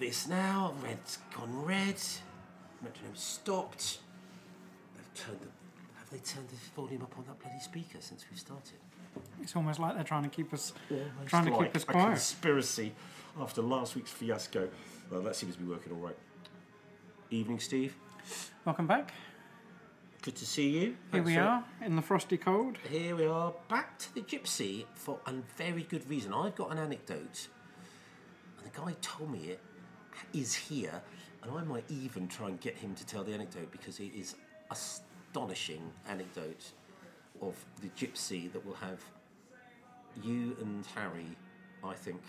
[0.00, 0.74] this now.
[0.82, 1.96] Red's gone red.
[2.82, 3.98] Metronome stopped.
[4.96, 5.46] They've turned the,
[5.98, 8.78] have they turned the volume up on that bloody speaker since we started?
[9.42, 11.86] It's almost like they're trying to keep us Almost trying to like keep us a
[11.86, 12.06] quiet.
[12.10, 12.92] conspiracy
[13.40, 14.68] after last week's fiasco.
[15.10, 16.16] Well, that seems to be working all right.
[17.30, 17.94] Evening, Steve.
[18.64, 19.12] Welcome back.
[20.22, 20.80] Good to see you.
[20.80, 22.76] Here Thanks we for- are in the frosty cold.
[22.90, 26.32] Here we are, back to the gypsy for a very good reason.
[26.32, 27.48] I've got an anecdote,
[28.58, 29.60] and the guy told me it
[30.32, 31.02] is here,
[31.42, 34.34] and I might even try and get him to tell the anecdote because it is
[34.70, 36.72] astonishing anecdote
[37.40, 39.00] of the gypsy that will have
[40.22, 41.36] you and Harry,
[41.84, 42.20] I think,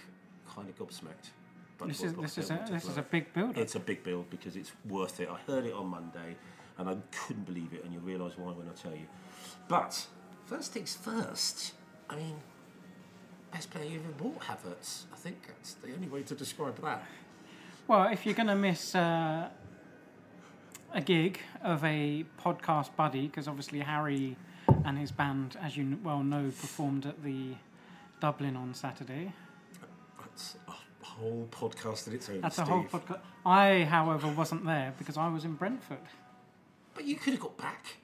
[0.48, 1.32] kind of gobsmacked.
[1.78, 3.58] But This is this is a this is a big build.
[3.58, 5.30] It's a big build because it's worth it.
[5.30, 6.36] I heard it on Monday
[6.78, 9.06] and I couldn't believe it, and you'll realise why when I tell you.
[9.68, 10.08] But
[10.46, 11.74] first things first,
[12.10, 12.36] I mean,
[13.52, 15.06] best player you ever bought, Havertz.
[15.12, 17.04] I think that's the only way to describe that.
[17.92, 19.50] Well, if you're going to miss uh,
[20.94, 24.38] a gig of a podcast buddy, because obviously Harry
[24.86, 27.48] and his band, as you well know, performed at the
[28.22, 29.34] Dublin on Saturday.
[30.18, 32.40] That's a whole podcast in its own.
[32.40, 33.20] That's a whole podcast.
[33.46, 35.98] I, however, wasn't there because I was in Brentford.
[36.96, 37.98] But you could have got back.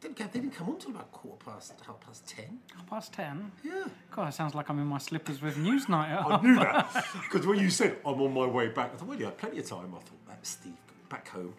[0.00, 2.58] Didn't get, they didn't come on till about quarter past, half past ten.
[2.74, 3.52] Half past ten.
[3.62, 3.84] Yeah.
[4.10, 6.24] God, it sounds like I'm in my slippers with Newsnight.
[6.30, 9.18] I knew that because when you said I'm on my way back, I thought, well,
[9.18, 9.92] you had plenty of time.
[9.94, 10.72] I thought, that's Steve
[11.10, 11.54] back home.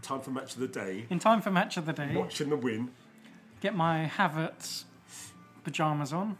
[0.00, 1.06] Time for match of the day.
[1.10, 2.90] In time for match of the day, Watching the win.
[3.60, 4.84] get my Havertz
[5.62, 6.38] pajamas on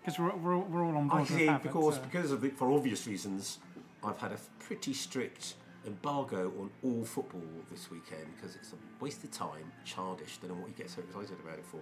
[0.00, 1.62] because we're, we're, all- we're all on I board with see, Havertz.
[1.62, 3.58] because so- because of the, for obvious reasons,
[4.02, 5.54] I've had a pretty strict
[5.86, 10.38] embargo on all football this weekend because it's a waste of time, childish.
[10.38, 11.80] Don't know what you get so excited about it for.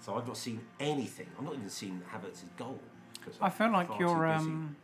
[0.00, 1.26] So I've not seen anything.
[1.38, 2.78] I've not even seen Havertz's goal.
[3.40, 4.76] I feel like you're um,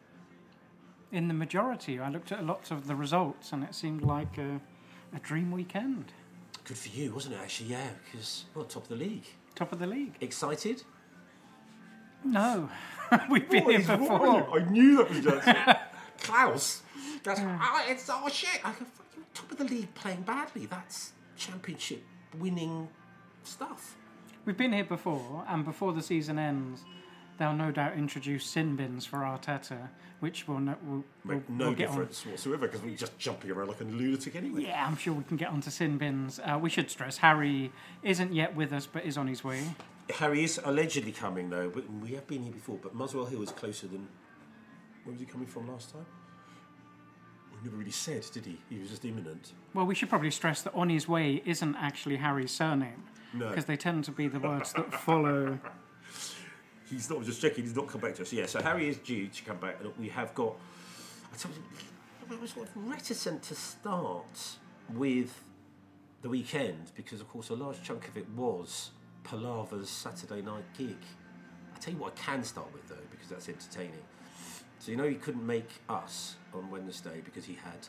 [1.12, 2.00] in the majority.
[2.00, 4.60] I looked at lots of the results and it seemed like a,
[5.14, 6.12] a dream weekend.
[6.64, 7.40] good for you, wasn't it?
[7.42, 9.26] Actually, yeah, because well, top of the league.
[9.54, 10.14] Top of the league.
[10.20, 10.82] Excited?
[12.24, 12.68] No,
[13.30, 14.60] we've been What here is wrong with before.
[14.60, 15.76] I knew that was
[16.20, 16.82] Klaus.
[17.22, 18.60] That's ah, it's all shit.
[18.64, 20.66] I go, fuck you, top of the league playing badly.
[20.66, 22.02] That's championship
[22.38, 22.88] winning
[23.44, 23.96] stuff.
[24.44, 26.82] We've been here before, and before the season ends,
[27.38, 29.88] they'll no doubt introduce sin bins for Arteta,
[30.18, 31.94] which will no, will, will, Make no will get on.
[31.96, 34.62] difference whatsoever because we're just jumping around like a lunatic anyway.
[34.64, 36.40] Yeah, I'm sure we can get onto sin bins.
[36.40, 37.70] Uh, we should stress Harry
[38.02, 39.62] isn't yet with us, but is on his way.
[40.10, 42.78] Harry is allegedly coming though, but we have been here before.
[42.82, 44.08] But Muswell Hill is closer than.
[45.04, 46.06] Where was he coming from last time?
[47.64, 48.58] Never really said, did he?
[48.68, 49.52] He was just imminent.
[49.74, 53.04] Well, we should probably stress that on his way isn't actually Harry's surname.
[53.32, 53.48] No.
[53.48, 55.58] Because they tend to be the words that follow.
[56.90, 57.64] He's not just checking.
[57.64, 58.32] He's not come back to us.
[58.32, 60.56] Yeah, so Harry is due to come back, and we have got.
[61.32, 61.62] I told you,
[62.36, 64.56] I was sort of reticent to start
[64.92, 65.42] with
[66.22, 68.90] the weekend because, of course, a large chunk of it was
[69.24, 70.96] Palaver's Saturday night gig.
[71.74, 74.02] I tell you what, I can start with though because that's entertaining.
[74.82, 77.86] So you know he couldn't make us on Wednesday because he had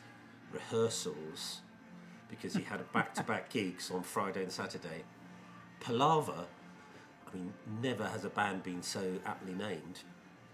[0.52, 1.62] rehearsals
[2.30, 5.02] because he had back-to-back gigs on Friday and Saturday.
[5.80, 6.46] Palaver
[7.26, 10.04] I mean, never has a band been so aptly named.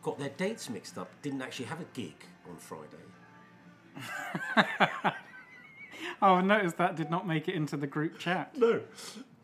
[0.02, 1.10] Got their dates mixed up.
[1.20, 2.16] Didn't actually have a gig
[2.48, 2.96] on Friday.
[6.22, 8.54] Oh, I noticed that did not make it into the group chat.
[8.56, 8.80] No,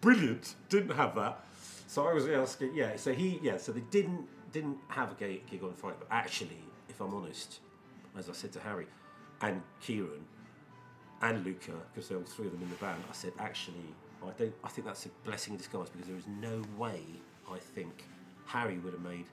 [0.02, 0.54] brilliant.
[0.68, 1.42] Didn't have that.
[1.86, 2.74] So I was asking.
[2.74, 2.96] Yeah.
[2.96, 3.40] So he.
[3.42, 3.56] Yeah.
[3.56, 5.96] So they didn't didn't have a gig on Friday.
[5.98, 6.62] But actually,
[6.96, 7.60] if I'm honest,
[8.16, 8.86] as I said to Harry
[9.42, 10.24] and Kieran
[11.20, 14.30] and Luca, because there were three of them in the band, I said actually, I
[14.38, 14.54] don't.
[14.64, 17.02] I think that's a blessing in disguise because there is no way
[17.50, 18.04] I think
[18.46, 19.26] Harry would have made,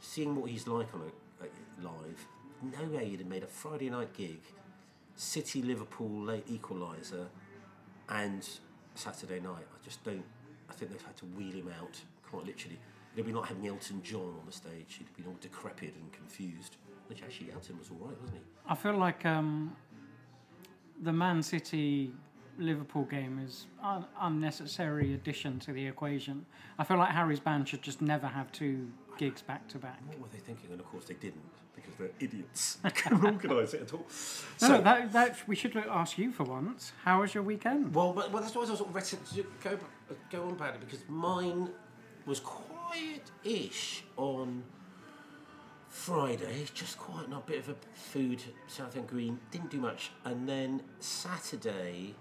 [0.00, 1.48] seeing what he's like on a, a
[1.82, 2.26] live,
[2.78, 4.40] no way he'd have made a Friday night gig,
[5.16, 7.26] City Liverpool late equaliser,
[8.10, 8.46] and
[8.94, 9.66] Saturday night.
[9.72, 10.24] I just don't.
[10.68, 12.78] I think they've had to wheel him out quite literally.
[13.14, 14.98] It'd be like having Elton John on the stage.
[14.98, 16.76] He'd been all decrepit and confused.
[17.08, 18.44] Which actually Elton was all right, wasn't he?
[18.68, 19.74] I feel like um,
[21.02, 22.12] the Man City
[22.58, 26.44] Liverpool game is an unnecessary addition to the equation.
[26.78, 30.00] I feel like Harry's band should just never have two gigs back to back.
[30.06, 30.70] What were they thinking?
[30.70, 31.40] And of course they didn't
[31.74, 32.78] because they're idiots.
[32.82, 34.00] They couldn't organise it at all.
[34.00, 34.06] No,
[34.56, 36.92] So, no, that, that we should ask you for once.
[37.04, 37.94] How was your weekend?
[37.94, 39.78] well, but, well, that's why I was sort of reticent to go
[40.30, 41.70] go on about it because mine
[42.26, 44.62] was quiet-ish on
[45.98, 50.12] Friday, just quite a bit of a food, South End Green, didn't do much.
[50.24, 52.14] And then Saturday,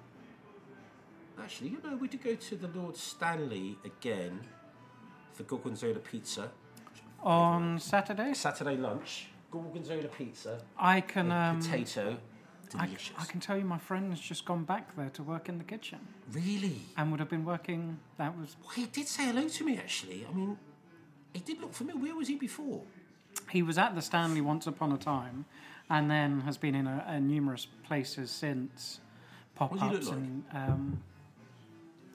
[1.40, 4.42] actually, you know, we did go to the Lord Stanley again
[5.32, 6.50] for Gorgonzola pizza.
[7.22, 8.34] On Saturday?
[8.34, 9.28] Saturday lunch.
[9.52, 11.32] gorgonzola pizza, I can.
[11.32, 12.18] Um, potato.
[12.76, 13.16] I, Delicious.
[13.18, 15.64] I can tell you, my friend has just gone back there to work in the
[15.64, 16.00] kitchen,
[16.32, 16.82] Really?
[16.98, 18.00] and would have been working.
[18.18, 20.26] That was Well, he did say hello to me actually.
[20.30, 20.58] I mean,
[21.34, 22.02] he did look familiar.
[22.02, 22.82] Where was he before?
[23.50, 25.46] He was at the Stanley once upon a time,
[25.90, 29.00] and then has been in a, a numerous places since.
[29.56, 30.24] Pop What does he ups look like?
[30.24, 31.02] and um,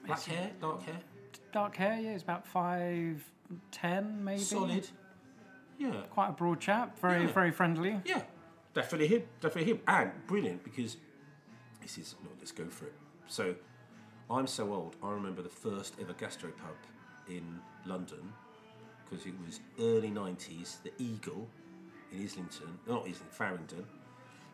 [0.05, 0.99] Black hair, dark hair,
[1.51, 1.99] dark hair.
[1.99, 3.23] Yeah, he's about five
[3.71, 4.39] ten, maybe.
[4.39, 4.87] solid.
[5.77, 6.99] Yeah, Quite a broad chap.
[6.99, 7.31] Very Yeah.
[7.31, 7.99] very friendly.
[8.05, 8.21] yeah,
[8.73, 9.23] definitely him.
[9.41, 10.97] Definitely him, and brilliant because
[11.81, 12.29] this is no.
[12.39, 12.93] Let's go for it.
[13.27, 13.55] So,
[14.29, 14.95] I'm so old.
[15.03, 16.77] I remember the first ever gastropub
[17.27, 18.31] in London
[19.09, 20.81] because it was early '90s.
[20.83, 21.47] The Eagle
[22.11, 23.85] in Islington, not Islington, Farringdon,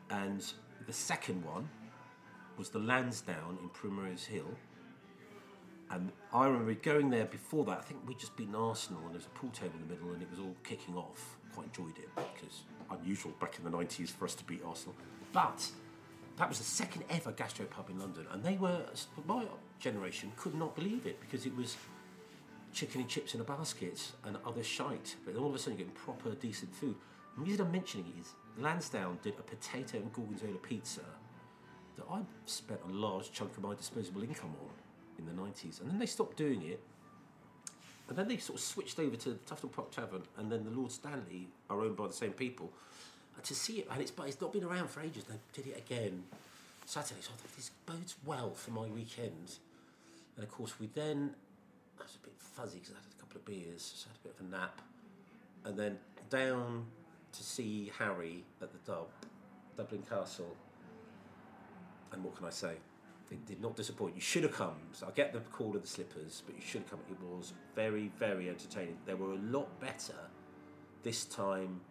[0.09, 0.43] and
[0.85, 1.69] the second one
[2.57, 4.53] was the Lansdowne in Primrose Hill.
[5.91, 7.79] And I remember going there before that.
[7.79, 10.13] I think we'd just beaten Arsenal, and there was a pool table in the middle,
[10.13, 11.37] and it was all kicking off.
[11.53, 12.61] Quite enjoyed it because
[12.91, 14.95] unusual back in the nineties for us to beat Arsenal.
[15.31, 15.67] But
[16.37, 18.81] that was the second ever gastropub in London, and they were
[19.27, 19.45] my
[19.79, 21.77] generation could not believe it because it was
[22.73, 25.15] chicken and chips in a basket and other shite.
[25.25, 26.95] But all of a sudden, you're getting proper, decent food.
[27.37, 31.01] The reason I'm mentioning it is Lansdowne did a potato and gorgonzola pizza
[31.97, 34.69] that I spent a large chunk of my disposable income on
[35.17, 35.81] in the 90s.
[35.81, 36.81] And then they stopped doing it.
[38.07, 40.91] And then they sort of switched over to Tufnell Park Tavern, and then the Lord
[40.91, 42.73] Stanley are owned by the same people.
[43.35, 45.25] And to see it, and it's, but it's not been around for ages.
[45.25, 46.23] They did it again
[46.85, 49.57] Saturday, so I thought this bodes well for my weekend.
[50.35, 51.35] And of course, we then,
[51.99, 54.19] I was a bit fuzzy because I had a couple of beers, so I had
[54.19, 54.81] a bit of a nap.
[55.65, 55.97] And then
[56.29, 56.85] down
[57.31, 59.07] to see Harry at the Dub,
[59.77, 60.55] Dublin Castle.
[62.11, 62.73] And what can I say?
[63.31, 64.15] It did not disappoint.
[64.15, 64.75] You should have come.
[64.93, 66.99] So I get the call of the slippers, but you should have come.
[67.11, 68.97] It was very, very entertaining.
[69.05, 70.15] They were a lot better
[71.03, 71.81] this time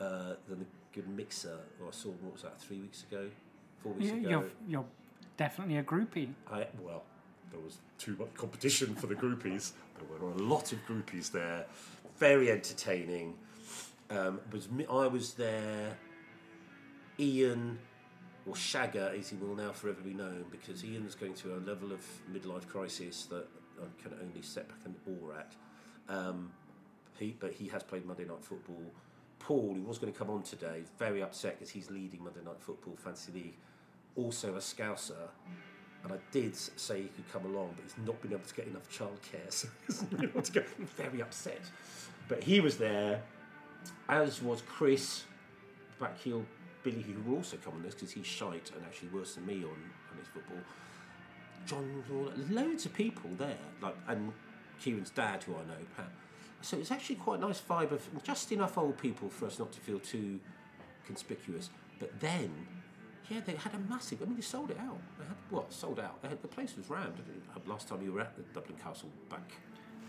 [0.00, 1.58] uh, than the good mixer.
[1.80, 3.28] Or I saw what was that three weeks ago,
[3.82, 4.28] four weeks You, ago.
[4.28, 4.84] you're you're
[5.36, 6.28] definitely a groupie.
[6.48, 7.02] I, well,
[7.50, 9.72] there was too much competition for the groupies.
[9.98, 11.66] There were a lot of groupies there.
[12.18, 13.34] Very entertaining.
[14.10, 15.96] Um, was I was there.
[17.18, 17.78] Ian,
[18.46, 21.92] or Shagger, as he will now forever be known, because Ian's going through a level
[21.92, 22.00] of
[22.32, 23.46] midlife crisis that
[23.80, 25.54] I can only set back an awe at.
[26.08, 26.50] Um,
[27.18, 28.82] he, but he has played Monday Night Football.
[29.38, 32.60] Paul, who was going to come on today, very upset because he's leading Monday Night
[32.60, 33.56] Football Fantasy League.
[34.16, 35.28] Also a Scouser,
[36.04, 38.66] and I did say he could come along, but he's not been able to get
[38.66, 40.62] enough childcare, so he hasn't been able to go.
[40.96, 41.62] Very upset.
[42.28, 43.22] But he was there,
[44.08, 45.24] as was Chris,
[46.00, 46.44] backheel
[46.82, 49.56] Billy, who will also come on this because he's shite and actually worse than me
[49.56, 50.58] on, on his football.
[51.66, 54.32] John, Lawler, loads of people there, like and
[54.80, 56.10] Kieran's dad, who I know, Pat.
[56.62, 59.72] So it's actually quite a nice vibe of just enough old people for us not
[59.72, 60.40] to feel too
[61.06, 61.70] conspicuous.
[61.98, 62.50] But then,
[63.30, 64.20] yeah, they had a massive.
[64.20, 64.98] I mean, they sold it out.
[65.18, 66.20] They had what sold out.
[66.20, 67.14] They had, the place was rammed.
[67.66, 69.52] Last time you were at the Dublin Castle back.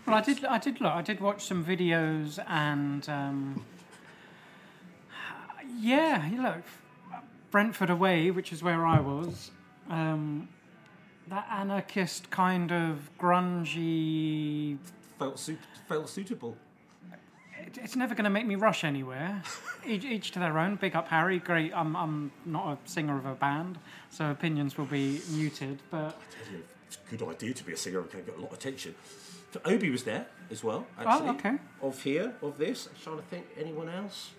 [0.06, 0.44] Well, I did.
[0.44, 0.92] I did look.
[0.92, 3.64] I did watch some videos, and um,
[5.78, 6.62] yeah, you look,
[7.52, 9.52] Brentford away, which is where I was.
[9.88, 10.48] Um,
[11.28, 14.78] that anarchist kind of grungy.
[15.18, 16.56] Felt suit, felt suitable.
[17.66, 19.42] It, it's never going to make me rush anywhere.
[19.86, 20.76] each, each to their own.
[20.76, 21.38] Big up Harry.
[21.38, 21.72] Great.
[21.74, 21.96] I'm.
[21.96, 23.78] I'm not a singer of a band,
[24.10, 25.78] so opinions will be muted.
[25.90, 28.40] But tell you, It's a good idea to be a singer and can get a
[28.40, 28.94] lot of attention.
[29.52, 30.86] So Obi was there as well.
[30.98, 31.58] Actually, Oh, okay.
[31.82, 32.88] Of here, of this.
[32.88, 34.30] I'm trying to think anyone else.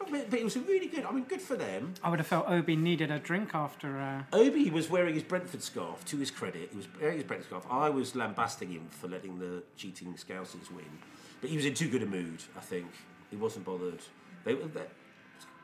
[0.00, 1.04] Oh, but but it was really good.
[1.04, 1.94] I mean, good for them.
[2.02, 3.98] I would have felt Obi needed a drink after.
[4.00, 6.04] Uh, Obi was wearing his Brentford scarf.
[6.06, 7.66] To his credit, he was wearing his Brentford scarf.
[7.70, 10.84] I was lambasting him for letting the cheating Scousers win,
[11.44, 12.42] but he was in too good a mood.
[12.56, 12.86] I think
[13.30, 14.00] he wasn't bothered.
[14.44, 14.64] They were.
[14.66, 14.86] they-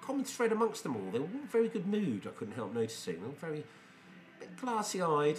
[0.02, 1.10] Common thread amongst them all.
[1.10, 2.26] They were all in very good mood.
[2.26, 3.14] I couldn't help noticing.
[3.20, 3.64] They were very
[4.38, 5.38] bit glassy-eyed,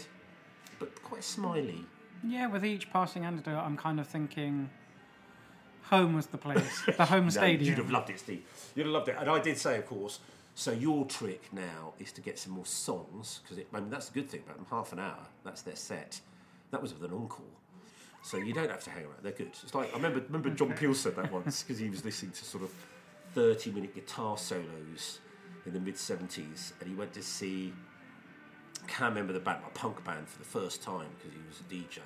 [0.79, 1.85] but quite smiley.
[2.23, 4.69] Yeah, with each passing anecdote, I'm kind of thinking
[5.83, 7.69] home was the place, the home No, stadium.
[7.69, 8.43] you'd have loved it, Steve.
[8.75, 9.17] You'd have loved it.
[9.19, 10.19] And I did say, of course.
[10.55, 14.19] So your trick now is to get some more songs because I mean that's the
[14.19, 14.65] good thing about them.
[14.71, 16.19] Half an hour, that's their set.
[16.71, 17.45] That was with an encore,
[18.21, 19.17] so you don't have to hang around.
[19.21, 19.49] They're good.
[19.63, 22.45] It's like I remember remember John Peel said that once because he was listening to
[22.45, 22.71] sort of
[23.33, 25.19] thirty-minute guitar solos
[25.65, 27.73] in the mid seventies, and he went to see.
[28.87, 31.63] Can't remember the band, a punk band for the first time because he was a
[31.71, 32.01] DJ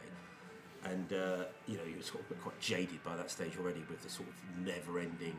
[0.85, 4.01] and uh, you know he was sort of quite jaded by that stage already with
[4.03, 5.35] the sort of never-ending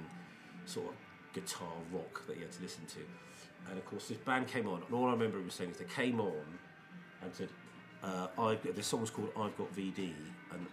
[0.65, 0.95] sort of
[1.33, 3.01] guitar rock that he had to listen to.
[3.69, 5.85] And of course, this band came on, and all I remember him saying is they
[5.85, 6.59] came on
[7.23, 7.49] and said,
[8.03, 10.13] uh, "I've got." The song was called "I've Got VD,"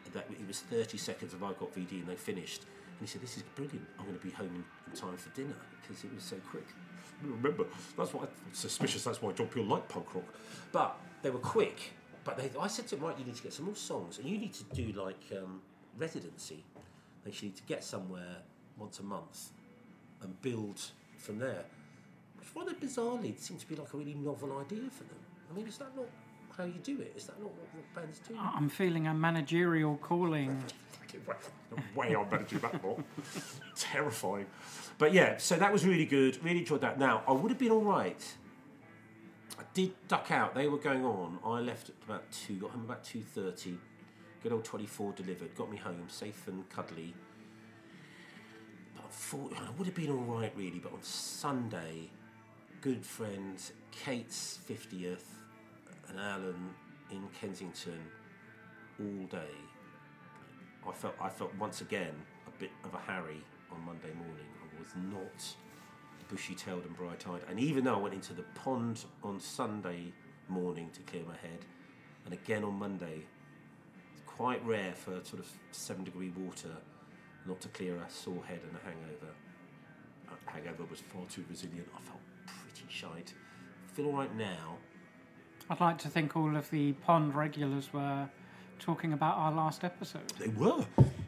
[0.06, 2.62] and that it was 30 seconds of "I've Got VD," and they finished
[3.00, 3.86] And he said, "This is brilliant.
[3.98, 6.66] I'm going to be home in, in time for dinner because it was so quick."
[7.24, 7.66] Remember,
[7.98, 9.04] that's why I'm suspicious.
[9.04, 10.26] That's why John Peel liked punk rock,
[10.72, 11.92] but they were quick.
[12.24, 14.28] But they, I said to him, "Right, you need to get some more songs, and
[14.28, 15.62] you need to do like um,
[15.98, 16.64] residency.
[17.24, 18.38] They should need to get somewhere
[18.78, 19.52] once a month
[20.22, 20.82] and build
[21.18, 21.66] from there."
[22.38, 25.20] Which rather bizarrely seemed to be like a really novel idea for them.
[25.50, 26.08] I mean, is that not
[26.58, 27.14] how you do it?
[27.16, 28.36] Is that not what, what bands do?
[28.38, 30.64] Oh, I'm feeling a managerial calling.
[31.96, 32.98] Way I'm managing that more.
[33.76, 34.46] Terrifying.
[34.98, 36.44] But yeah, so that was really good.
[36.44, 37.00] Really enjoyed that.
[37.00, 38.36] Now, I would have been all right.
[39.60, 40.56] I did duck out.
[40.56, 41.40] They were going on.
[41.46, 43.78] I left at about 2, got home about 2.30.
[44.42, 45.56] Good old 24 delivered.
[45.56, 47.14] Got me home, safe and cuddly.
[48.96, 50.80] But unfortunately, I would have been all right, really.
[50.80, 52.10] But on Sunday,
[52.82, 53.60] good friend
[53.92, 55.22] Kate's 50th
[56.14, 56.70] and Alan
[57.12, 58.00] in Kensington
[59.00, 59.56] all day.
[60.88, 62.14] I felt I felt once again
[62.48, 63.42] a bit of a Harry
[63.72, 64.46] on Monday morning.
[64.62, 65.56] I was not
[66.30, 70.14] bushy-tailed and bright-eyed, and even though I went into the pond on Sunday
[70.48, 71.66] morning to clear my head,
[72.26, 73.26] and again on Monday,
[74.12, 76.70] it's quite rare for sort of seven-degree water
[77.46, 79.34] not to clear a sore head and a hangover.
[80.30, 81.88] A hangover was far too resilient.
[81.96, 83.34] I felt pretty shite.
[83.94, 84.78] Feel all right now.
[85.70, 88.28] I'd like to think all of the pond regulars were
[88.80, 90.28] talking about our last episode.
[90.40, 90.86] They were.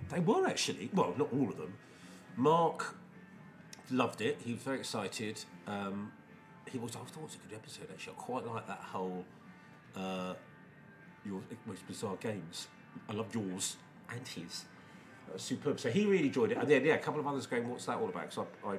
[0.10, 0.90] They were actually.
[0.94, 1.74] Well, not all of them.
[2.36, 2.96] Mark
[3.90, 4.40] loved it.
[4.44, 5.44] He was very excited.
[5.68, 6.12] Um,
[6.70, 6.96] he was.
[6.96, 8.14] I thought it was a good episode actually.
[8.14, 9.26] I quite like that whole
[9.96, 10.34] uh,
[11.26, 12.68] your most bizarre games.
[13.10, 13.78] I loved yours
[14.14, 14.66] and his.
[15.38, 15.80] Superb.
[15.80, 16.58] So he really enjoyed it.
[16.58, 18.78] And then yeah, a couple of others going, "What's that all about?" So I, I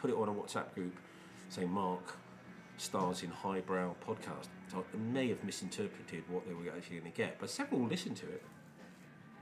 [0.00, 0.96] put it on a WhatsApp group
[1.48, 2.16] saying Mark
[2.76, 4.46] stars in highbrow podcast.
[4.74, 8.26] I may have misinterpreted what they were actually going to get, but several listened to
[8.26, 8.42] it.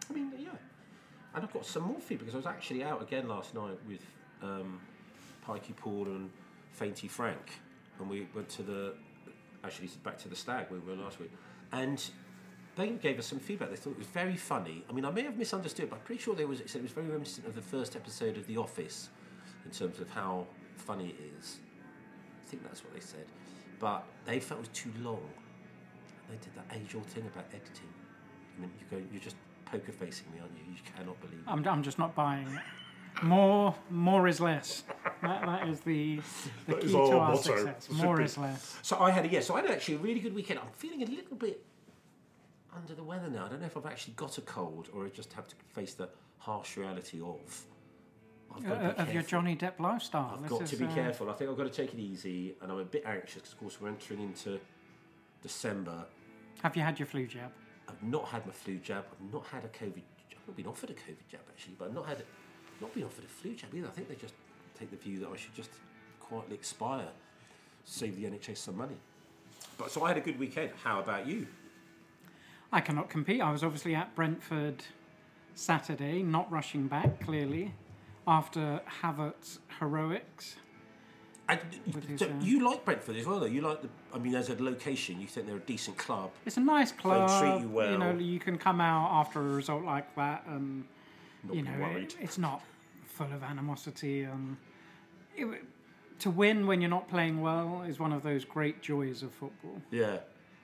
[0.08, 0.48] I mean, yeah.
[1.34, 4.00] And I've got some more feedback because I was actually out again last night with
[4.42, 4.80] um,
[5.46, 6.30] Pikey Paul and
[6.72, 7.60] Fainty Frank,
[7.98, 8.94] and we went to the
[9.64, 11.32] actually back to the stag where we were last week,
[11.72, 12.02] and
[12.76, 13.70] they gave us some feedback.
[13.70, 14.84] They thought it was very funny.
[14.88, 16.92] I mean, I may have misunderstood, but I'm pretty sure they was said it was
[16.92, 19.08] very reminiscent of the first episode of The Office
[19.64, 21.58] in terms of how funny it is.
[22.46, 23.24] I think that's what they said,
[23.78, 25.22] but they felt it was too long.
[26.28, 27.88] They did that age-old thing about editing.
[28.56, 30.64] I mean, you go, you're just poker facing me, aren't you?
[30.72, 31.38] You cannot believe.
[31.40, 31.44] it.
[31.50, 33.22] I'm, I'm just not buying it.
[33.22, 34.82] More, more is less.
[35.22, 36.16] That, that is the,
[36.66, 37.56] the That key is to our our motto.
[37.56, 37.88] success.
[37.90, 38.78] More is less.
[38.82, 39.40] So I had a yeah.
[39.40, 40.58] So I had actually a really good weekend.
[40.60, 41.64] I'm feeling a little bit
[42.76, 43.46] under the weather now.
[43.46, 45.94] I don't know if I've actually got a cold or I just have to face
[45.94, 47.38] the harsh reality of.
[48.56, 49.22] I've got Uh, of your.
[49.22, 50.32] Johnny Depp lifestyle.
[50.34, 51.30] I've This got is, to be uh, careful.
[51.30, 53.58] I think I've got to take it easy, and I'm a bit anxious because, of
[53.60, 54.58] course, we're entering into
[55.42, 56.04] December.
[56.62, 57.50] Have you had your flu jab?
[57.88, 59.04] I've not had my flu jab.
[59.12, 60.02] I've not had a COVID.
[60.32, 62.22] I've not been offered a COVID jab actually, but I've not had,
[62.80, 63.86] not been offered a flu jab either.
[63.86, 64.34] I think they just
[64.78, 65.70] take the view that I should just
[66.20, 67.08] quietly expire,
[67.84, 68.96] save the NHS some money.
[69.78, 70.70] But so I had a good weekend.
[70.82, 71.46] How about you?
[72.72, 73.40] I cannot compete.
[73.40, 74.82] I was obviously at Brentford
[75.54, 77.72] Saturday, not rushing back, clearly,
[78.26, 80.56] after Havertz heroics.
[81.48, 81.60] And
[82.16, 83.46] so uh, you like Brentford as well, though.
[83.46, 83.88] You like the.
[84.12, 86.32] I mean, as a location, you think they're a decent club.
[86.44, 87.28] It's a nice club.
[87.40, 87.92] treat you well.
[87.92, 90.84] You know, you can come out after a result like that, and
[91.44, 92.62] Not you know, it, it's not
[93.06, 94.24] full of animosity.
[94.24, 94.56] And
[95.36, 95.62] it,
[96.20, 99.80] to win when you're not playing well is one of those great joys of football.
[99.92, 100.18] Yeah.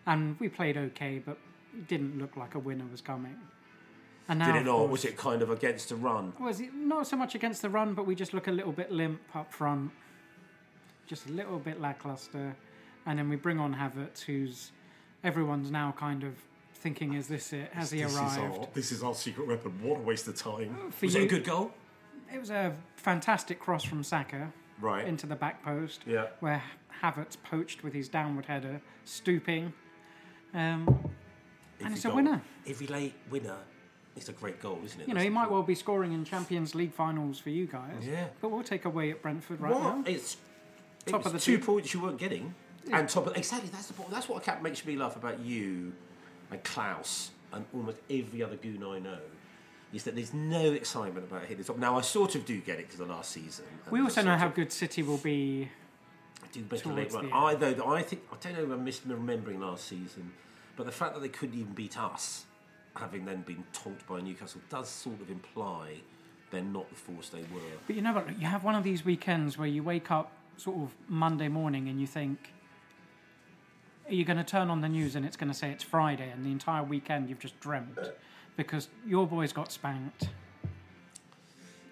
[0.07, 1.39] And we played okay, but
[1.75, 3.37] it didn't look like a winner was coming.
[4.29, 4.73] And now, Did it of not?
[4.79, 6.33] course- Was it kind of against the run?
[6.39, 8.91] Was it not so much against the run, but we just look a little bit
[8.93, 9.91] limp up front,
[11.07, 12.55] just a little bit lackluster,
[13.07, 14.71] and then we bring on Havertz, who's
[15.25, 16.35] everyone's now kind of
[16.75, 17.73] thinking, "Is this it?
[17.73, 19.73] Has he this arrived?" Is our, this is our secret weapon.
[19.83, 20.91] What a waste of time.
[20.93, 21.73] For was it a good goal?
[22.33, 25.07] It was a fantastic cross from Saka Right.
[25.07, 26.29] into the back post, yeah.
[26.41, 26.63] where
[27.03, 29.73] Havertz poached with his downward header, stooping,
[30.55, 31.11] um,
[31.81, 32.41] and it's a goal- winner.
[32.67, 33.59] Every late winner
[34.17, 35.09] is a great goal, isn't it?
[35.09, 38.07] You know, That's he might well be scoring in Champions League finals for you guys.
[38.07, 38.27] Yeah.
[38.41, 39.83] But we'll take away at Brentford right What?
[39.83, 40.03] now.
[40.07, 40.37] It's
[41.07, 41.67] it Top was of the two team.
[41.67, 42.55] points you weren't getting,
[42.93, 44.11] and top of exactly that's the point.
[44.11, 45.93] That's what kept makes me laugh about you
[46.51, 49.19] and Klaus and almost every other goon I know.
[49.93, 51.77] Is that there's no excitement about hitting the top.
[51.77, 53.67] Now I sort of do get it because of last season.
[53.91, 55.69] We also know how good City will be.
[56.53, 57.31] do make a late run.
[57.33, 60.33] I though I think I don't know if I'm misremembering last season,
[60.77, 62.47] but the fact that they couldn't even beat us,
[62.95, 65.97] having then been tonked by Newcastle, does sort of imply
[66.51, 67.61] they're not the force they were.
[67.87, 68.41] But you know what?
[68.41, 72.01] You have one of these weekends where you wake up sort of Monday morning and
[72.01, 72.53] you think,
[74.07, 76.29] are you going to turn on the news and it's going to say it's Friday
[76.31, 77.99] and the entire weekend you've just dreamt
[78.57, 80.29] because your boys got spanked.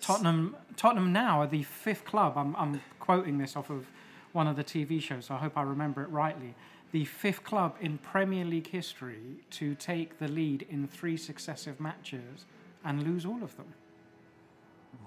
[0.00, 2.35] Tottenham, Tottenham now are the fifth club.
[2.37, 3.87] I'm, I'm quoting this off of
[4.33, 6.54] one of the TV shows, so I hope I remember it rightly.
[6.93, 12.45] The fifth club in Premier League history to take the lead in three successive matches
[12.85, 13.75] and lose all of them.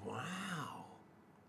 [0.06, 0.86] Wow,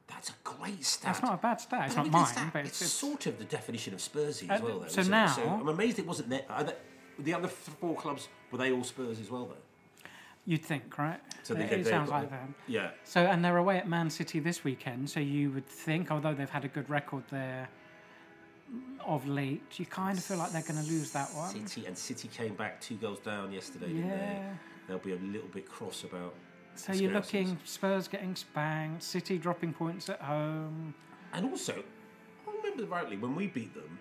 [0.07, 1.13] that's a great stat.
[1.15, 1.87] That's not a bad stat.
[1.87, 4.51] It's But not mine, it's that- but it's, it's, sort of the definition of Spursy
[4.51, 4.81] Uh, as well.
[4.81, 6.45] Though, so now- I'm amazed it wasn't there.
[6.65, 6.75] They,
[7.21, 9.57] the other four clubs were they all Spurs as well though?
[10.47, 11.21] you'd think, right?
[11.43, 12.49] So they- it they've sounds like the- that.
[12.67, 15.09] Yeah, So, and they're away at Man City this weekend.
[15.09, 17.69] So you would think, although they've had a good record there
[19.07, 21.51] of late, you kind of feel like they're going to lose that one.
[21.51, 23.89] City and City came back two goals down yesterday.
[23.89, 24.17] Didn't they?
[24.17, 24.53] Yeah.
[24.89, 26.35] They'll be a little bit cross about.
[26.77, 30.95] So you're looking Spurs getting spanked, City dropping points at home.
[31.33, 31.85] And also,
[32.47, 33.99] I remember rightly when we beat them.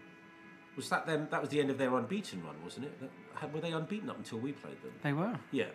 [0.76, 1.28] Was that them?
[1.30, 3.00] That was the end of their unbeaten run, wasn't it?
[3.00, 4.92] That- Were they unbeaten up until we played them?
[5.04, 5.36] They were.
[5.52, 5.66] Yeah.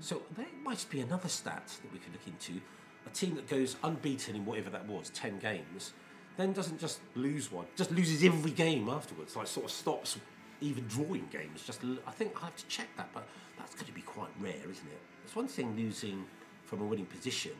[0.00, 2.60] So there might be another stat that we could look into.
[3.06, 5.92] A team that goes unbeaten in whatever that was, 10 games,
[6.36, 10.18] then doesn't just lose one, just loses every game afterwards, like sort of stops
[10.60, 11.62] even drawing games.
[11.64, 13.26] Just I think I have to check that, but
[13.58, 15.00] that's going to be quite rare, isn't it?
[15.24, 16.24] It's one thing losing
[16.64, 17.52] from a winning position,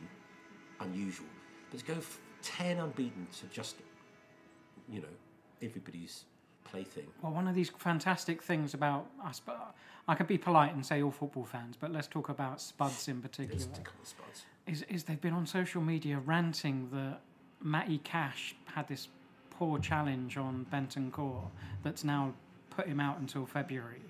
[0.79, 1.27] unusual,
[1.69, 1.95] but to go
[2.41, 3.75] 10 unbeaten to just,
[4.89, 5.07] you know,
[5.61, 6.25] everybody's
[6.63, 7.07] plaything.
[7.21, 9.75] Well, one of these fantastic things about us, but
[10.07, 13.21] I could be polite and say all football fans, but let's talk about Spuds in
[13.21, 13.55] particular.
[13.55, 14.45] It's come on, Spuds.
[14.67, 17.19] is, is they've been on social media ranting that
[17.63, 19.07] Matty Cash had this
[19.49, 21.45] poor challenge on Bentancur
[21.83, 22.33] that's now
[22.69, 24.01] put him out until February.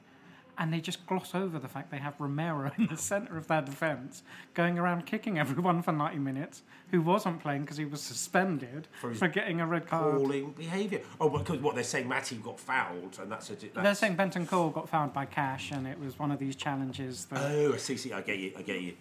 [0.56, 3.62] And they just gloss over the fact they have Romero in the centre of their
[3.64, 4.22] defence
[4.54, 9.16] going around kicking everyone for 90 minutes who wasn't playing because he was suspended For
[9.16, 10.14] for, getting a red card.
[10.16, 11.02] Appalling behaviour.
[11.20, 13.56] Oh, because what they're saying, Matty got fouled, and that's a.
[13.56, 17.26] That's, They're saying Bentancur got fouled by Cash and it was one of these challenges
[17.26, 18.94] that Oh, I see, see, I get you, I get you.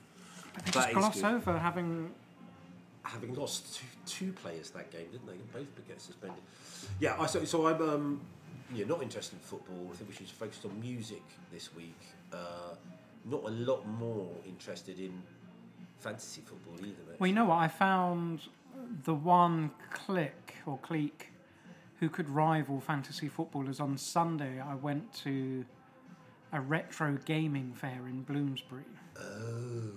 [0.55, 1.25] they that just gloss good.
[1.35, 2.11] over having
[3.05, 5.59] Having lost two, two players that game, didn't they?
[5.59, 6.43] Both get suspended.
[7.01, 8.21] Yeah, I so, so I'm um,
[8.73, 9.89] yeah, not interested in football.
[9.93, 11.99] I think we should focus on music this week.
[12.33, 12.75] Uh,
[13.25, 15.23] not a lot more interested in
[15.99, 17.03] fantasy football either.
[17.09, 17.21] Mate.
[17.21, 17.59] Well, you know what?
[17.59, 18.41] I found
[19.05, 21.29] the one clique or clique
[22.01, 24.61] who could rival fantasy footballers on Sunday.
[24.61, 25.65] I went to
[26.53, 28.85] a retro gaming fair in Bloomsbury.
[29.19, 29.93] oh,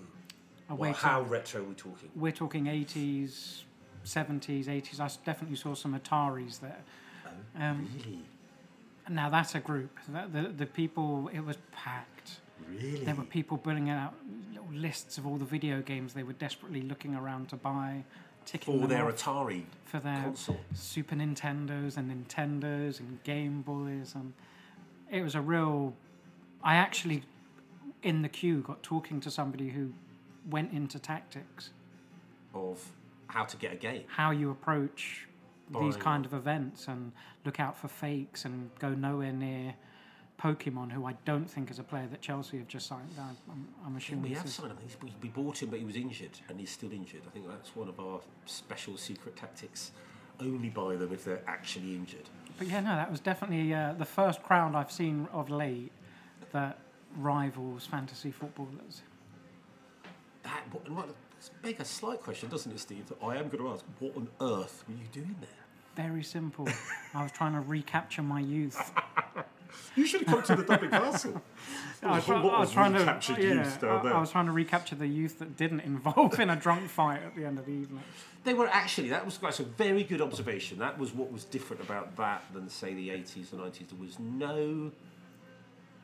[0.69, 2.09] well, how retro are we talking?
[2.15, 3.63] we're talking 80s,
[4.05, 4.99] 70s, 80s.
[4.99, 6.81] I definitely saw some Ataris there.
[7.59, 8.19] Um, Really,
[9.09, 9.97] now that's a group.
[10.09, 12.39] The, the, the people, it was packed.
[12.67, 13.03] really.
[13.05, 14.13] There were people putting out
[14.51, 18.03] little lists of all the video games they were desperately looking around to buy,
[18.45, 19.05] ticking for their.
[19.05, 20.59] Atari for their console.
[20.73, 24.33] Super Nintendos and Nintendos and Game Boys, and
[25.11, 25.93] it was a real.
[26.63, 27.23] I actually,
[28.01, 29.93] in the queue, got talking to somebody who
[30.49, 31.71] went into tactics,
[32.53, 32.83] of
[33.27, 34.03] how to get a game.
[34.07, 35.27] how you approach
[35.79, 37.11] these kind of events, and
[37.43, 39.73] look out for fakes, and go nowhere near
[40.39, 43.09] Pokemon, who I don't think is a player that Chelsea have just signed.
[43.17, 44.77] I'm, I'm, assuming We have signed him.
[45.01, 47.21] We we bought him, but he was injured, and he's still injured.
[47.25, 49.91] I think that's one of our special secret tactics.
[50.39, 52.29] Only buy them if they're actually injured.
[52.57, 55.91] But yeah, no, that was definitely uh, the first crowd I've seen of late
[56.51, 56.79] that
[57.17, 59.01] rivals fantasy footballers.
[60.45, 63.07] That what, and what, it's beg a slight question, doesn't it, Steve?
[63.09, 63.83] That I am going to ask.
[63.99, 66.05] What on earth were you doing there?
[66.07, 66.67] Very simple.
[67.13, 68.91] I was trying to recapture my youth.
[69.95, 71.41] You should have come to the Dublin Castle.
[72.03, 74.13] I was, What I was was trying to, recaptured yeah, youth I, there?
[74.13, 77.35] I was trying to recapture the youth that didn't involve in a drunk fight at
[77.35, 78.03] the end of the evening.
[78.43, 80.79] They were actually that was that's a very good observation.
[80.79, 83.87] That was what was different about that than say the eighties and nineties.
[83.87, 84.91] There was no,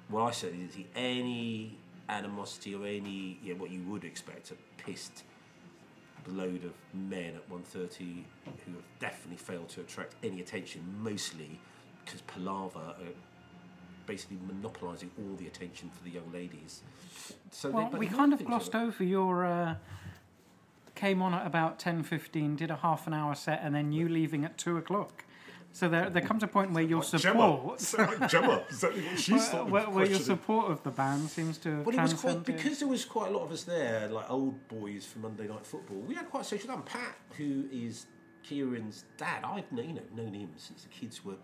[0.09, 1.77] well, I said is any
[2.11, 5.23] animosity or any yeah what you would expect a pissed
[6.27, 8.23] load of men at 1.30
[8.65, 10.83] who have definitely failed to attract any attention.
[11.01, 11.59] Mostly
[12.05, 13.13] because Palava are
[14.05, 16.81] basically monopolising all the attention for the young ladies.
[17.51, 19.45] So Well, we kind of glossed over your.
[19.45, 19.75] Uh,
[20.93, 24.07] came on at about ten fifteen, did a half an hour set, and then you
[24.07, 25.25] leaving at two o'clock.
[25.73, 29.33] So there, there comes a point where your Gemma, support, Gemma, is that what she
[29.33, 32.43] where, where, where your support of the band seems to have Well, it was quite
[32.43, 35.65] because there was quite a lot of us there, like old boys from Monday Night
[35.65, 35.97] Football.
[35.99, 36.83] We had quite a social time.
[36.83, 38.05] Pat, who is
[38.43, 41.35] Kieran's dad, I've known, you know, known him since the kids were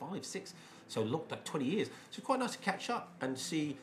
[0.00, 0.54] five, six,
[0.88, 1.88] so locked up twenty years.
[1.88, 3.76] So it's quite nice to catch up and see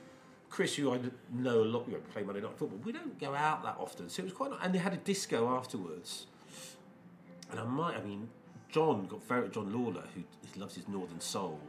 [0.50, 1.00] Chris, who I
[1.32, 2.80] know a lot, you know, play Monday Night Football.
[2.84, 4.50] We don't go out that often, so it was quite.
[4.50, 4.60] nice.
[4.64, 6.26] And they had a disco afterwards.
[7.52, 8.30] And I might, I mean,
[8.72, 10.24] John got very John Lawler, who
[10.60, 11.60] loves his Northern Soul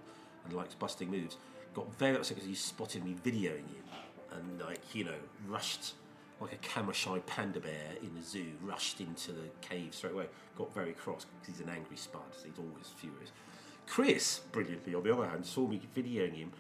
[0.45, 1.37] and likes busting moves,
[1.75, 3.85] got very upset because he spotted me videoing him,
[4.33, 5.15] and like you know
[5.49, 5.95] rushed
[6.41, 10.27] like a camera shy panda bear in the zoo, rushed into the cave straight away.
[10.57, 12.23] Got very cross because he's an angry spud.
[12.33, 13.33] So he's always furious.
[13.87, 16.53] Chris, brilliantly, on the other hand, saw me videoing him.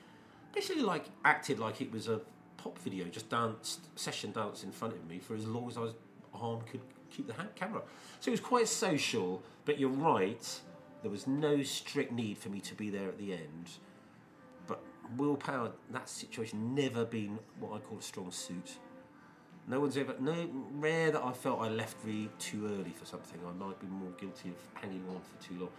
[0.53, 2.21] Basically, like acted like it was a
[2.59, 5.81] pop video, just danced session dance in front of me for as long as I
[5.81, 5.95] was
[6.35, 7.83] arm could keep the camera.
[8.21, 9.43] So it was quite social.
[9.65, 10.61] But you're right.
[11.03, 13.71] There was no strict need for me to be there at the end.
[14.67, 14.83] But
[15.17, 18.79] willpower, that situation, never been what I call a strong suit.
[19.67, 23.39] No one's ever, no, rare that I felt I left really too early for something.
[23.47, 25.71] I might be more guilty of hanging on for too long.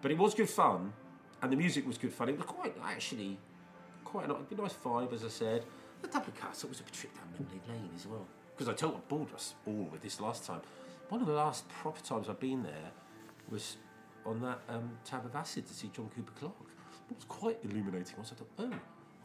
[0.00, 0.92] But it was good fun,
[1.42, 2.28] and the music was good fun.
[2.28, 3.38] It was quite, actually,
[4.04, 5.64] quite a nice, vibe, as I said.
[6.02, 8.26] The double cuts, it was a trip down memory lane as well.
[8.56, 10.60] Because I told I bored us all with this last time.
[11.08, 12.90] One of the last proper times I've been there
[13.50, 13.76] was
[14.24, 16.54] on that um, tab of acid to see John Cooper Clarke.
[17.08, 18.72] What was quite illuminating was I thought, oh,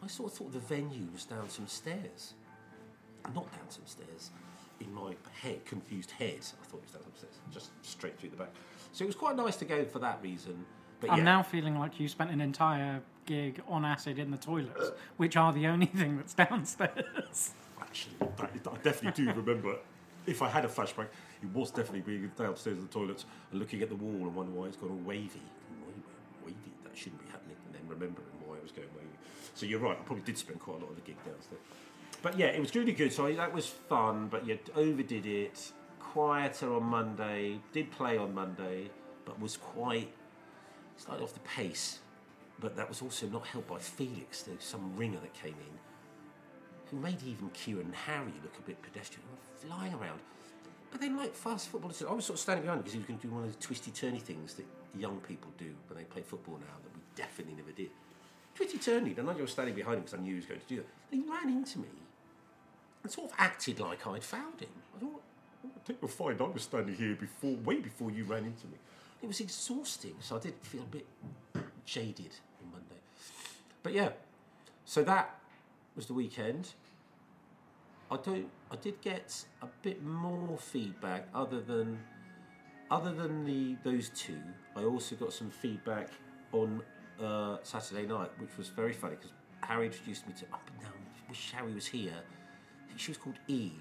[0.04, 2.34] I sort of thought the venue was down some stairs.
[3.34, 4.32] Not down some stairs.
[4.80, 8.32] In my head, confused head, I thought it was down some stairs, just straight through
[8.32, 8.50] the back.
[8.92, 10.66] So it was quite nice to go for that reason.
[11.00, 14.38] But I'm yeah, now feeling like you spent an entire gig on acid in the
[14.38, 17.54] toilets, which are the only thing that's downstairs.
[17.92, 18.16] Actually,
[18.72, 19.76] I definitely do remember.
[20.26, 21.08] If I had a flashback,
[21.42, 24.58] it was definitely being downstairs in the toilets and looking at the wall and wondering
[24.58, 25.42] why it's gone all wavy.
[26.46, 27.58] Wavy, that shouldn't be happening.
[27.66, 29.10] And then remembering why it was going wavy.
[29.56, 29.98] So you're right.
[30.00, 31.62] I probably did spend quite a lot of the gig downstairs.
[32.22, 33.12] But yeah, it was really good.
[33.12, 34.28] So that was fun.
[34.28, 35.72] But you overdid it.
[36.00, 37.60] Quieter on Monday.
[37.74, 38.90] Did play on Monday,
[39.26, 40.14] but was quite
[40.98, 42.00] slightly off the pace.
[42.60, 44.48] But that was also not helped by Felix.
[44.48, 45.91] Was some ringer that came in
[46.92, 49.24] who made even Kieran and Harry look a bit pedestrian,
[49.56, 50.20] flying around.
[50.92, 53.08] But then, like fast football, I was sort of standing behind him because he was
[53.08, 54.66] going to do one of those twisty turny things that
[54.98, 57.90] young people do when they play football now that we definitely never did.
[58.54, 60.68] Twisty turny, and I was standing behind him because I knew he was going to
[60.68, 60.88] do that.
[61.10, 61.88] He ran into me
[63.04, 64.70] and sort of acted like I'd found him.
[64.96, 65.22] I thought,
[65.66, 68.68] "Oh, I think you'll find I was standing here before, way before you ran into
[68.68, 68.78] me.
[69.22, 71.08] It was exhausting, so I did feel a bit
[71.86, 73.00] jaded on Monday.
[73.82, 74.10] But yeah,
[74.84, 75.40] so that
[75.96, 76.74] was the weekend.
[78.12, 78.50] I don't.
[78.70, 81.98] I did get a bit more feedback other than
[82.90, 84.42] other than the those two.
[84.76, 86.10] I also got some feedback
[86.52, 86.84] on
[87.24, 90.92] uh, Saturday night, which was very funny because Harry introduced me to up and down.
[91.30, 92.12] Wish Harry was here.
[92.14, 93.72] I think she was called Eve,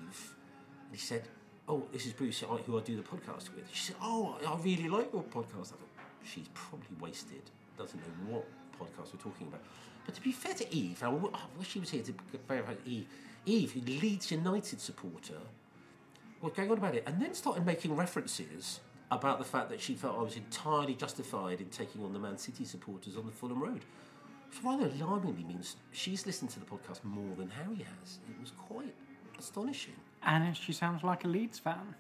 [0.87, 1.23] and he said,
[1.69, 4.89] "Oh, this is Bruce, who I do the podcast with." She said, "Oh, I really
[4.89, 5.89] like your podcast." I thought
[6.23, 7.43] she's probably wasted,
[7.77, 8.47] doesn't know what
[8.79, 9.63] podcast we're talking about.
[10.07, 12.15] But to be fair to Eve, I wish she was here to
[12.47, 13.09] verify Eve.
[13.47, 15.39] Eve, who Leeds United supporter,
[16.41, 19.95] was going on about it, and then started making references about the fact that she
[19.95, 23.61] felt I was entirely justified in taking on the Man City supporters on the Fulham
[23.61, 23.85] Road.
[24.49, 28.19] Which rather alarmingly means she's listened to the podcast more than Harry has.
[28.29, 28.95] It was quite
[29.39, 29.95] astonishing.
[30.23, 31.95] And she sounds like a Leeds fan.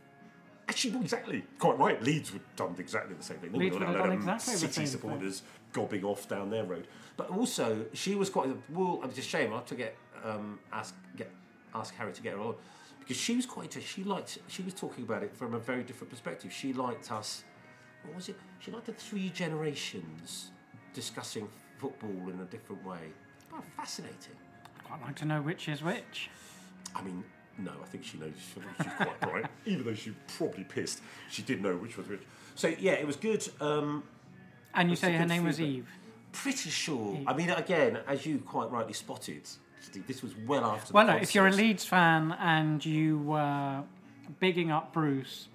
[0.68, 1.44] Actually, well, exactly.
[1.58, 2.02] Quite right.
[2.02, 3.52] Leeds would have done exactly the same thing.
[3.52, 6.86] They Leeds would have done exactly the City same supporters gobbing off down their road.
[7.16, 8.48] But also, she was quite.
[8.70, 9.52] Well, it's a shame.
[9.52, 11.30] I have to get um, ask get
[11.74, 12.54] ask Harry to get her on
[13.00, 13.76] because she was quite.
[13.82, 14.38] She liked.
[14.48, 16.52] She was talking about it from a very different perspective.
[16.52, 17.44] She liked us.
[18.04, 18.36] What was it?
[18.60, 20.50] She liked the three generations
[20.94, 23.12] discussing football in a different way.
[23.52, 24.36] Oh, fascinating.
[24.76, 26.30] I'd quite like to know which is which.
[26.94, 27.22] I mean,
[27.58, 28.32] no, I think she knows.
[28.82, 31.00] She's quite bright, even though she probably pissed.
[31.30, 32.22] She did know which was which.
[32.54, 33.46] So yeah, it was good.
[33.60, 34.04] Um,
[34.74, 35.60] And you say her name was.
[35.60, 35.88] Eve.
[36.32, 37.18] pretty sure.
[37.26, 39.48] I mean, again, as you quite rightly spotted,
[39.80, 40.92] Steve, this was well after.
[40.92, 41.52] Well, no, if you're a.
[41.52, 43.82] Leeds fan and you were
[44.38, 45.48] bigging up Bruce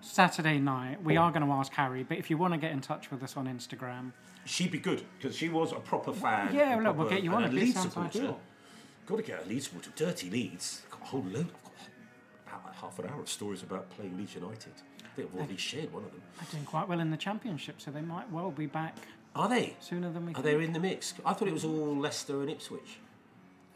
[0.00, 1.22] Saturday night, we oh.
[1.22, 3.36] are going to ask Harry, but if you want to get in touch with us
[3.36, 4.12] on Instagram,
[4.44, 6.54] she'd be good because she was a proper fan.
[6.54, 7.44] Yeah, a look, we'll get you on.
[7.44, 8.18] A Leeds supporter.
[8.18, 8.40] ideal.
[9.06, 9.90] Got to get a Leeds supporter.
[9.96, 10.82] Dirty Leeds.
[10.90, 11.46] Got a whole load.
[11.46, 11.72] I've got
[12.62, 14.72] about half an hour of stories about playing Leeds United.
[15.04, 16.22] I think I've already shared one of them.
[16.36, 18.96] they're doing quite well in the championship, so they might well be back
[19.34, 19.76] Are they?
[19.80, 20.44] sooner than we Are think.
[20.44, 21.14] they in the mix?
[21.24, 22.98] I thought it was all Leicester and Ipswich.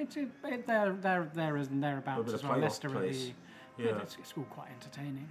[0.02, 2.58] It's, it, it, they're, they're, they're as and thereabouts as well.
[2.58, 3.30] Leicester place.
[3.76, 3.84] the.
[3.84, 3.98] Yeah.
[4.02, 5.28] It's, it's all quite entertaining.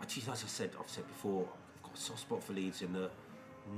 [0.00, 2.92] Actually, as I said, I've said before, I've got a soft spot for Leeds in
[2.92, 3.10] the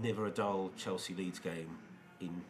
[0.00, 1.76] never a dull Chelsea Leeds game
[2.20, 2.42] in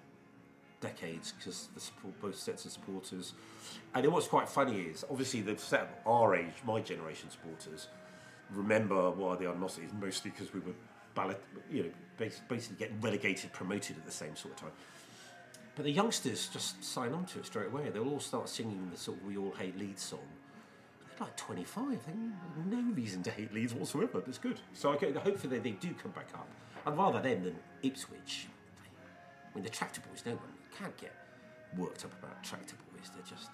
[0.81, 3.33] decades because the support, both sets of supporters.
[3.95, 7.89] And what's quite funny is obviously the set of our age, my generation supporters,
[8.51, 10.75] remember why the animosity is mostly because we were
[11.15, 14.73] ballot, you know, basically getting relegated, promoted at the same sort of time.
[15.77, 17.91] But the youngsters just sign on to it straight away.
[17.91, 20.21] They'll all start singing the sort of "We All Hate Leeds" song.
[21.19, 21.91] They're like 25.
[21.91, 24.21] They have no reason to hate Leeds whatsoever.
[24.21, 24.61] But it's good.
[24.73, 26.49] So I hopefully they do come back up.
[26.87, 28.49] I'd rather them than Ipswich.
[29.51, 31.15] I mean, the tractor boys, no one can't get
[31.77, 33.11] worked up about tractor boys.
[33.15, 33.51] They're just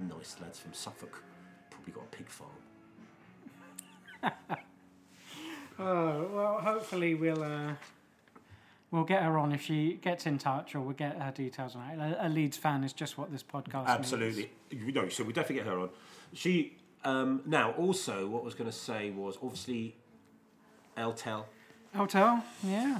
[0.00, 1.22] nice lads from Suffolk.
[1.70, 2.50] probably got a pig farm.
[5.80, 7.74] Oh well, hopefully we'll uh,
[8.90, 11.88] we'll get her on if she gets in touch, or we'll get her details on
[11.90, 12.16] it.
[12.20, 13.86] A, Leeds fan is just what this podcast.
[13.86, 14.50] Absolutely.
[14.70, 15.90] You know, so we definitely get her on.
[16.32, 19.96] She um, now also what I was going to say was obviously
[20.96, 21.46] El Tel,
[21.94, 22.98] Eltel, yeah.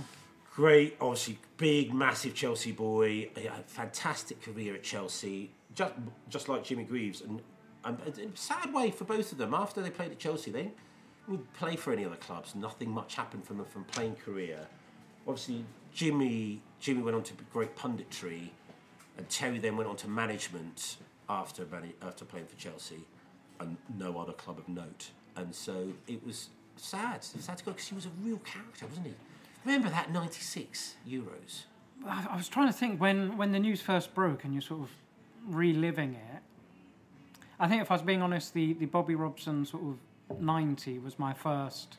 [0.55, 5.93] great, obviously big, massive Chelsea boy, a fantastic career at Chelsea, just
[6.29, 7.43] just like Jimmy Greaves, and,
[7.85, 9.53] and a sad way for both of them.
[9.53, 10.71] After they played at Chelsea, they
[11.27, 12.55] wouldn't play for any other clubs.
[12.55, 14.67] Nothing much happened from them from playing career.
[15.27, 18.51] Obviously, Jimmy Jimmy went on to great punditry,
[19.17, 20.97] and Terry then went on to management
[21.29, 21.67] after
[22.03, 23.01] after playing for Chelsea,
[23.61, 25.11] and no other club of note.
[25.37, 27.23] And so it was sad.
[27.25, 29.15] Sad to go because he was a real character, wasn't he?
[29.65, 31.65] Remember that '96 Euros?
[32.07, 34.83] I, I was trying to think when when the news first broke and you're sort
[34.83, 34.91] of
[35.47, 36.43] reliving it.
[37.61, 41.19] I think if I was being honest, the, the Bobby Robson sort of ninety was
[41.19, 41.97] my first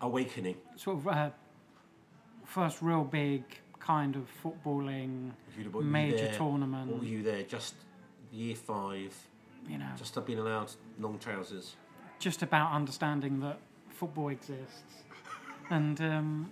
[0.00, 0.56] Awakening.
[0.76, 1.30] sort of uh,
[2.50, 3.42] first real big
[3.78, 6.90] kind of footballing You'd- were you major there- tournament.
[6.90, 7.42] What were you there?
[7.44, 7.74] Just
[8.32, 9.14] year five.
[9.68, 11.76] you know, Just been allowed long trousers.
[12.18, 13.58] just about understanding that
[13.88, 15.04] football exists.
[15.70, 16.50] And um,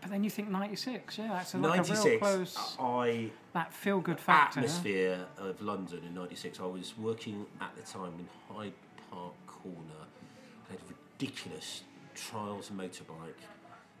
[0.00, 2.18] but then you think ninety six, yeah, that's a, like a real '96.
[2.20, 4.60] close I that feel good factor.
[4.60, 6.60] atmosphere of London in '96.
[6.60, 8.72] I was working at the time in Hyde
[9.10, 10.02] Park Corner.
[10.68, 11.82] I had a ridiculous
[12.14, 13.40] Trials motorbike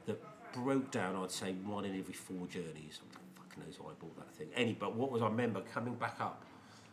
[0.06, 0.20] that
[0.52, 1.16] broke down.
[1.16, 3.00] I'd say one in every four journeys.
[3.36, 4.48] Fuck knows why I bought that thing.
[4.54, 6.44] Any, but what was I remember coming back up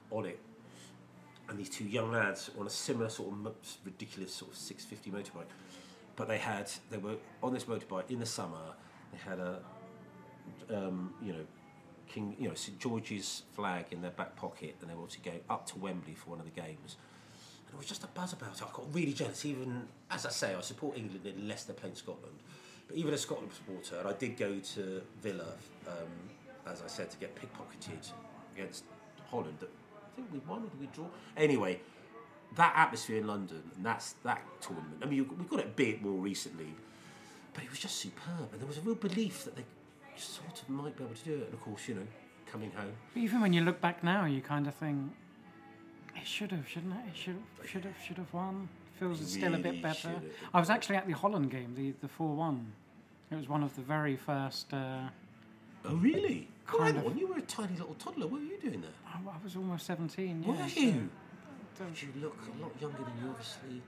[0.10, 0.40] on it,
[1.50, 5.46] and these two young lads on a similar sort of ridiculous sort of 650 motorbike.
[6.16, 8.76] But they had they were on this motorbike in the summer.
[9.12, 9.60] They had a
[10.74, 11.46] um, you know,
[12.08, 15.42] King, you know, St George's flag in their back pocket, and they were obviously going
[15.50, 16.98] up to Wembley for one of the games.
[17.66, 18.64] And it was just a buzz about it.
[18.64, 19.46] I got really jealous.
[19.46, 22.36] Even as I say, I support England unless they're playing Scotland.
[22.92, 25.54] But even as a Scotland supporter, and I did go to Villa,
[25.88, 26.10] um,
[26.68, 28.12] as I said, to get pickpocketed
[28.54, 28.84] against
[29.30, 29.60] Holland.
[29.62, 31.06] I think we won or did we draw?
[31.38, 31.80] Anyway,
[32.58, 34.98] that atmosphere in London and that's that tournament.
[35.02, 36.68] I mean, we got it a bit more recently,
[37.54, 38.50] but it was just superb.
[38.52, 39.64] And there was a real belief that they
[40.18, 41.46] sort of might be able to do it.
[41.46, 42.08] And of course, you know,
[42.46, 42.92] coming home.
[43.14, 45.14] But even when you look back now, you kind of think
[46.18, 47.12] it should have, shouldn't it?
[47.12, 48.68] It should have, should have, should have won.
[49.00, 50.12] Feels it's still a bit better.
[50.54, 52.74] I was actually at the Holland game, the the four one.
[53.32, 54.74] It was one of the very first.
[54.74, 55.10] Uh,
[55.84, 56.48] Oh, really?
[56.72, 57.08] Well, hang of.
[57.08, 58.28] on, you were a tiny little toddler.
[58.28, 58.92] What were you doing there?
[59.08, 60.44] I I was almost seventeen.
[60.44, 61.10] Yeah, were so- you?
[61.76, 63.82] so- You look a lot younger than you obviously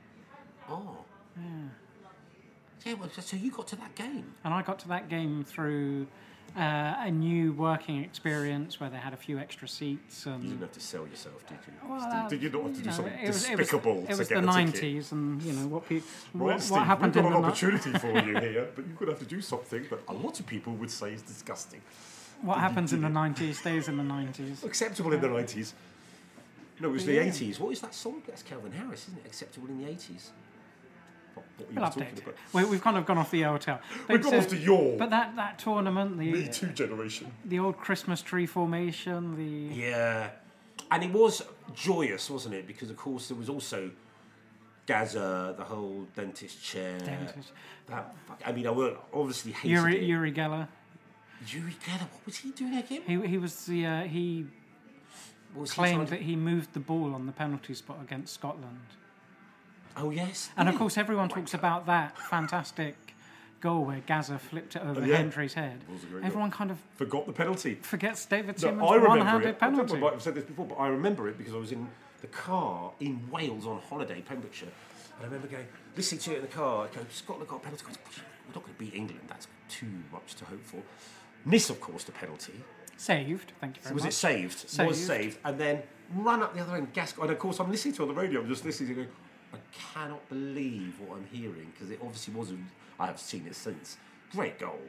[0.67, 0.95] are.
[1.37, 1.43] yeah.
[2.83, 4.33] Yeah, well, so you got to that game.
[4.43, 6.07] And I got to that game through
[6.55, 10.71] uh, a new working experience where they had a few extra seats You didn't have
[10.73, 11.73] to sell yourself, did you?
[11.89, 14.03] Well, did, did you not have to do know, something it was, it was, despicable
[14.03, 14.45] it to was get the a ticket?
[14.55, 16.07] nineties, and you know what people.
[16.33, 19.05] Right, what, Steve, what happened we've got an ni- opportunity for you here, but going
[19.07, 21.81] to have to do something that a lot of people would say is disgusting.
[22.41, 24.63] What happens in the nineties stays in the nineties.
[24.63, 25.71] Acceptable in the 90s.
[26.79, 27.23] No, it was the Yeah.
[27.25, 27.59] 80s.
[27.59, 28.21] What is that song?
[28.27, 29.25] That's Calvin Harris, isn't it?
[29.27, 30.29] Acceptable in the 80s.
[31.33, 32.21] What, what were We'll talking update.
[32.23, 32.35] about?
[32.53, 33.79] We, we've kind of gone off the hotel.
[34.09, 37.31] We've gone uh, off to your But that, that tournament, Me the Too generation.
[37.45, 40.29] the old Christmas tree formation, the Yeah.
[40.91, 41.41] And it was
[41.73, 42.67] joyous, wasn't it?
[42.67, 43.89] Because, of course, there was also
[44.85, 46.99] Gaza, the whole dentist chair.
[46.99, 47.51] Dentist.
[47.87, 48.13] That,
[48.45, 50.03] I mean, I would obviously hated Uri, it.
[50.03, 50.67] Uri Geller.
[51.47, 53.01] Uri Geller, what was he doing again?
[53.07, 54.45] He, he was the uh, he
[55.55, 58.79] was claimed to- that he moved the ball on the penalty spot against Scotland.
[59.97, 60.49] Oh, yes.
[60.57, 62.95] And of course, everyone talks about that fantastic
[63.61, 65.17] goal where Gaza flipped it over Oh, yeah.
[65.17, 65.79] Hendry's head.
[65.87, 67.75] It was a great Everyone kind of Forgot the penalty.
[67.81, 69.55] forgets David No, Simmons' I remember one-handed it.
[69.61, 69.95] I penalty.
[69.95, 71.87] I might have said this before, but I remember it because I was in
[72.21, 76.41] the car in Wales on holiday, Pembrokeshire, and I remember going listening to it in
[76.41, 76.85] the car.
[76.91, 77.85] I go, Scotland got a penalty.
[77.85, 79.21] We're not going to beat England.
[79.27, 80.81] That's too much to hope for.
[81.45, 82.53] Miss, of course, the penalty.
[82.97, 83.53] Saved.
[83.61, 84.07] Thank you very Was much.
[84.09, 84.69] Was it saved?
[84.69, 84.87] Saved.
[84.89, 85.81] Was saved, and then
[86.15, 86.91] run up the other end.
[86.93, 87.13] Gas.
[87.21, 88.41] And of course, I'm listening to it on the radio.
[88.41, 88.95] I'm just listening.
[88.95, 89.07] going,
[89.53, 92.65] I cannot believe what I'm hearing because it obviously wasn't.
[92.99, 93.97] I have seen it since.
[94.31, 94.79] Great goal.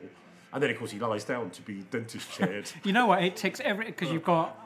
[0.53, 2.71] And then, of course, he lies down to be dentist chaired.
[2.85, 3.23] You know what?
[3.23, 4.57] It takes every because you've got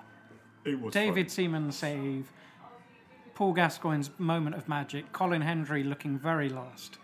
[0.64, 2.30] it was David Seaman save,
[3.34, 6.98] Paul Gascoigne's moment of magic, Colin Hendry looking very lost,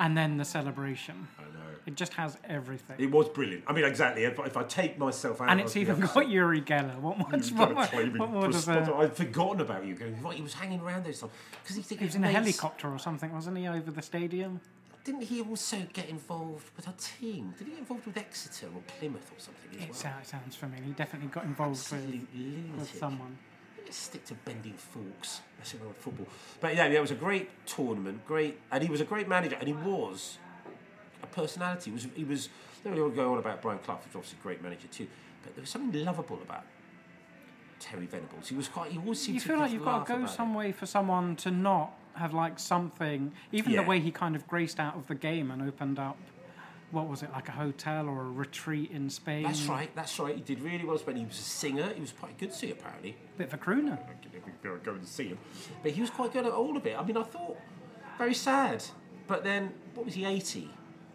[0.00, 1.28] and then the celebration.
[1.38, 1.48] I know.
[1.86, 2.96] It just has everything.
[2.98, 3.64] It was brilliant.
[3.66, 4.24] I mean, exactly.
[4.24, 6.98] If, if I take myself out, and it's even got Uri Geller.
[6.98, 7.28] What more?
[7.28, 9.94] What, gotta more- claim him what more does I'd forgotten about you.
[9.94, 11.32] Going, right, he was hanging around those times
[11.62, 14.60] because he, he was in a helicopter or something, wasn't he, over the stadium?
[15.02, 17.54] Didn't he also get involved with a team?
[17.56, 20.22] Did he get involved with Exeter or Plymouth or something as It well?
[20.22, 20.84] sounds, familiar.
[20.84, 22.96] He definitely got involved with, Absolute with lunatic.
[22.98, 23.38] someone.
[23.92, 25.40] Stick to bending forks.
[25.58, 26.26] That's it football.
[26.60, 29.66] But yeah, it was a great tournament, great, and he was a great manager, and
[29.68, 30.38] he was
[31.22, 31.90] a personality.
[31.90, 32.48] He was, he was.
[32.82, 35.06] Then we all go on about Brian Clough, who's obviously a great manager too,
[35.42, 36.64] but there was something lovable about
[37.78, 38.48] Terry Venables.
[38.48, 38.90] He was quite.
[38.92, 40.34] He always seemed You to feel like you've got to go about it.
[40.36, 43.82] some way for someone to not have like something, even Yeah.
[43.82, 46.16] the way he kind of graced out of the game and opened up,
[46.90, 49.44] what was it, like a hotel or a retreat in Spain?
[49.44, 49.94] That's right.
[49.94, 50.34] That's right.
[50.34, 51.00] He did really well.
[51.04, 51.92] But he was a singer.
[51.94, 53.16] He was quite a good singer, apparently.
[53.38, 53.98] Bit of a crooner.
[53.98, 55.38] I go and see him.
[55.82, 56.98] But he was quite good at all of it.
[56.98, 57.56] I mean, I thought
[58.18, 58.84] very sad.
[59.26, 60.24] But then, what was he?
[60.24, 60.70] Eighty.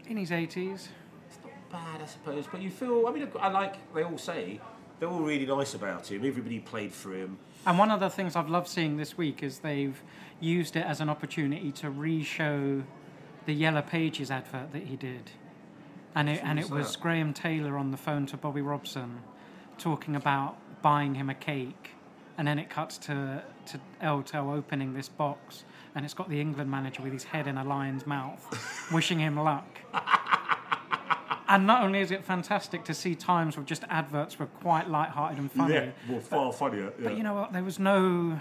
[0.08, 0.88] In his 80s.
[1.28, 2.46] It's not bad, I suppose.
[2.52, 3.08] But you feel.
[3.08, 3.94] I mean, I like.
[3.94, 4.60] They all say
[5.00, 6.26] they're all really nice about him.
[6.26, 7.38] Everybody played for him.
[7.66, 10.02] And one of the things I've loved seeing this week is they've
[10.40, 12.84] used it as an opportunity to re-show
[13.46, 15.32] the Yellow Pages advert that he did,
[16.16, 17.02] and it and it was that?
[17.02, 19.20] Graham Taylor on the phone to Bobby Robson,
[19.78, 21.92] talking about buying him a cake,
[22.38, 26.40] and then it cuts to to El Tel opening this box, and it's got the
[26.42, 29.80] England manager with his head in a lion's mouth, wishing him luck.
[31.48, 35.38] And not only is it fantastic to see times where just adverts were quite light-hearted
[35.38, 36.92] and funny, Yeah, well, far funnier.
[37.00, 37.54] but you know what?
[37.54, 38.40] There was no.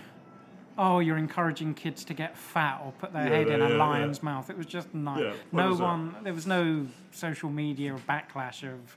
[0.77, 3.71] Oh, you're encouraging kids to get fat or put their Yeah, head in yeah, a
[3.71, 4.51] yeah, lion's mouth.
[4.51, 5.21] It was just nice.
[5.21, 5.85] Yeah, no was that?
[5.85, 6.17] one.
[6.23, 8.97] There was no social media backlash of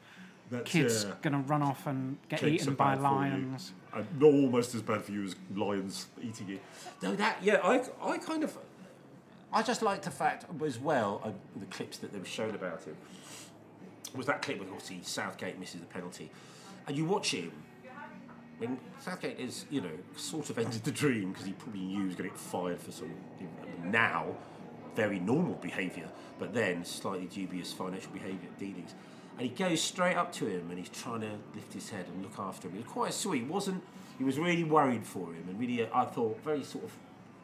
[0.49, 1.13] That's, kids yeah.
[1.21, 3.15] going to run off and get Cakes eaten by bad for you.
[3.15, 3.73] lions.
[3.93, 6.59] And not almost as bad for you as lions eating you.
[7.03, 8.57] No, that yeah, I, I kind of,
[9.53, 12.83] I just liked the fact as well uh, the clips that they were shown about
[12.83, 12.95] him
[14.15, 16.31] was that clip where obviously Southgate misses the penalty,
[16.87, 17.51] and you watch him.
[18.57, 22.01] I mean, Southgate is you know sort of ended the dream because he probably knew
[22.01, 24.35] he was going to get fired for some you know, now
[24.95, 28.95] very normal behaviour, but then slightly dubious financial behaviour dealings.
[29.37, 32.23] And he goes straight up to him and he's trying to lift his head and
[32.23, 32.73] look after him.
[32.73, 33.43] He was quite sweet.
[33.43, 33.83] He wasn't.
[34.17, 36.91] He was really worried for him and really, I thought, very sort of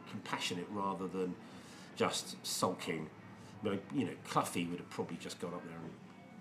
[0.10, 1.36] compassionate rather than
[1.96, 3.08] just sulking.
[3.62, 5.94] But, you know, Cloughie would have probably just gone up there and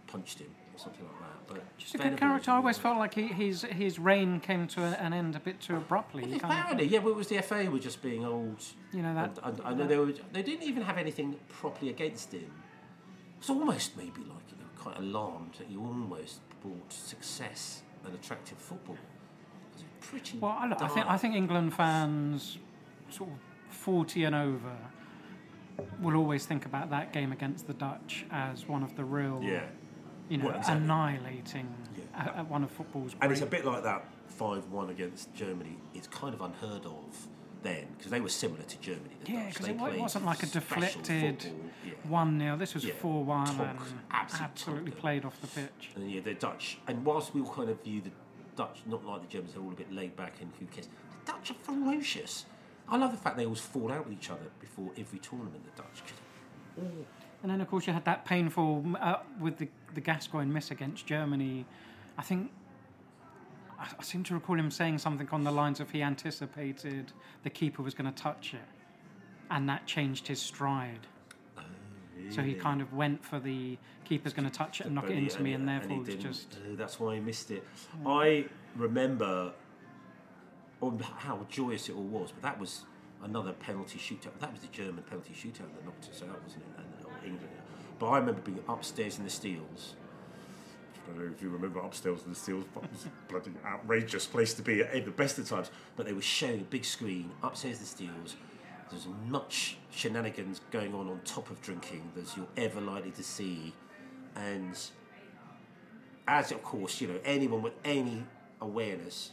[0.06, 0.48] punched him
[0.82, 1.46] something like that.
[1.54, 2.50] But Just a good character.
[2.50, 5.76] I always felt like he, his his reign came to an end a bit too
[5.76, 6.24] abruptly.
[6.32, 8.62] It's parody, yeah, but it was the FA were just being old.
[8.92, 10.12] You know, that- And, and I know they were.
[10.32, 12.50] They didn't even have anything properly against him.
[13.38, 18.58] It's almost maybe like they were quite alarmed that he almost brought success and attractive
[18.58, 18.96] football.
[19.78, 20.38] It pretty.
[20.38, 22.58] Well, I, I think I think England fans,
[23.10, 23.36] sort of
[23.74, 24.76] forty and over,
[26.00, 29.64] will always think about that game against the Dutch as one of the real, Yeah,
[30.32, 30.84] you know, Well, exactly.
[30.84, 32.42] annihilating Yeah.
[32.42, 33.14] one of football's.
[33.20, 35.76] and it's a bit like that five-one against Germany.
[35.92, 37.28] It's kind of unheard of
[37.62, 39.14] then because they were similar to Germany.
[39.24, 41.44] The Yeah, because it, it wasn't like a deflected
[41.84, 41.92] yeah.
[42.08, 45.90] one 0 This was Yeah, four one tonk, and absolute absolutely played off the pitch.
[45.94, 46.78] And yeah, the Dutch.
[46.88, 48.10] And whilst we all kind of view the
[48.56, 50.88] Dutch not like the Germans, they're all a bit laid back and who cares.
[51.26, 52.46] The Dutch are ferocious.
[52.88, 55.62] I love the fact they always fall out with each other before every tournament.
[55.76, 56.02] The Dutch
[56.78, 57.06] all-
[57.42, 61.06] And then, of course, you had that painful uh, with the the Gascoigne miss against
[61.06, 61.66] Germany.
[62.16, 62.50] I think
[63.78, 67.50] I, I seem to recall him saying something on the lines of he anticipated the
[67.50, 68.60] keeper was going to touch it,
[69.50, 71.06] and that changed his stride.
[72.30, 75.18] So he kind of went for the keeper's going to touch it and knock it
[75.18, 77.66] into me, and he therefore it's just Uh, that's why he missed it.
[78.06, 79.52] I remember
[80.80, 82.84] on how joyous it all was, but that was
[83.22, 84.38] another penalty shootout.
[84.38, 86.81] That was the German penalty shootout that knocked us out, wasn't it?
[87.24, 87.48] England.
[87.98, 89.94] But I remember being upstairs in the Steels.
[90.94, 93.52] I don't know if you remember upstairs in the Steels, but it was a bloody
[93.64, 95.70] outrageous place to be at the best of times.
[95.96, 98.36] But they were showing a big screen upstairs in the Steels.
[98.90, 103.72] There's much shenanigans going on on top of drinking as you're ever likely to see,
[104.36, 104.78] and
[106.28, 108.24] as of course, you know, anyone with any
[108.60, 109.30] awareness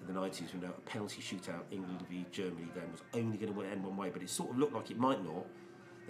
[0.00, 3.52] in the 90s would know a penalty shootout, England v Germany, then was only going
[3.52, 5.44] to end one way, but it sort of looked like it might not.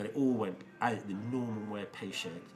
[0.00, 2.52] Then it all went out the normal way, shaped.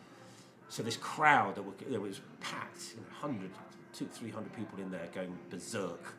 [0.70, 3.50] So this crowd that were, it was packed, you know, 100,
[3.92, 6.14] two, 300 people in there going berserk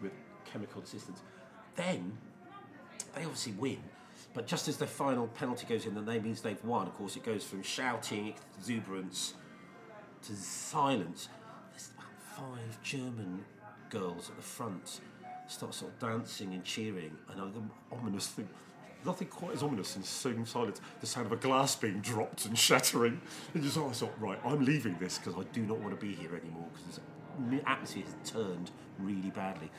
[0.00, 0.12] with
[0.50, 1.20] chemical assistance.
[1.76, 2.16] Then
[3.14, 3.76] they obviously win.
[4.32, 6.86] But just as the final penalty goes in, then that means they've won.
[6.86, 9.34] Of course, it goes from shouting, exuberance,
[10.22, 11.28] to silence.
[11.72, 13.44] There's about five German
[13.90, 15.00] girls at the front
[15.46, 17.60] start sort of dancing and cheering, and the
[17.94, 18.48] ominous thing.
[19.04, 20.80] Nothing quite as ominous in sudden silence.
[21.00, 23.20] The sound of a glass being dropped and shattering.
[23.54, 26.06] And just, oh, I thought, right, I'm leaving this because I do not want to
[26.06, 27.00] be here anymore because
[27.50, 29.70] the atmosphere has turned really badly.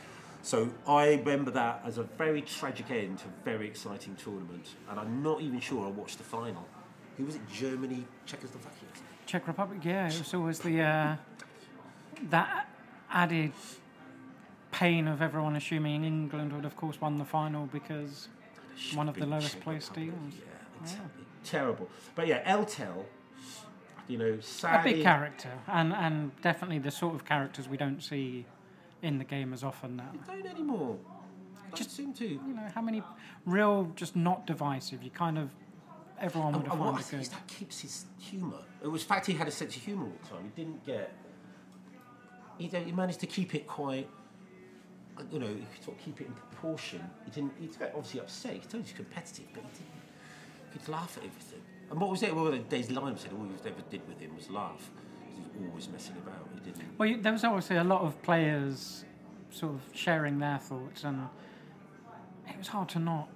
[0.41, 4.99] So I remember that as a very tragic end to a very exciting tournament, and
[4.99, 6.65] I'm not even sure I watched the final.
[7.17, 7.41] Who was it?
[7.51, 8.87] Germany, Czechoslovakia.
[9.25, 9.83] Czech Republic.
[9.83, 11.15] Yeah, it was always the uh,
[12.29, 12.67] that
[13.11, 13.51] added
[14.71, 18.29] pain of everyone assuming England would, of course, won the final because
[18.95, 20.35] one of the lowest placed Republic, teams.
[20.85, 20.97] Yeah,
[21.43, 21.89] terrible.
[22.15, 23.05] But yeah, El Tel,
[24.07, 28.45] you know, A big character, and and definitely the sort of characters we don't see
[29.01, 30.11] in the game as often now.
[30.27, 30.97] don't anymore.
[31.69, 32.25] Don't Just- seem to.
[32.27, 33.03] You know, how many
[33.45, 35.03] real, just not divisive?
[35.03, 35.49] You kind of
[36.19, 37.25] everyone would have found it good.
[37.25, 38.57] that keeps his humour.
[38.83, 40.51] It was fact he had a sense of humour all the time.
[40.55, 41.13] He didn't get.
[42.57, 44.09] He, don't- he managed to keep it quite.
[45.31, 47.01] You know, he could sort of keep it in proportion.
[47.25, 47.53] He didn't.
[47.59, 48.53] He's obviously upset.
[48.53, 50.01] He's totally competitive, but he didn't.
[50.71, 51.61] He could laugh at everything.
[51.89, 52.35] And what was it?
[52.35, 54.89] Well, Days Lime said all he ever did with him was laugh.
[55.35, 56.47] He was always messing about.
[56.53, 56.97] He didn't.
[56.97, 59.05] Well, you, there was obviously a lot of players
[59.51, 61.27] sort of sharing their thoughts, and
[62.47, 63.29] it was hard to not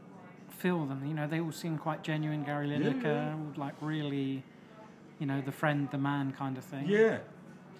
[0.49, 1.03] feel them.
[1.05, 2.43] You know, they all seemed quite genuine.
[2.43, 3.35] Gary Lineker, yeah.
[3.35, 4.43] would like really,
[5.19, 6.87] you know, the friend, the man kind of thing.
[6.87, 7.19] Yeah.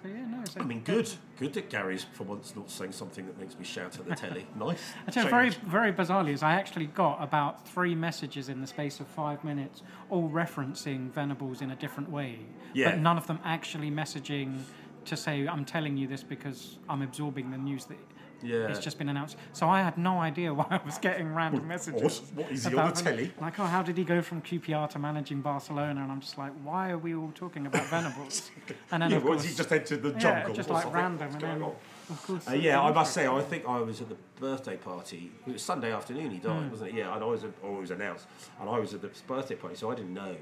[0.04, 0.40] So yeah, no.
[0.42, 1.10] It's I mean, good.
[1.38, 4.46] Good that Gary's for once not saying something that makes me shout at the telly.
[4.56, 4.78] Nice.
[5.06, 8.66] I tell you, very, very bizarrely, is I actually got about three messages in the
[8.66, 12.40] space of five minutes, all referencing Venables in a different way,
[12.74, 12.90] Yeah.
[12.90, 14.64] but none of them actually messaging
[15.06, 17.96] to say, "I'm telling you this because I'm absorbing the news that
[18.44, 18.68] Yeah.
[18.68, 22.20] it's just been announced." So I had no idea why I was getting random messages.
[22.34, 23.32] What is he on the about- telly?
[23.40, 26.02] Like, oh, how did he go from QPR to managing Barcelona?
[26.02, 28.50] And I'm just like, why are we all talking about Venables?
[28.90, 30.54] And then Yeah, of course, he just entered the yeah, jungle?
[30.54, 31.72] just like random, and then on?
[32.10, 32.48] of course.
[32.48, 35.32] Uh, yeah, I must say, I think I was at the birthday party.
[35.46, 36.30] It was Sunday afternoon.
[36.30, 36.96] He died, wasn't it?
[36.96, 38.26] Yeah, and I was, at, or it was announced,
[38.60, 40.36] and I was at the birthday party, so I didn't know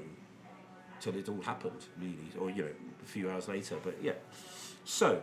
[0.99, 2.69] till it all happened, really, or you know,
[3.01, 3.75] a few hours later.
[3.83, 4.13] But yeah,
[4.85, 5.21] so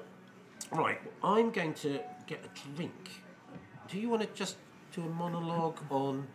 [0.72, 3.10] right, I'm going to get a drink.
[3.88, 4.56] Do you want to just
[4.92, 6.26] do a monologue on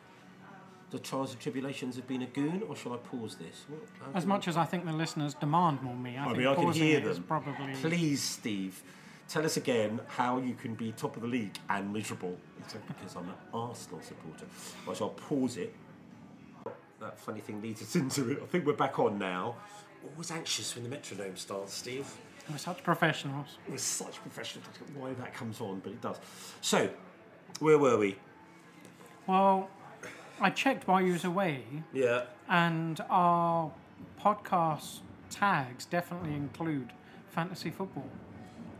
[0.91, 3.65] the trials and tribulations of being a goon, or shall I pause this?
[3.67, 3.81] What,
[4.15, 6.55] As much as I think the listeners demand more me, I, I think mean, I
[6.55, 7.23] can hear them.
[7.23, 7.73] probably.
[7.81, 8.83] Please, Steve,
[9.27, 12.37] tell us again how you can be top of the league and miserable.
[12.87, 14.45] Because I'm an Arsenal supporter.
[14.93, 15.73] So I'll pause it.
[16.99, 18.39] That funny thing leads us into it.
[18.41, 19.55] I think we're back on now.
[20.11, 22.07] Always anxious when the metronome starts, Steve.
[22.49, 23.57] We're such professionals.
[23.67, 24.67] We're such professionals.
[24.73, 26.17] I don't know why that comes on, but it does.
[26.61, 26.89] So,
[27.59, 28.17] where were we?
[29.27, 29.69] Well,
[30.39, 32.25] I checked while you was away, Yeah.
[32.47, 33.71] and our
[34.21, 36.93] podcast tags definitely include
[37.31, 38.09] fantasy football.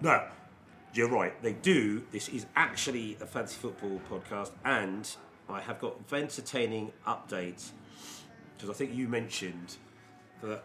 [0.02, 0.28] No,
[0.94, 1.42] you're right.
[1.42, 2.04] They do.
[2.12, 5.10] This is actually a fantasy football podcast, and
[5.50, 7.72] I have got entertaining updates
[8.56, 9.78] because I think you mentioned
[10.42, 10.64] that,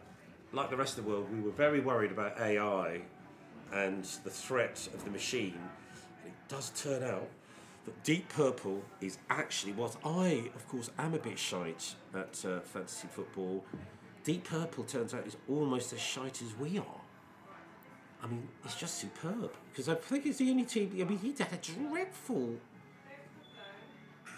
[0.53, 3.01] like the rest of the world, we were very worried about AI
[3.73, 5.59] and the threat of the machine.
[6.25, 7.29] And it does turn out
[7.85, 12.61] that Deep Purple is actually what I, of course, am a bit shite at uh,
[12.61, 13.65] fantasy football.
[14.25, 17.01] Deep Purple turns out is almost as shite as we are.
[18.23, 20.91] I mean, it's just superb because I think it's the only team.
[21.01, 22.57] I mean, he had a dreadful,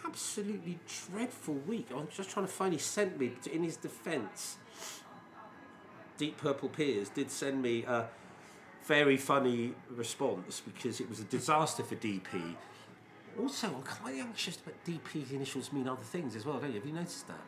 [0.04, 0.78] absolutely
[1.10, 1.88] dreadful week.
[1.92, 2.72] I'm just trying to find.
[2.72, 4.58] He sent me in his defence.
[6.22, 8.06] Deep Purple Piers did send me a
[8.84, 12.54] very funny response because it was a disaster for DP.
[13.40, 16.78] Also, I'm quite anxious about DP's initials mean other things as well, don't you?
[16.78, 17.40] Have you noticed that?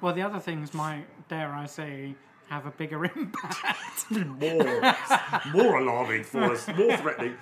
[0.00, 2.16] Well, the other things might, dare I say,
[2.48, 4.10] have a bigger impact.
[4.10, 4.96] more,
[5.52, 7.36] more alarming for us, more threatening.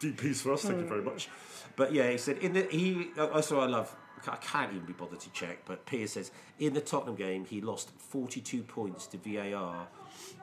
[0.00, 1.30] DPs for us, thank you very much.
[1.76, 3.08] But yeah, he said in the he.
[3.16, 3.96] Oh, also, I love.
[4.28, 7.62] I can't even be bothered to check, but Piers says in the Tottenham game he
[7.62, 9.88] lost 42 points to VAR,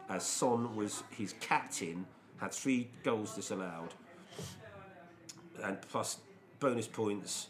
[0.10, 2.06] as Son was his captain,
[2.38, 3.94] had three goals disallowed,
[5.64, 6.18] and plus
[6.60, 7.48] bonus points.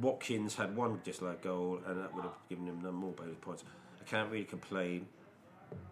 [0.00, 3.64] Watkins had one disallowed goal, and that would have given him no more bonus points.
[4.00, 5.06] I can't really complain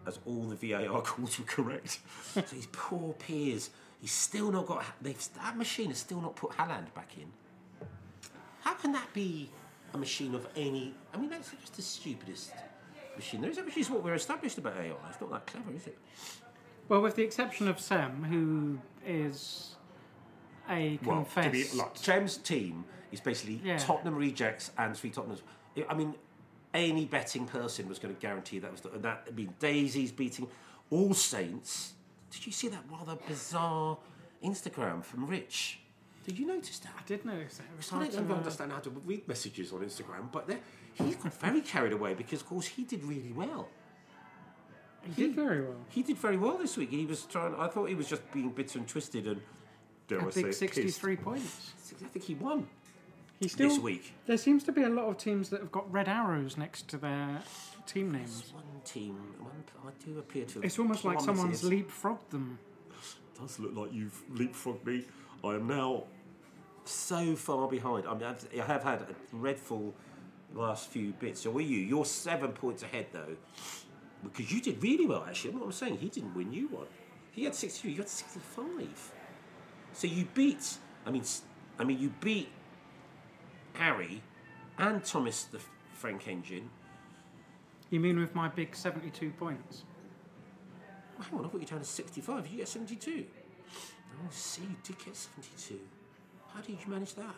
[0.05, 1.99] as all the VAR calls were correct.
[2.33, 3.69] so these poor Piers,
[3.99, 4.85] he's still not got.
[5.01, 7.31] They've, that machine has still not put Haaland back in.
[8.61, 9.49] How can that be
[9.93, 10.93] a machine of any?
[11.13, 12.51] I mean, that's just the stupidest
[13.15, 13.57] machine there is.
[13.57, 14.93] Which is what we're established about AI.
[15.09, 15.97] It's not that clever, is it?
[16.87, 19.75] well, with the exception of Sam, who is
[20.69, 21.75] a Well, confessed.
[21.75, 23.77] like, Jam's team is basically Yeah.
[23.77, 25.41] Tottenham rejects and three Tottenhams.
[25.89, 26.15] I mean,
[26.73, 29.27] any betting person was going to guarantee that was the, that.
[29.27, 30.47] I mean, Daisy's beating
[30.89, 31.93] All Saints.
[32.29, 33.97] Did you see that rather bizarre
[34.43, 35.79] Instagram from Rich?
[36.25, 36.93] Did you notice that?
[36.97, 37.65] I did notice that.
[37.95, 40.61] I don't understand how to read messages on Instagram, but they're-
[40.95, 43.69] he got very carried away because, of course, he did really well.
[45.03, 45.85] He did very well.
[45.89, 46.91] He did very well this week.
[46.91, 47.55] He was trying.
[47.55, 49.41] I thought he was just being bitter and twisted and.
[50.07, 50.59] Dare A I say, big it, pissed.
[50.59, 51.73] 63 points.
[52.03, 52.67] I think he won
[53.39, 54.13] He still, this week.
[54.25, 56.97] There seems to be a lot of teams that have got red arrows next to
[56.97, 57.41] their
[57.87, 58.51] team names.
[58.53, 60.61] One team, one, I do appear to.
[60.61, 61.87] It's almost like someone's plummeted.
[61.87, 62.59] leapfrogged them.
[62.89, 65.05] It does look like you've leapfrogged me.
[65.43, 66.03] I am now
[66.83, 68.05] so far behind.
[68.07, 69.93] I mean, I've, I have had a dreadful
[70.53, 71.41] last few bits.
[71.41, 71.79] So were you?
[71.79, 73.35] You're seven points ahead though,
[74.23, 75.51] because you did really well actually.
[75.51, 76.51] What I'm saying, he didn't win.
[76.51, 76.85] You won.
[77.31, 77.89] He had 62.
[77.89, 79.13] You had 65.
[79.93, 80.77] So you beat.
[81.05, 81.23] I mean,
[81.79, 82.49] I mean, you beat
[83.73, 84.21] Harry
[84.77, 85.59] and Thomas the
[85.93, 86.69] Frank Engine.
[87.89, 89.83] You mean with my big 72 points?
[91.19, 92.47] Hang on, I thought you were down to 65.
[92.47, 93.25] You get 72.
[94.13, 95.79] Oh, see, you did get 72.
[96.53, 97.35] How did you manage that?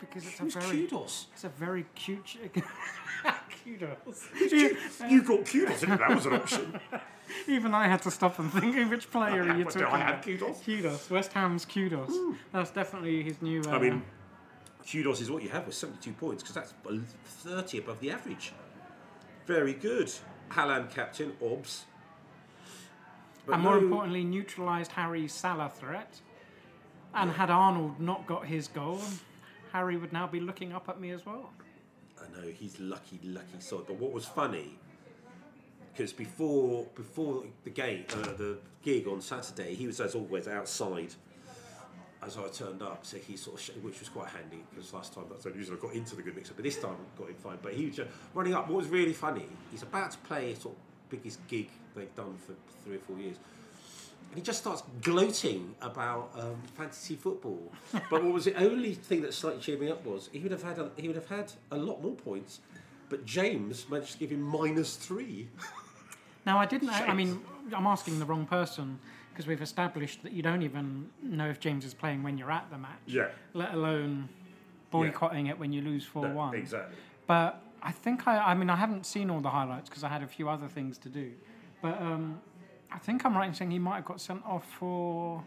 [0.00, 1.26] Because it's It was a very, kudos.
[1.32, 2.36] it's a very cute.
[3.64, 4.28] kudos.
[5.08, 6.80] You got kudos, didn't That was an option.
[7.46, 10.24] Even I had to stop and think which player are you talking do I have
[10.24, 10.60] kudos?
[10.64, 11.10] Kudos.
[11.10, 12.12] West Ham's kudos.
[12.52, 13.62] That's definitely his new.
[13.62, 14.02] Uh, I mean,
[14.90, 16.72] kudos is what you have with 72 points because that's
[17.44, 18.52] 30 above the average.
[19.46, 20.12] Very good.
[20.50, 21.84] Haaland captain, Obs.
[23.46, 26.20] But and more no- importantly, neutralised Harry's Salah threat.
[27.12, 29.00] And had Arnold not got his goal,
[29.72, 31.50] Harry would now be looking up at me as well.
[32.18, 33.86] I know he's lucky, lucky sod.
[33.86, 34.76] But what was funny,
[35.92, 41.14] because before before the game, uh, the gig on Saturday, he was as always outside.
[42.22, 45.14] As I turned up, so he sort of, sh- which was quite handy because last
[45.14, 47.56] time that's only I got into the good mixer, but this time got in fine.
[47.62, 48.68] But he was just running up.
[48.68, 52.52] What was really funny, he's about to play sort of biggest gig they've done for
[52.84, 53.36] three or four years.
[54.30, 57.72] And he just starts gloating about um, fantasy football.
[57.92, 60.62] but what was the only thing that slightly cheered me up was he would have
[60.62, 62.60] had a, he would have had a lot more points,
[63.08, 65.48] but James managed to give him minus three.
[66.46, 66.90] Now, I didn't.
[66.90, 67.40] I, I mean,
[67.74, 69.00] I'm asking the wrong person
[69.32, 72.70] because we've established that you don't even know if James is playing when you're at
[72.70, 74.28] the match, Yeah, let alone
[74.92, 76.54] boycotting it when you lose 4 1.
[76.54, 76.96] exactly.
[77.26, 80.22] But I think I, I mean, I haven't seen all the highlights because I had
[80.22, 81.32] a few other things to do.
[81.82, 82.40] But um,
[82.92, 85.42] I think I'm right in saying he might have got sent off for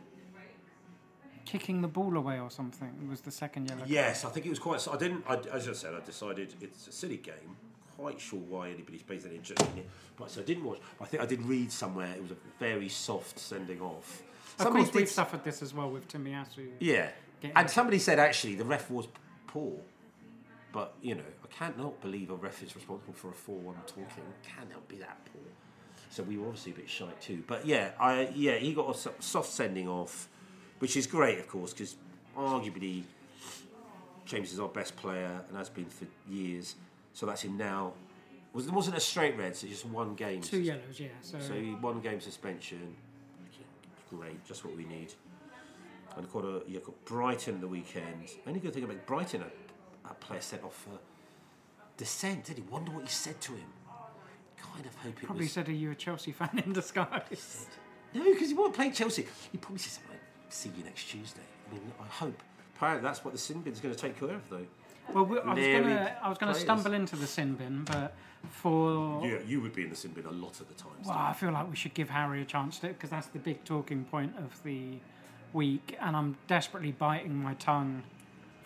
[1.45, 2.89] kicking the ball away or something.
[3.03, 3.83] It was the second yellow.
[3.85, 4.85] Yes, I think it was quite.
[4.87, 5.23] I didn't.
[5.27, 7.57] I, as I said, I decided it's a silly game.
[7.97, 10.79] Quite sure why anybody's pays any interest in it, but so I didn't watch.
[10.99, 14.23] I think I did read somewhere it was a very soft sending off.
[14.57, 16.69] Of Somebody course, we've suffered this as well with Tomiyasu.
[16.79, 17.09] Yeah,
[17.55, 19.07] and somebody said actually the ref was
[19.45, 19.73] poor,
[20.71, 24.23] but you know I can't not believe a ref is responsible for a four-one talking.
[24.41, 25.43] Cannot be that poor.
[26.14, 27.43] So we were obviously a bit shy too.
[27.47, 30.30] But yeah, I yeah he got a soft sending off,
[30.78, 31.95] which is great of course because
[32.38, 33.01] arguably
[34.24, 36.76] James is our best player and has been for years.
[37.14, 37.93] So that's him now.
[38.53, 40.41] Was it wasn't a straight red, so just one game.
[40.41, 41.07] Two yellows, yeah.
[41.22, 42.95] So, So one game suspension.
[44.11, 45.16] Great, just what we need.
[46.16, 48.30] And got a you got Brighton at the weekend.
[48.45, 50.99] Only good thing about Brighton, a, a player sent off for
[51.97, 52.43] dissent.
[52.43, 53.66] Did he wonder what he said to him?
[54.72, 55.51] Kind of hope it probably was.
[55.51, 57.68] said, "Are you a Chelsea fan in disguise?"
[58.14, 59.26] No, because he won't play Chelsea.
[59.51, 62.41] He probably said something like, "See you next Tuesday." I mean, I hope.
[62.76, 64.66] Apparently, that's what the sin bin's going to take care of, though.
[65.14, 68.16] Well, we, I was gonna, I was gonna stumble into the sin bin, but
[68.49, 71.05] for Yeah, you would be in the sin bin a lot of the times.
[71.05, 73.64] Well, I feel like we should give Harry a chance to because that's the big
[73.64, 74.99] talking point of the
[75.51, 78.03] week, and I'm desperately biting my tongue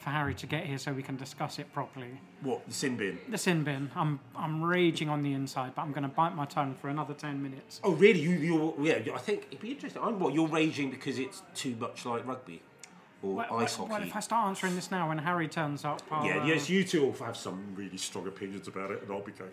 [0.08, 2.22] for Harry to get here so we can discuss it properly.
[2.42, 3.20] What the sin bin?
[3.28, 6.46] The sin bin, I'm I'm raging on the inside, but I'm going to bite my
[6.46, 7.82] tongue for another ten minutes.
[7.84, 8.22] Oh, really?
[8.22, 9.14] You, you're, yeah.
[9.14, 10.02] I think it'd be interesting.
[10.02, 12.62] I'm what you're raging because it's too much like rugby
[13.22, 14.00] or Well, ice well, hockey.
[14.00, 16.70] well, if I start answering this now when Harry turns up, I'll, yeah, uh, yes,
[16.70, 19.52] you two will have some really strong opinions about it, and I'll be going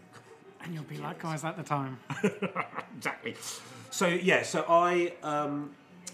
[0.62, 1.98] and you'll be like, guys, at the time.
[2.96, 3.34] exactly.
[3.90, 5.72] So yeah, so I um,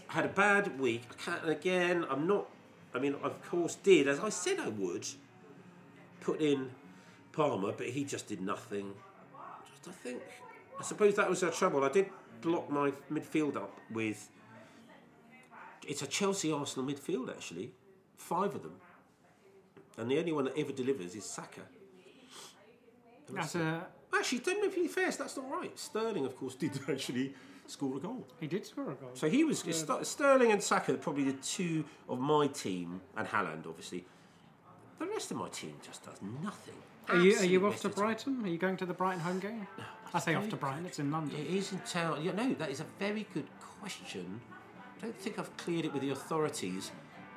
[0.08, 1.02] had a bad week.
[1.44, 2.48] Again, I'm not.
[2.94, 5.06] I mean, of course, did as I said I would
[6.20, 6.70] put in
[7.32, 8.92] Palmer, but he just did nothing.
[9.70, 10.22] Just I think.
[10.78, 11.84] I suppose that was our trouble.
[11.84, 12.06] I did
[12.40, 14.28] block my midfield up with.
[15.86, 17.72] It's a Chelsea Arsenal midfield actually,
[18.16, 18.76] five of them,
[19.96, 21.62] and the only one that ever delivers is Saka.
[23.32, 25.10] That's a Actually, don't know if he's fair.
[25.10, 25.78] That's not right.
[25.78, 27.34] Sterling, of course, did actually
[27.70, 28.26] score a goal.
[28.40, 29.10] he did score a goal.
[29.14, 33.66] So he was Ster- Sterling and Saka, probably the two of my team, and Haaland,
[33.66, 34.04] obviously.
[34.98, 36.74] The rest of my team just does nothing.
[37.08, 37.88] Are you are you off to.
[37.88, 38.44] Brighton?
[38.44, 39.66] Are you going to the Brighton home game?
[39.78, 40.84] No, I say off to Brighton.
[40.86, 41.38] It's in London.
[41.40, 42.22] It is in town.
[42.22, 43.46] Yeah, no, that is a very good
[43.80, 44.40] question.
[44.98, 46.90] I don't think I've cleared it with the authorities,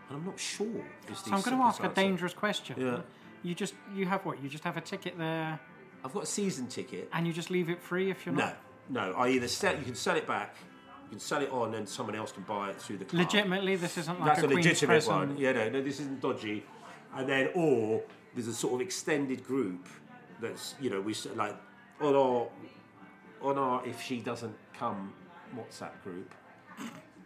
[0.10, 0.84] and I'm not sure.
[1.14, 2.76] So I'm going to ask a dangerous question.
[2.78, 3.00] Yeah.
[3.44, 4.44] You just you have what?
[4.44, 5.60] You just have a ticket there,
[6.04, 7.10] I've got a season ticket.
[7.14, 8.58] and you just leave it free if you're No, not.
[8.90, 9.14] No.
[9.14, 9.76] I either sell.
[9.78, 10.56] You can sell it back.
[11.06, 13.24] You can sell it on, and someone else can buy it through the club.
[13.24, 15.16] Legitimately, this isn't like That's a, a Queen's legitimate Crescent.
[15.30, 15.38] one.
[15.38, 16.64] Yeah, no, no, this isn't dodgy.
[17.16, 18.02] And then, or
[18.34, 19.88] there's a sort of extended group
[20.42, 21.56] that's you know we s- like
[22.02, 22.48] on our
[23.42, 25.14] on our if she doesn't come
[25.56, 26.34] WhatsApp group.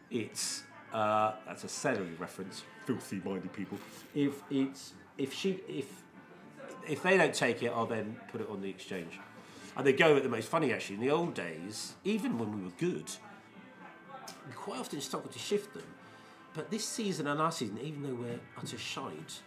[0.09, 2.63] It's uh, that's a celery reference.
[2.85, 3.77] Filthy minded people.
[4.15, 5.85] If it's if she if
[6.87, 9.19] if they don't take it, I'll then put it on the exchange.
[9.77, 10.95] And they go at the most funny actually.
[10.95, 13.09] In the old days, even when we were good,
[14.47, 15.83] we quite often struggled to shift them.
[16.53, 19.41] But this season and last season, even though we're utter shite,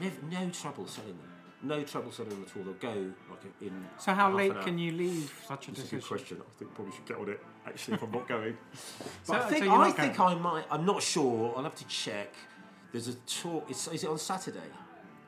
[0.00, 1.26] never, no trouble selling them.
[1.62, 2.62] No trouble selling them at all.
[2.62, 3.84] They'll go like in.
[3.98, 4.62] So how half late an hour.
[4.62, 6.38] can you leave such a That's a good question.
[6.40, 7.40] I think probably should get on it.
[7.66, 8.56] Actually, if I'm not going,
[9.24, 10.38] So- I think you're I think going?
[10.38, 10.64] I might.
[10.70, 11.52] I'm not sure.
[11.56, 12.32] I'll have to check.
[12.92, 13.68] There's a talk.
[13.68, 14.58] It's, is it on Saturday?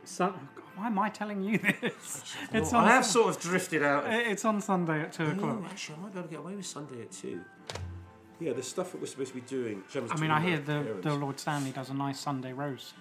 [0.05, 0.33] So,
[0.77, 2.25] why am I telling you this?
[2.53, 2.85] It's on.
[2.85, 4.05] I have sort of drifted out.
[4.09, 5.63] It's on Sunday at two o'clock.
[5.71, 7.41] actually, I might be able to get away with Sunday at two.
[8.41, 9.83] Yeah, the stuff that we're supposed to be doing.
[10.11, 11.05] I mean, I hear the, parents.
[11.05, 12.95] the Lord Stanley does a nice Sunday roast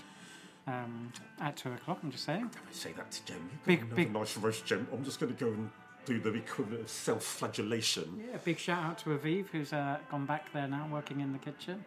[0.67, 1.99] um, at two o'clock.
[2.03, 2.49] I'm just saying.
[2.55, 3.37] I say that to Gem.
[3.51, 4.13] You Big- big, big- big.
[4.13, 4.87] nice roast, Gem.
[4.93, 5.69] I'm just going to go and
[6.05, 8.23] do the equivalent of self-flagellation.
[8.31, 11.39] Yeah, big shout out to Aviv, who's uh, gone back there now, working in the
[11.39, 11.83] kitchen.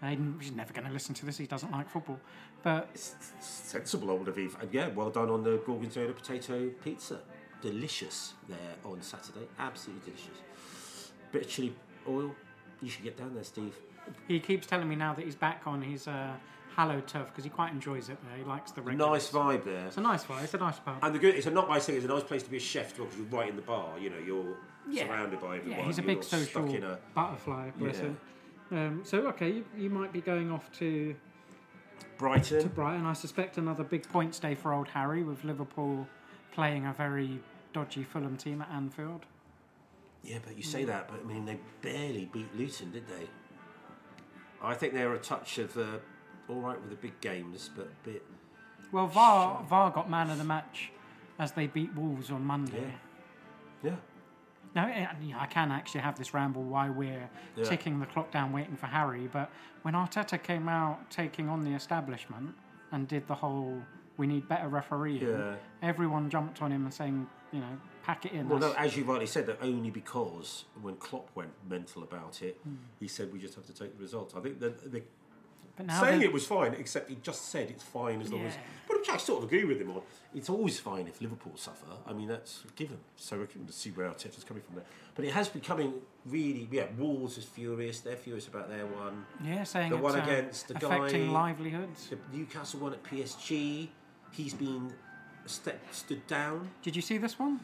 [0.00, 1.38] He's never going to listen to this.
[1.38, 2.20] He doesn't like football,
[2.62, 4.60] but It's sensible, old Aviv.
[4.62, 7.20] And yeah, well done on the gorgonzola potato pizza.
[7.60, 9.48] Delicious there on Saturday.
[9.58, 11.10] Absolutely delicious.
[11.32, 11.74] Bit of chili
[12.08, 12.32] oil.
[12.80, 13.74] You should get down there, Steve.
[14.28, 16.30] he keeps telling me now that he's back on his uh,
[16.76, 18.38] hallowed turf because he quite enjoys it there.
[18.38, 19.10] He likes the regulars.
[19.10, 19.86] Nice vibe there.
[19.86, 20.44] It's a nice vibe.
[20.44, 20.98] It's a nice pub.
[21.02, 21.96] And the good, it's a not nice thing.
[21.96, 23.98] It's a nice place to be a chef because you're right in the bar.
[23.98, 24.56] You know, you're
[24.88, 25.08] Yeah.
[25.08, 25.80] surrounded by everyone.
[25.80, 27.70] Yeah, he's a you're big social Stuck in a, butterfly.
[27.76, 28.10] Bless Yeah.
[28.70, 31.14] Um, so okay, you, you might be going off to
[32.18, 32.62] Brighton.
[32.62, 33.06] to Brighton.
[33.06, 36.06] I suspect another big points day for old Harry with Liverpool
[36.52, 37.40] playing a very
[37.72, 39.24] dodgy Fulham team at Anfield.
[40.22, 43.28] Yeah, but you say that, but I mean, they barely beat Luton, did they?
[44.60, 45.98] I think they're a touch of uh,
[46.48, 48.24] all right with the big games, but a bit.
[48.90, 50.90] Well, VAR VAR got man of the match
[51.38, 52.94] as they beat Wolves on Monday.
[53.82, 53.96] Yeah.
[54.78, 57.64] Now, I you know, I can actually have this ramble why we're Yeah.
[57.64, 59.50] ticking the clock down waiting for Harry, but
[59.82, 62.54] when Arteta came out taking on the establishment
[62.92, 63.82] and did the whole
[64.16, 65.56] we need better refereeing, Yeah.
[65.82, 68.48] everyone jumped on him and saying, you know, pack it in.
[68.48, 72.60] Well, no, as you rightly said, that only because when Klopp went mental about it,
[72.62, 72.76] Hmm.
[73.00, 74.34] he said we just have to take the results.
[74.36, 75.02] I think that the
[75.78, 78.52] but now saying it was fine, except he just said it's fine as long as.
[78.86, 80.02] But which I sort of agree with him on.
[80.34, 81.86] It's always fine if Liverpool suffer.
[82.06, 82.98] I mean, that's a given.
[83.16, 84.84] So we can see where Arteta's coming from there.
[85.14, 85.94] But it has becoming
[86.26, 86.86] really, yeah.
[86.98, 88.00] Wolves is furious.
[88.00, 89.24] They're furious about their one.
[89.42, 92.08] yeah, saying the one uh, against the affecting guy- livelihoods.
[92.08, 93.88] The Newcastle one at PSG.
[94.32, 94.92] He's been
[95.46, 96.68] step, stood down.
[96.82, 97.60] Did you see this one?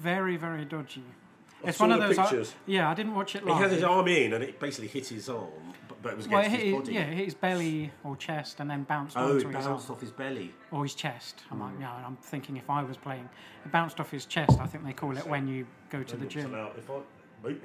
[0.00, 1.04] Very, very dodgy.
[1.64, 2.18] I It's saw one of the those.
[2.18, 2.54] I- pictures.
[2.66, 3.56] yeah, I didn't watch it live.
[3.56, 5.74] He had his arm in, and it basically hit his arm,
[6.04, 6.92] but, but it was well, it hit, his his- body.
[6.92, 9.74] yeah, it hit his belly or chest and then bounced Oh, onto it his arm.
[9.74, 10.52] bounced off his belly.
[10.70, 11.42] or his chest.
[11.50, 11.62] I'm Hmm.
[11.64, 13.28] like, yeah, I'm thinking if I was playing,
[13.64, 14.60] it bounced off his chest.
[14.60, 16.54] I think they call it when you go to the gym.
[16.54, 17.00] allowed- If I,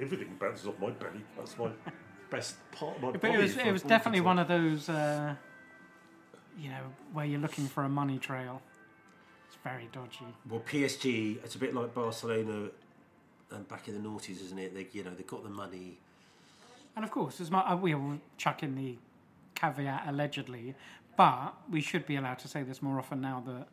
[0.00, 1.22] everything bounces off my belly.
[1.36, 1.70] That's my
[2.30, 3.34] best part of my But body.
[3.34, 5.34] it was it was definitely one of those, uh,
[6.58, 8.62] you know, where you're looking for a money trail.
[9.48, 10.26] It's very dodgy.
[10.48, 12.68] Well, PSG, it's a bit like Barcelona
[13.52, 14.74] um, back in the noughties, isn't it?
[14.74, 15.98] They, you know, they got the money.
[17.00, 18.98] And of course, as much, uh, we'll chuck in the
[19.54, 20.74] caveat allegedly,
[21.16, 23.68] but we should be allowed to say this more often now that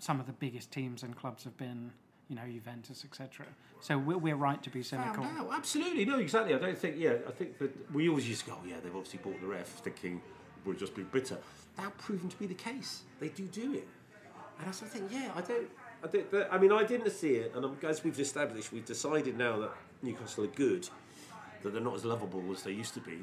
[0.00, 1.92] some of the biggest teams and clubs have been,
[2.28, 3.46] you know, Juventus, etc.
[3.80, 5.22] So we're, we're right to be cynical.
[5.22, 6.56] No, absolutely, no, exactly.
[6.56, 6.96] I don't think.
[6.98, 9.46] Yeah, I think that we always used to go, oh, yeah, they've obviously bought the
[9.46, 10.20] ref, thinking
[10.64, 11.38] we'll just be bitter.
[11.78, 13.02] Now proven to be the case.
[13.20, 13.86] They do do it,
[14.58, 15.68] and I sort of think, yeah, I don't.
[16.02, 19.56] I, don't, I mean, I didn't see it, and as we've established, we've decided now
[19.60, 19.70] that
[20.02, 20.88] Newcastle are good,
[21.64, 23.18] that they're not as lovable as they used to be.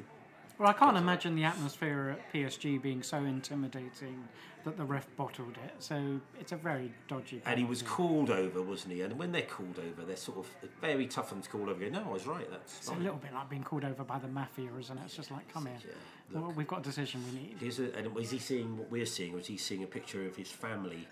[0.58, 4.28] Well, I can't uh, imagine the atmosphere at PSG being so intimidating
[4.64, 5.74] that the ref bottled it.
[5.80, 7.42] So it's a very dodgy.
[7.46, 9.02] And he was called over, wasn't he?
[9.02, 10.48] And when they're called over, they're sort of
[10.80, 11.80] very tough for them to call over.
[11.80, 12.48] Go, no, I was right.
[12.52, 15.02] That's It's a little bit like being called over by the mafia, isn't it?
[15.06, 15.78] It's just like, come here.
[15.84, 17.80] Yeah, Well, we've got a decision we need.
[17.80, 20.36] A, and is he seeing what we're seeing, or is he seeing a picture of
[20.36, 21.08] his family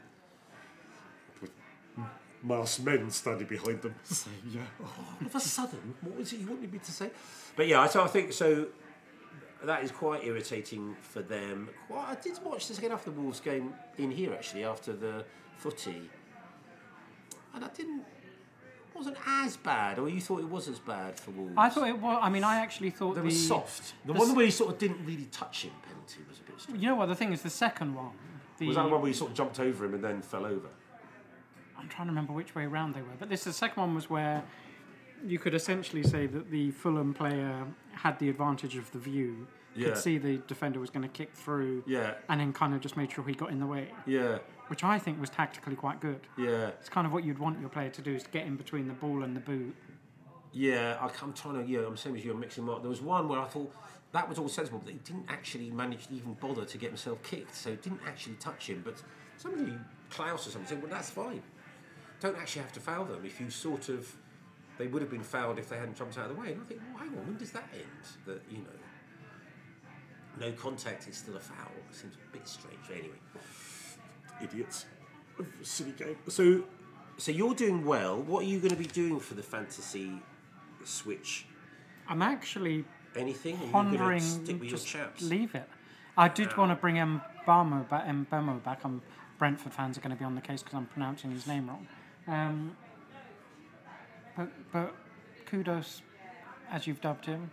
[2.43, 3.95] masked men standing behind them?
[4.03, 4.61] saying, yeah.
[4.83, 7.09] Oh, all of a sudden, what was it you wanted me to say?
[7.55, 8.67] But yeah, so I think so.
[9.63, 11.69] That is quite irritating for them.
[11.87, 15.25] Quite, I did watch this again after the Wolves game in here actually after the
[15.57, 16.09] footy,
[17.53, 18.03] and I didn't.
[18.95, 21.53] Wasn't as bad, or you thought it was as bad for Wolves?
[21.55, 22.19] I thought it was.
[22.21, 23.93] I mean, I actually thought they the were soft.
[24.05, 26.43] The, the one s- where he sort of didn't really touch him penalty was a
[26.43, 26.59] bit.
[26.59, 26.81] strange.
[26.81, 27.05] You know what?
[27.05, 28.11] The thing is, the second one.
[28.57, 30.45] The, Was that the one where he sort of jumped over him and then fell
[30.45, 30.67] over?
[31.79, 34.09] I'm trying to remember which way around they were, but this the second one was
[34.09, 34.43] where
[35.25, 39.89] you could essentially say that the Fulham player had the advantage of the view, Yeah.
[39.89, 42.95] could see the defender was going to kick through, Yeah, and then kind of just
[42.97, 46.21] made sure he got in the way, yeah, which I think was tactically quite good.
[46.37, 46.67] yeah.
[46.79, 48.87] It's kind of what you'd want your player to do is to get in between
[48.87, 49.75] the ball and the boot
[50.51, 51.71] Yeah, I, I'm trying to.
[51.71, 52.31] Yeah, I'm same as you.
[52.31, 52.81] I'm mixing them up.
[52.81, 53.71] There was one where I thought
[54.13, 57.21] that was all sensible, but he didn't actually manage to even bother to get himself
[57.21, 58.81] kicked, so it didn't actually touch him.
[58.83, 58.95] But
[59.37, 59.73] somebody,
[60.09, 61.43] Klaus or something, said, "Well, that's fine.
[62.19, 64.15] Don't actually have to foul them if you sort of."
[64.77, 66.53] They would have been fouled if they hadn't jumped out of the way.
[66.53, 67.83] And I think, well, hang on, when does that end?
[68.25, 68.79] That you know,
[70.39, 71.71] no contact is still a foul.
[71.89, 72.79] It seems a bit strange.
[72.89, 73.17] Anyway,
[74.41, 74.85] idiots.
[75.63, 76.15] Silly game.
[76.29, 76.63] So,
[77.17, 78.21] so you're doing well.
[78.21, 80.21] What are you going to be doing for the fantasy
[80.85, 81.45] switch?
[82.07, 83.57] I'm actually Anything?
[83.57, 85.21] Are you pondering going to stick with your just chaps?
[85.23, 85.67] leave it.
[86.17, 88.05] I did uh, want to bring Mbamo back.
[88.05, 88.81] Mbemo back.
[88.83, 89.01] I'm
[89.37, 91.87] Brentford fans are going to be on the case because I'm pronouncing his name wrong.
[92.29, 92.77] Um,
[94.37, 94.95] but but
[95.45, 96.01] kudos,
[96.71, 97.49] as you've dubbed him,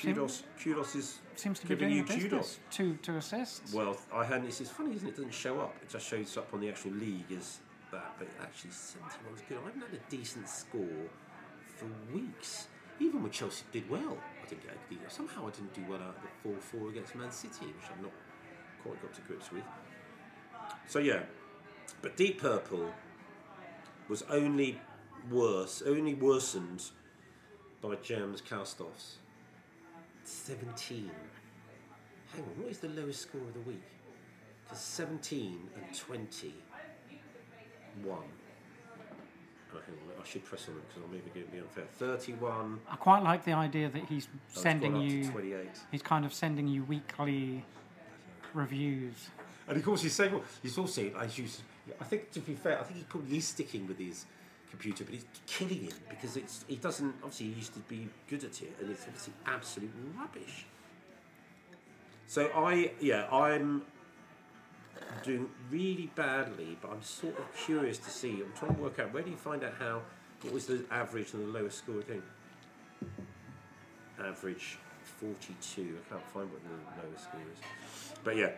[0.00, 0.44] Kudos.
[0.62, 2.58] Kudos is seems to be giving doing you kudos.
[2.70, 3.72] Two two assists.
[3.72, 4.46] Well, I hadn't.
[4.46, 5.10] It's, it's funny, isn't it?
[5.12, 5.74] It doesn't show up.
[5.82, 7.58] It just shows up on the actual league as
[7.90, 8.14] that.
[8.18, 9.58] But actually, seventy-one is good.
[9.58, 11.08] I haven't had a decent score
[11.76, 12.68] for weeks.
[13.00, 16.00] Even when Chelsea did well, I didn't get a good Somehow I didn't do well
[16.00, 18.10] out of the 4 4 against Man City, which I've not
[18.82, 19.62] quite got to grips with.
[20.88, 21.20] So, yeah.
[22.02, 22.90] But Deep Purple
[24.08, 24.80] was only
[25.30, 26.84] worse, only worsened
[27.82, 29.16] by Jam's cast offs.
[30.24, 31.10] 17.
[32.32, 33.82] Hang on, what is the lowest score of the week?
[34.64, 36.54] Because 17 and 20
[38.04, 38.18] 1.
[39.74, 41.84] Oh, hang on, I should press on it because I'm maybe going to be unfair.
[41.98, 42.80] 31.
[42.90, 45.30] I quite like the idea that he's oh, sending you.
[45.30, 45.68] 28.
[45.90, 47.64] He's kind of sending you weekly
[48.54, 49.28] reviews.
[49.66, 51.46] And of course, he's saying, well, he's also, as you,
[52.00, 54.26] I think to be fair, I think he probably is sticking with his
[54.70, 57.14] computer, but he's killing him because it's he doesn't.
[57.22, 60.66] Obviously, he used to be good at it, and it's obviously absolute rubbish.
[62.26, 63.82] So I, yeah, I'm
[65.22, 68.42] doing really badly, but I'm sort of curious to see.
[68.42, 70.02] I'm trying to work out where do you find out how
[70.42, 72.22] what was the average and the lowest score thing.
[74.20, 74.78] Average
[75.20, 75.80] 42.
[75.80, 78.50] I can't find what the lowest score is, but yeah.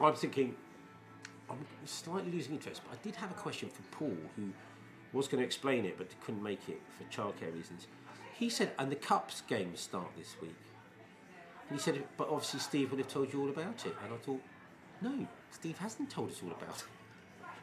[0.00, 0.56] I'm thinking,
[1.52, 4.50] I'm slightly losing interest, but I did have a question for Paul, who
[5.12, 7.86] was going to explain it but couldn't make it for childcare reasons.
[8.34, 10.56] He said, and the Cups games start this week.
[11.68, 13.94] And he said, but obviously Steve would have told you all about it.
[14.04, 14.40] And I thought,
[15.00, 16.84] no, Steve hasn't told us all about it.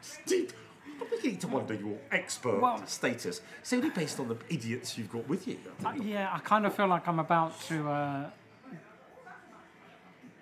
[0.00, 0.54] Steve,
[1.00, 3.40] I'm beginning to wonder your expert Well- status.
[3.60, 5.58] It's only based on the idiots you've got with you.
[5.84, 8.30] Uh, yeah, I kind of feel like I'm about to uh,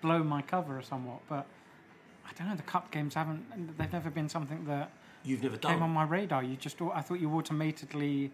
[0.01, 1.47] blow my cover somewhat, but
[2.29, 2.57] I don't know.
[2.57, 3.77] The cup games haven't.
[3.79, 4.91] They've never been something that
[5.25, 6.43] You've never came on my radar.
[6.43, 6.81] You just.
[6.81, 8.31] I thought you automatically,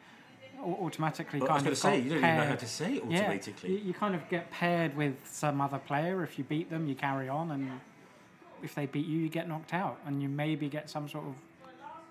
[0.60, 3.04] automatically Well, I was going to say, you don't even know how to say it
[3.08, 3.70] Yeah, automatically.
[3.72, 6.22] you, you kind of get paired with some other player.
[6.22, 7.80] If you beat them, you carry on, and
[8.62, 11.34] if they beat you, you get knocked out, and you maybe get some sort of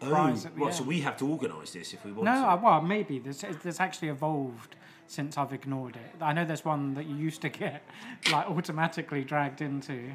[0.02, 2.50] Oh, the right, so we have to organise this if we want No, to.
[2.50, 4.76] uh, well, maybe this there's actually evolved
[5.08, 6.22] since I've ignored it.
[6.22, 7.84] I know there's one that you used to get
[8.32, 10.12] like automatically dragged into,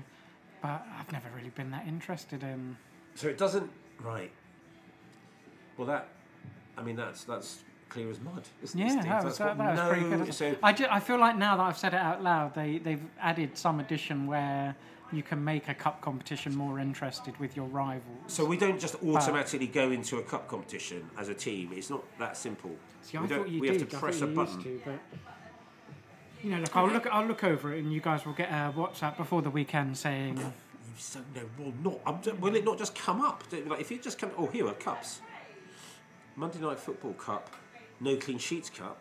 [0.61, 2.77] but I've never really been that interested in.
[3.15, 3.71] So it doesn't
[4.03, 4.31] right.
[5.77, 6.09] Well, that
[6.77, 8.87] I mean that's that's clear as mud, isn't it?
[8.87, 10.35] Yeah, that was, that, no- pretty good.
[10.35, 13.57] So I, I feel like now that I've said it out loud, they they've added
[13.57, 14.77] some addition where
[15.11, 18.19] you can make a cup competition more interested with your rivals.
[18.27, 21.71] so we don't just automatically go into a cup competition as a team.
[21.73, 22.73] It's not that simple.
[23.01, 23.81] See, I we thought you we did.
[23.81, 24.63] have to press a button.
[24.63, 25.01] to, but
[26.43, 28.72] you know, look, I'll look, I'll look over it, and you guys will get a
[28.76, 30.53] WhatsApp before the weekend saying, You
[30.97, 32.01] so no, well, not.
[32.07, 33.45] I'm, ju- will it not just come up?
[33.66, 35.20] Like if you just come, oh, here are cups.
[36.36, 37.51] Monday Night Football Cup,
[38.01, 39.01] No Clean Sheets Cup.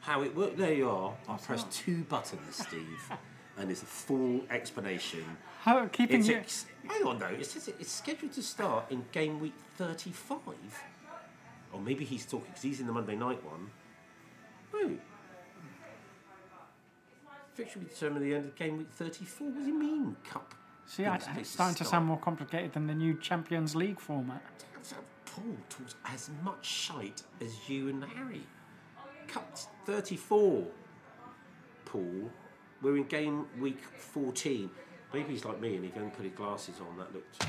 [0.00, 0.58] How it worked?
[0.58, 1.14] There you are.
[1.28, 3.10] I pressed two buttons, Steve,
[3.58, 5.24] and it's a full explanation.
[5.62, 7.26] "How keeping It's you." ex- hang on though.
[7.26, 10.46] It says it's scheduled to start in game week 35.
[11.72, 13.70] Or maybe he's talking because he's in the Monday night one.
[14.72, 14.96] No.
[17.54, 19.48] Fixture will be determined at the end of game week 34.
[19.48, 20.54] What do you mean, cup?
[20.86, 24.42] See, I, It's starting to sound more complicated than the new Champions League format.
[25.26, 28.42] Paul talks as much shite as you and Harry.
[29.26, 30.64] Cup 34.
[31.84, 32.30] Paul,
[32.82, 34.70] we're in game week 14.
[35.12, 36.98] Maybe he's like me and he can put his glasses on.
[36.98, 37.46] That looked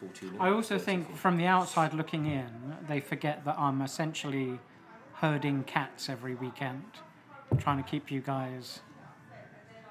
[0.00, 0.36] 14.
[0.40, 4.58] I also think from the outside looking in, they forget that I'm essentially
[5.14, 6.84] herding cats every weekend,
[7.58, 8.80] trying to keep you guys.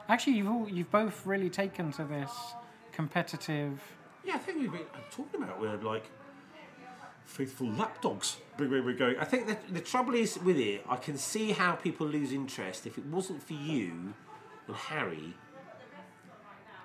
[0.10, 2.32] Actually, you've all, you've both really taken to this
[2.91, 3.82] competitive.
[4.24, 4.82] Yeah, I think we've been
[5.12, 6.06] talking about we're like
[7.26, 8.38] faithful lapdogs.
[8.60, 9.18] We're going.
[9.18, 12.86] I think the, the trouble is with it, I can see how people lose interest.
[12.86, 14.14] If it wasn't for you
[14.68, 15.34] and Harry,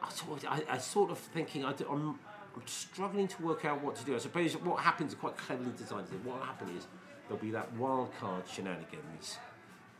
[0.02, 2.18] I sort of, I, I sort of thinking I, I'm,
[2.54, 4.14] I'm struggling to work out what to do.
[4.14, 6.06] I suppose what happens quite cleverly designed.
[6.06, 6.86] is What happened is
[7.28, 9.38] there'll be that wild card shenanigans,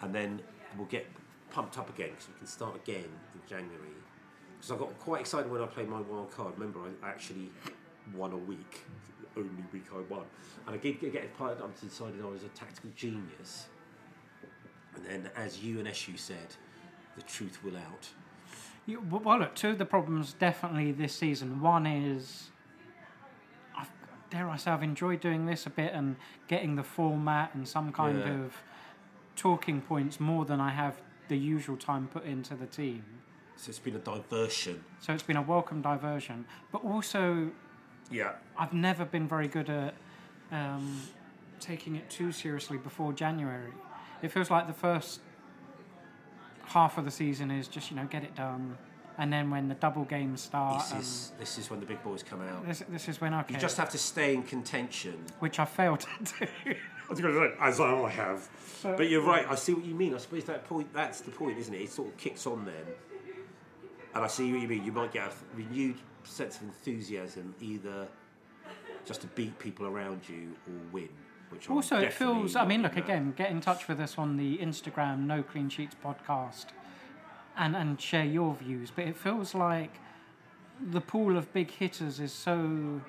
[0.01, 0.41] and then
[0.79, 1.07] we'll get
[1.51, 3.95] pumped up again because we can start again in January.
[4.59, 6.55] Because I got quite excited when I played my wild card.
[6.57, 7.51] Remember, I actually
[8.15, 8.83] won a week,
[9.35, 10.25] the only week I won,
[10.67, 13.67] and I did get part up to decided I was a tactical genius.
[14.95, 16.57] And then, as you and Eshu said,
[17.17, 18.09] the truth will out.
[18.87, 21.61] You, well, look, two of the problems definitely this season.
[21.61, 22.51] One is,
[23.77, 23.91] I've,
[24.31, 26.17] dare I say, I've enjoyed doing this a bit and
[26.49, 28.45] getting the format and some kind Yeah.
[28.45, 28.55] of
[29.35, 30.99] talking points more than I have
[31.29, 33.05] the usual time put into the team.
[33.57, 34.85] So it's been a diversion.
[35.01, 36.45] So it's been a welcome diversion.
[36.73, 37.51] But also,
[38.11, 38.33] Yeah.
[38.59, 39.95] I've never been very good at
[40.53, 41.01] um,
[41.59, 43.73] taking it too seriously before January.
[44.23, 45.21] It feels like the first
[46.67, 48.77] half of the season is just you know get it done,
[49.19, 52.23] and then when the double games start, This is this is when the big boys
[52.23, 52.67] come out.
[52.67, 55.15] this, this is when okay, You just have to stay in contention.
[55.41, 56.75] which I failed to do.
[57.07, 58.49] I was going to say, as I have.
[58.85, 59.47] Uh, but you're right.
[59.49, 60.15] I see what you mean.
[60.15, 60.93] I suppose that point.
[60.93, 61.83] That's the point, isn't it?
[61.83, 62.75] It sort of kicks on then.
[64.15, 64.85] And I see what you mean.
[64.85, 68.09] You might get a renewed sense of enthusiasm, either
[69.05, 71.09] just to beat people around you or win.
[71.51, 72.57] Which I'm also, it feels.
[72.57, 73.35] I mean, look in again.
[73.37, 76.67] Get in touch with us on the Instagram No Clean Sheets podcast,
[77.57, 78.91] and and share your views.
[78.91, 79.93] But it feels like
[80.81, 83.01] the pool of big hitters is so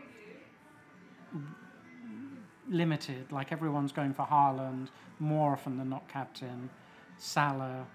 [2.70, 3.32] limited.
[3.32, 4.88] Like everyone's going for Haaland
[5.20, 6.70] more often than not captain.
[7.18, 7.86] Salah.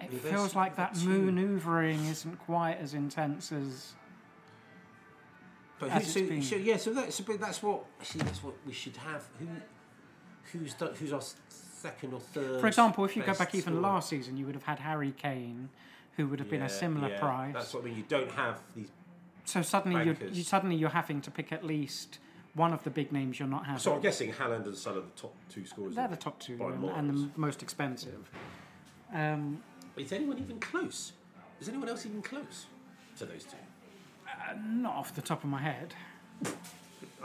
[0.00, 3.92] It Yeah, feels like that manoeuvring isn't quite as intense as.
[5.78, 8.18] But as who, it's so, so, yeah, so that's but that's what see.
[8.18, 9.24] That's what we should have.
[9.38, 9.46] Who,
[10.52, 12.60] who's done, who's our second or third?
[12.60, 15.12] For example, if you go back even of- last season, you would have had Harry
[15.12, 15.68] Kane,
[16.16, 17.54] who would have been a similar yeah, price.
[17.54, 17.96] That's what I mean.
[17.96, 18.88] You don't have these.
[19.44, 22.18] So suddenly, you're, you suddenly you're having to pick at least
[22.54, 23.80] one of the big names you're not having.
[23.80, 25.94] So I'm guessing Haaland and Salah are the top two scorers.
[25.94, 28.30] They're the top two and, and the most expensive.
[29.12, 29.62] Um,
[29.96, 31.12] Is anyone even close?
[31.60, 32.66] Is anyone else even close
[33.18, 33.56] to those two?
[34.66, 35.94] not off the top of my head.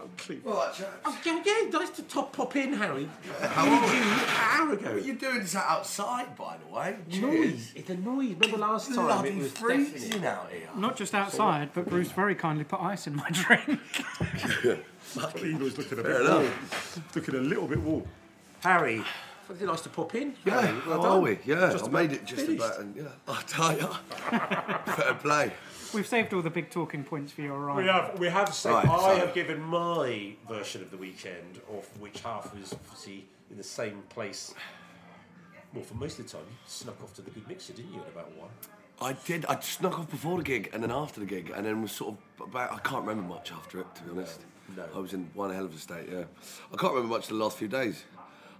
[0.02, 0.48] Oh, Cleve.
[0.48, 0.90] All right, chaps.
[1.06, 3.10] Oh, yeah, yeah, nice to top pop in, Harry.
[3.42, 4.84] How did you an hour ago?
[4.86, 6.96] What are you doing this outside, by the way?
[7.20, 7.74] Noise.
[7.76, 8.36] It's a noise.
[8.40, 10.28] Remember last time Bloody it was freezing definite.
[10.28, 10.70] out here.
[10.76, 13.80] Not just outside, but Bruce very kindly put ice in my drink.
[15.42, 16.52] Lino's looking a bit warm.
[17.16, 18.04] Looking a little bit warm.
[18.64, 19.04] Harry,
[19.48, 20.36] was it nice to pop in?
[20.46, 21.18] Yeah, Harry, well how done.
[21.18, 21.40] are we?
[21.46, 22.64] Yeah, Just I made it just finished.
[22.64, 23.88] about, and yeah, I tell you,
[24.94, 25.52] fair play.
[25.94, 28.88] We've saved all the big talking points for your We have, we have said, Right,
[28.88, 33.58] I so- have given my version of the weekend, of which half was obviously in
[33.58, 34.54] the same place.
[35.74, 38.02] Well, for most of the time, you snuck off to the good mixer, didn't you,
[38.02, 38.50] at about one?
[39.02, 39.46] I did.
[39.46, 42.16] I snuck off before the gig and then after the gig, and then was sort
[42.40, 42.74] of about.
[42.74, 44.42] I can't remember much after it, to be honest.
[44.76, 44.84] No.
[44.94, 46.10] I was in one hell of a state.
[46.12, 46.24] Yeah,
[46.74, 48.04] I can't remember much the last few days.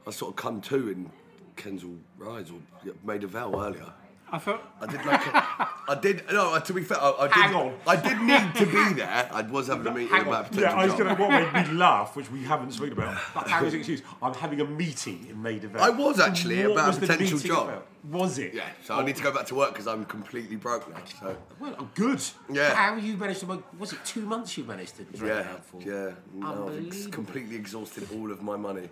[0.08, 1.12] I sort of come to in
[1.58, 2.60] Kensal Rise or
[3.04, 3.92] made a vow earlier.
[4.32, 5.26] I thought I did like.
[5.28, 6.24] A, I did.
[6.32, 7.34] No, uh, to be fair, I, I did.
[7.34, 7.74] Hang on.
[7.88, 9.30] I did need to be there.
[9.34, 11.22] I was having a meeting about a potential Yeah, I was going to.
[11.22, 14.02] What made me laugh, which we haven't spoken about, but Harry's excuse.
[14.22, 15.82] I'm having a meeting in Maida Vale.
[15.82, 17.68] I was actually What about a was the potential job.
[17.70, 17.88] about?
[18.04, 18.54] Was it?
[18.54, 21.02] Yeah, so I need to go back to work because I'm completely broke now.
[21.20, 22.22] So Well, oh, good.
[22.50, 22.74] Yeah.
[22.74, 23.48] How you managed to?
[23.48, 25.82] make- Was it two months you managed to drag yeah, out for?
[25.82, 26.12] yeah.
[26.34, 27.12] No, I've ex- Unbelievable.
[27.12, 28.88] completely exhausted all of my money.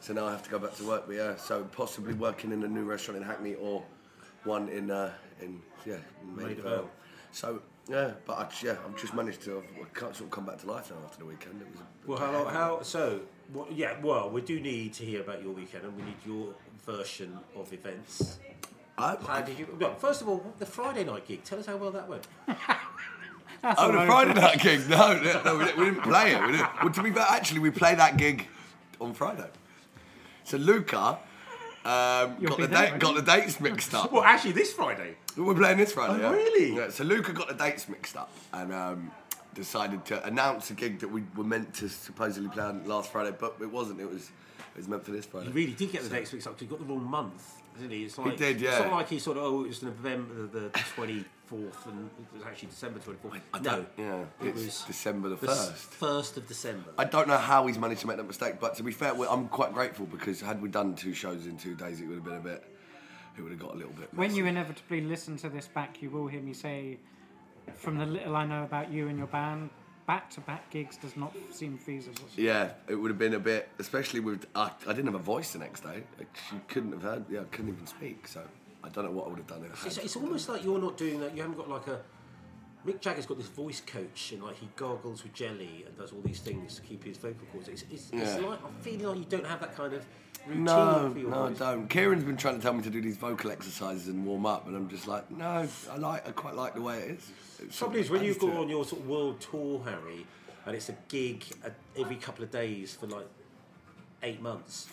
[0.00, 1.04] So now I have to go back to work.
[1.06, 3.82] But yeah, so possibly working in a new restaurant in Hackney or
[4.44, 6.70] one in uh, in yeah in Maida Maida Vale.
[6.76, 6.90] Vale.
[7.32, 10.58] So yeah, but I, yeah, I've just managed to I can't sort of come back
[10.60, 11.60] to life now after the weekend.
[11.60, 13.20] It was a, Well, how, how so?
[13.52, 16.54] What, yeah, well, we do need to hear about your weekend, and we need your
[16.86, 18.38] version of events.
[18.96, 19.66] I, How did you?
[19.80, 21.42] Well, first of all, the Friday night gig.
[21.44, 22.26] Tell us how well that went.
[22.46, 24.06] that's Oh, all the.
[24.06, 24.88] Friday night gig?
[24.88, 26.40] No, no, no we, didn't, we didn't play it.
[26.42, 26.68] We didn't.
[26.82, 28.46] Well, to be fair, actually, we played that gig
[29.00, 29.48] on Friday.
[30.44, 31.18] So Luca
[31.84, 34.12] um, got the there, date, got the dates mixed up.
[34.12, 35.16] Well, actually, this Friday.
[35.36, 36.24] We're playing this Friday.
[36.24, 36.36] Oh, yeah.
[36.36, 36.76] really?
[36.76, 36.90] Yeah.
[36.90, 39.10] So Luca got the dates mixed up and um,
[39.54, 43.34] decided to announce a gig that we were meant to supposedly play on last Friday,
[43.38, 44.00] but it wasn't.
[44.00, 44.30] It was
[44.74, 45.48] it was meant for this Friday.
[45.48, 47.92] He really did get the dates mixed up because he got the wrong month, didn't
[47.92, 48.04] he?
[48.04, 48.78] It's like, did, It's yeah.
[48.78, 50.70] not like he sort of, oh, it was November the
[51.52, 53.40] 24th and it was actually December 24th.
[53.52, 55.90] I no, don't- yeah, it was December the the first.
[56.00, 56.90] 1st of December.
[56.98, 59.26] I don't know how he's managed to make that mistake, but to be fair, we-
[59.26, 62.24] I'm quite grateful because had we done two shows in two days, it would have
[62.24, 62.64] been a bit.
[63.36, 64.12] It would have got a little bit.
[64.14, 64.38] When messy.
[64.38, 66.98] you inevitably listen to this back, you will hear me say,
[67.74, 69.70] from the little I know about you and your band,
[70.06, 72.24] back to back gigs does not seem feasible.
[72.36, 74.46] Yeah, it would have been a bit, especially with.
[74.54, 76.02] I I didn't have a voice the next day.
[76.18, 77.24] Like, she couldn't have heard.
[77.30, 78.26] Yeah, I couldn't even speak.
[78.28, 78.42] So
[78.84, 80.96] I don't know what I would have done if It's, it's almost like you're not
[80.96, 81.34] doing that.
[81.34, 82.00] You haven't got like a
[82.86, 86.20] Mick Jagger's got this voice coach, and like he gargles with jelly and does all
[86.20, 87.68] these things to keep his vocal cords.
[87.68, 90.04] It's, it's, it's like I'm feeling like you don't have that kind of
[90.46, 91.88] routine No, for your no, I don't.
[91.88, 94.76] Kieran's been trying to tell me to do these vocal exercises and warm up, and
[94.76, 97.30] I'm just like, no, I like, I quite like the way it is.
[97.60, 100.26] It's Trouble is, when you've to got on your sort of world tour, Harry,
[100.66, 101.44] and it's a gig
[101.96, 103.26] every couple of days for like
[104.24, 104.88] eight months.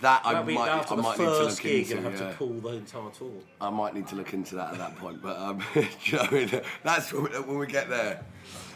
[0.00, 1.94] That, I might, after I the might need to first look gig, into.
[1.94, 2.28] you'll have yeah.
[2.30, 3.32] to pull the entire tour.
[3.60, 6.18] I might need to look into that at that point, but um, do you know,
[6.24, 6.60] what I mean?
[6.82, 8.24] that's when we, when we get there.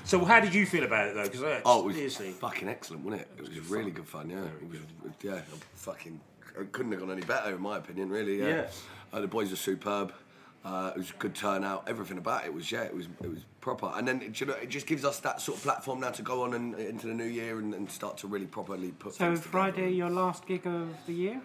[0.04, 1.22] So, how did you feel about it though?
[1.24, 3.28] Because uh, Oh, it was seriously, fucking excellent, wasn't it?
[3.38, 4.28] It was really good fun.
[4.28, 4.80] Yeah, it was,
[5.22, 5.40] yeah,
[5.76, 6.20] fucking.
[6.60, 8.10] It couldn't have gone any better, in my opinion.
[8.10, 8.48] Really, yeah.
[8.48, 8.66] Yeah.
[9.12, 10.12] Uh, the boys were superb.
[10.64, 11.84] Uh, it was a good turnout.
[11.86, 13.92] Everything about it was yeah, it was it was proper.
[13.94, 16.42] And then you know, it just gives us that sort of platform now to go
[16.42, 19.14] on and into the new year and, and start to really properly put.
[19.14, 19.40] So things.
[19.40, 21.42] Friday, your last gig of the year,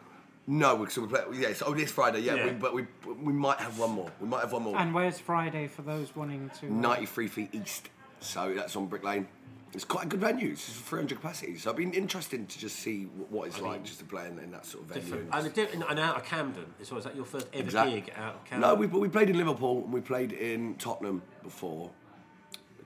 [0.48, 1.22] No, we, so we play.
[1.34, 2.22] Yeah, so, oh, this Friday.
[2.22, 2.46] Yeah, Yeah.
[2.46, 2.86] We, but we
[3.22, 4.12] we might have one more.
[4.22, 4.78] We might have one more.
[4.78, 6.68] and where's Friday for those wanting to?
[6.68, 7.90] uh, 93 feet east.
[8.22, 9.28] So that's on Brick Lane.
[9.74, 10.52] It's quite a good venue.
[10.52, 11.58] It's 300 capacity.
[11.58, 14.50] So it'd be interesting to just see what it's like just to play in, in
[14.52, 15.04] that sort of venue.
[15.04, 15.30] different.
[15.32, 16.98] And, di- and out of Camden as well.
[16.98, 18.68] Is that your first ever Exact- gig out of Camden?
[18.68, 21.92] No, we, we played in Liverpool and we played in Tottenham before.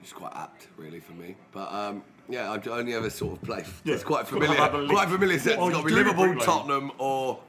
[0.03, 1.35] Is quite apt, really, for me.
[1.53, 3.63] But um, yeah, I've only ever sort of played.
[3.85, 3.93] Yeah.
[3.93, 4.57] It's quite familiar.
[4.89, 5.57] Quite familiar set.
[5.57, 7.39] What It's got to be Liverpool, Tottenham, or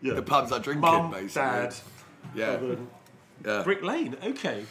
[0.00, 0.14] Yeah.
[0.14, 1.42] the pubs I drink Mum, in, basically.
[1.42, 1.74] Dad,
[2.36, 2.60] Yeah.
[3.44, 3.62] yeah.
[3.64, 4.16] Brick Lane.
[4.22, 4.64] Okay.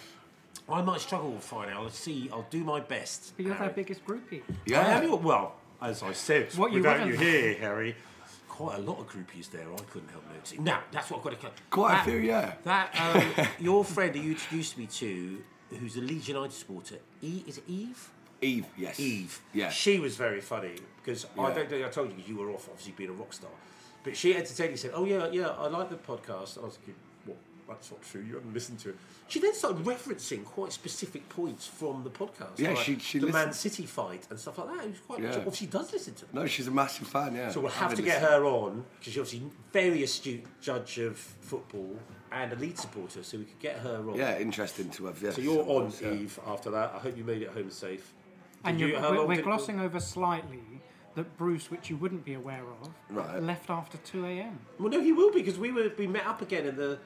[0.70, 1.72] I might struggle with Friday.
[1.74, 2.30] I'll see.
[2.32, 3.34] I'll do my best.
[3.38, 3.68] But you're Harry.
[3.68, 4.42] their biggest groupie.
[4.66, 4.82] Yeah.
[4.82, 7.22] I am your, well, as I said, What without you wouldn't.
[7.22, 7.96] here, Harry,
[8.50, 9.66] quite a lot of groupies there.
[9.72, 10.64] I couldn't help noticing.
[10.64, 11.36] Now, that's what I've got to.
[11.38, 11.54] Cut.
[11.70, 12.54] Quite a few, yeah.
[12.64, 15.42] That um, your friend who you introduced me to,
[15.80, 18.10] who's a Leeds United supporter, e, is it Eve?
[18.42, 19.00] Eve, yes.
[19.00, 19.40] Eve.
[19.54, 19.70] Yeah.
[19.70, 22.94] She was very funny because I don't think I told you you were off, obviously
[22.98, 23.50] being a rock star.
[24.04, 27.05] But she entertained said, "Oh yeah, yeah, I like the podcast." I was thinking, "What?
[27.68, 28.22] That's not true.
[28.22, 28.96] You haven't listened to it."
[29.28, 32.58] She then started referencing quite specific points from the podcast.
[32.58, 33.54] Yeah, like she- she the Man.
[33.54, 34.86] City fight and stuff like that.
[34.86, 35.22] It was quite.
[35.24, 35.32] Yeah.
[35.32, 36.30] She obviously does listen to them.
[36.34, 37.50] No, she's a massive fan, yeah.
[37.50, 38.30] So we'll have to get listening.
[38.42, 41.98] her on because she's obviously very astute judge of football
[42.32, 43.24] and a Leeds supporter.
[43.24, 44.16] So we could get her on.
[44.16, 45.22] Yeah, interesting to have.
[45.22, 45.32] Yeah.
[45.32, 46.12] So you're on, yeah.
[46.14, 46.40] Eve.
[46.46, 48.14] After that, I hope you made it home safe.
[48.64, 50.62] And Did you're, you- we're, we're glossing over slightly
[51.16, 53.42] that Bruce, which you wouldn't be aware of, Right.
[53.42, 54.60] left after 2 a.m.
[54.80, 57.00] Well, no, he will be because we were we met up again in the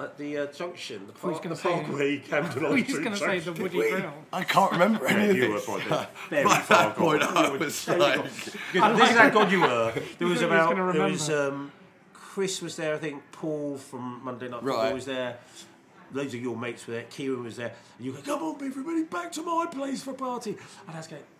[0.00, 2.66] at the uh, junction, the, park, gonna the say- Parkway Camden.
[2.66, 3.62] I was just Old going to say the Junction.
[3.62, 4.12] Woody Grill.
[4.32, 5.66] I can't remember any Yeah, of you were this.
[5.88, 7.36] by very By far that point, gone.
[7.36, 9.92] I was very like- this is how gone you were.
[10.18, 11.72] There was thought was about there was um,
[12.12, 12.94] Chris was there.
[12.94, 14.94] I think Paul from Monday Night Football Right.
[14.94, 15.38] was there.
[16.12, 17.04] Loads of your mates were there.
[17.04, 17.72] Kieran was there.
[17.98, 20.50] And you go, come on, everybody, back to my place for a party.
[20.86, 21.39] And I was going, "Yeah, I think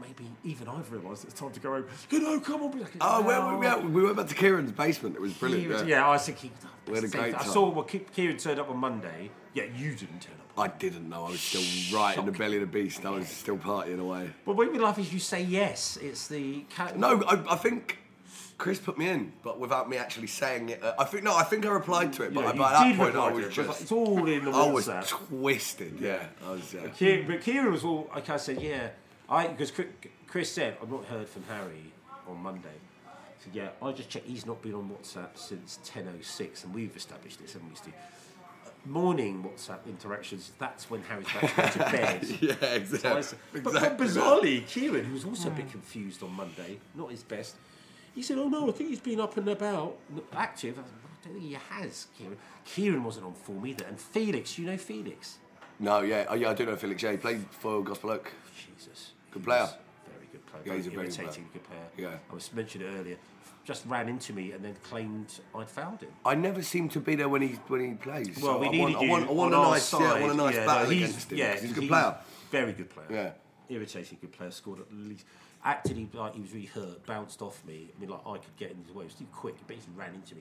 [0.00, 1.86] maybe even I've realised it's time to go home.
[2.10, 2.70] You know, come on.
[2.70, 5.16] Be like, Oh, well, we, yeah, we went back to Kieran's basement.
[5.16, 5.68] It was brilliant.
[5.72, 5.88] was- yeah.
[5.88, 6.50] yeah, I was thinking.
[6.86, 9.30] We had a great I saw well, Kieran turned up on Monday.
[9.54, 10.58] Yeah, you didn't turn up.
[10.58, 11.26] I didn't know.
[11.26, 13.04] I was still right in the belly of the beast.
[13.06, 14.30] I was still partying away.
[14.44, 15.96] But what we laugh is you say yes.
[16.00, 16.98] It's the cat.
[16.98, 17.98] No, I, I think
[18.58, 20.82] Chris put me in, but without me actually saying it.
[20.82, 23.16] Uh, I think no, I think I replied to it, but Yeah, by that point
[23.16, 23.80] I was it, just.
[23.82, 25.98] it's all in the I was twisted.
[25.98, 26.74] Yeah, I was.
[26.74, 26.88] Yeah.
[26.88, 28.90] Kieran, but Kieran was all like I said, yeah.
[29.30, 29.72] I because
[30.26, 31.92] Chris said I've not heard from Harry
[32.28, 32.68] on Monday.
[33.38, 34.26] So yeah, I just checked.
[34.26, 37.76] He's not been on WhatsApp since ten oh six, and we've established this, haven't we,
[37.76, 37.94] Steve?
[38.66, 40.50] Uh, morning WhatsApp interactions.
[40.58, 42.26] That's when Harry's back to go to bed.
[42.40, 43.22] Yeah, So exactly.
[43.22, 44.06] said- but, but exactly.
[44.06, 45.70] bizarrely, Kieran, who was also a bit hmm.
[45.70, 47.56] confused on Monday, not his best,
[48.14, 49.96] he said, "Oh no, I think he's been up and about,
[50.34, 52.36] active." I, said, I don't think he has, Kieran.
[52.64, 55.38] Kieran wasn't on form either, and Felix, you know Felix.
[55.78, 57.02] No, yeah, oh, yeah, I do know Felix.
[57.02, 58.32] Yeah, he played for Gospel Oak.
[58.76, 59.12] Jesus.
[59.30, 59.68] Good player.
[60.06, 60.62] Very good player.
[60.66, 61.52] Yeah, he's a very good irritating player.
[61.52, 62.10] good player.
[62.10, 62.18] Yeah.
[62.30, 63.16] I was mentioned earlier.
[63.64, 66.10] Just ran into me and then claimed I'd fouled him.
[66.24, 68.38] I never seem to be there when he when he plays.
[68.40, 70.00] Well, so we I needed want, I want, I want on a nice, side.
[70.00, 71.38] yeah, I want a nice yeah, battle no, he's, against him.
[71.38, 72.16] Yeah, he's a good player.
[72.50, 73.06] Very good player.
[73.10, 73.76] Yeah.
[73.76, 74.50] Irritating good player.
[74.50, 75.24] Scored at least.
[75.62, 77.04] Acted like he was really hurt.
[77.06, 77.90] Bounced off me.
[77.94, 79.04] I mean, like I could get in his way.
[79.04, 79.56] He was too quick.
[79.58, 80.40] He basically ran into me,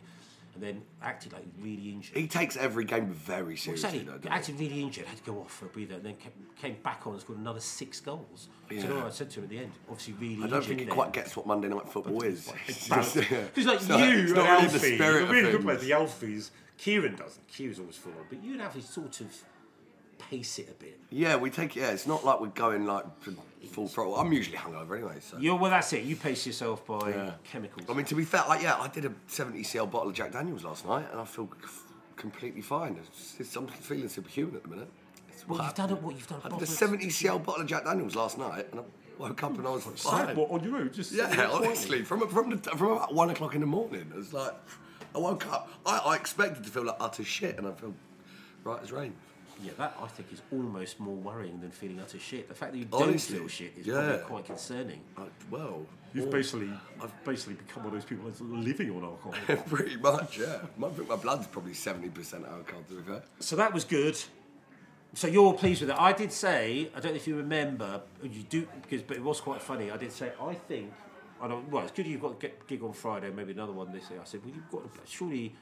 [0.53, 2.17] and then acted like really injured.
[2.17, 3.71] He takes every game very seriously.
[3.89, 3.99] Exactly.
[3.99, 5.05] though, doesn't Acted really injured.
[5.05, 6.15] Had to go off for a breather, and then
[6.59, 8.49] came, back on and scored another six goals.
[8.69, 9.71] Do you know I said to him at the end?
[9.89, 10.43] Obviously, really.
[10.43, 10.93] I don't think he then.
[10.93, 12.51] quite gets what Monday Night Football is.
[12.87, 12.95] Yeah.
[13.53, 15.81] Because like you and not really the Alfie, spirit the of really good things.
[15.81, 16.51] the Alfies.
[16.77, 17.45] Kieran doesn't.
[17.49, 19.43] Kieran's always full on, but you'd have to sort of
[20.29, 20.99] pace it a bit.
[21.09, 21.75] Yeah, we take.
[21.75, 23.05] Yeah, it's not like we're going like
[23.71, 24.15] full throttle.
[24.15, 25.37] I'm usually hungover anyway, so.
[25.37, 25.71] You're well.
[25.71, 26.03] That's it.
[26.03, 27.31] You pace yourself by Yeah.
[27.43, 27.85] chemicals.
[27.89, 30.31] I mean, to be fair, like yeah, I did a 70 cl bottle of Jack
[30.33, 31.69] Daniels last night, and I feel c-
[32.15, 32.97] completely fine.
[32.99, 34.89] It's, it's, I'm feeling superhuman at the minute.
[35.29, 36.01] It's well, what you've done it.
[36.03, 36.41] What you've done?
[36.43, 38.83] I a did a 70 cl bottle of Jack Daniels last night, and I
[39.17, 40.35] woke up and I was Sad, fine.
[40.35, 40.91] what, on your own?
[40.93, 44.15] Just sitting Yeah, honestly, from from the, from about one o'clock in the morning, it
[44.15, 44.53] was like
[45.15, 45.69] I woke up.
[45.85, 47.93] I, I expected to feel like utter shit, and I feel
[48.63, 49.13] right as rain.
[49.63, 52.47] Yeah, that I think is almost more worrying than feeling utter shit.
[52.47, 53.93] The fact that you Honestly, don't feel shit is yeah.
[53.95, 55.01] probably quite concerning.
[55.17, 56.69] Uh, well, You've or- basically,
[57.01, 59.33] I've basically become one of those people that's living on alcohol.
[59.67, 60.59] pretty much, yeah.
[60.83, 62.83] I think my blood's probably seventy percent alcohol.
[62.89, 63.21] To be fair.
[63.39, 64.17] so that was good.
[65.15, 65.95] So you're pleased with it.
[65.99, 69.41] I did say, I don't know if you remember, you do, because but it was
[69.41, 69.89] quite funny.
[69.89, 70.93] I did say, I think,
[71.41, 71.67] I don't.
[71.69, 74.19] Well, it's good you've got a gig- gig on Friday, maybe another one this year.
[74.21, 75.53] I said, well, you've got surely, not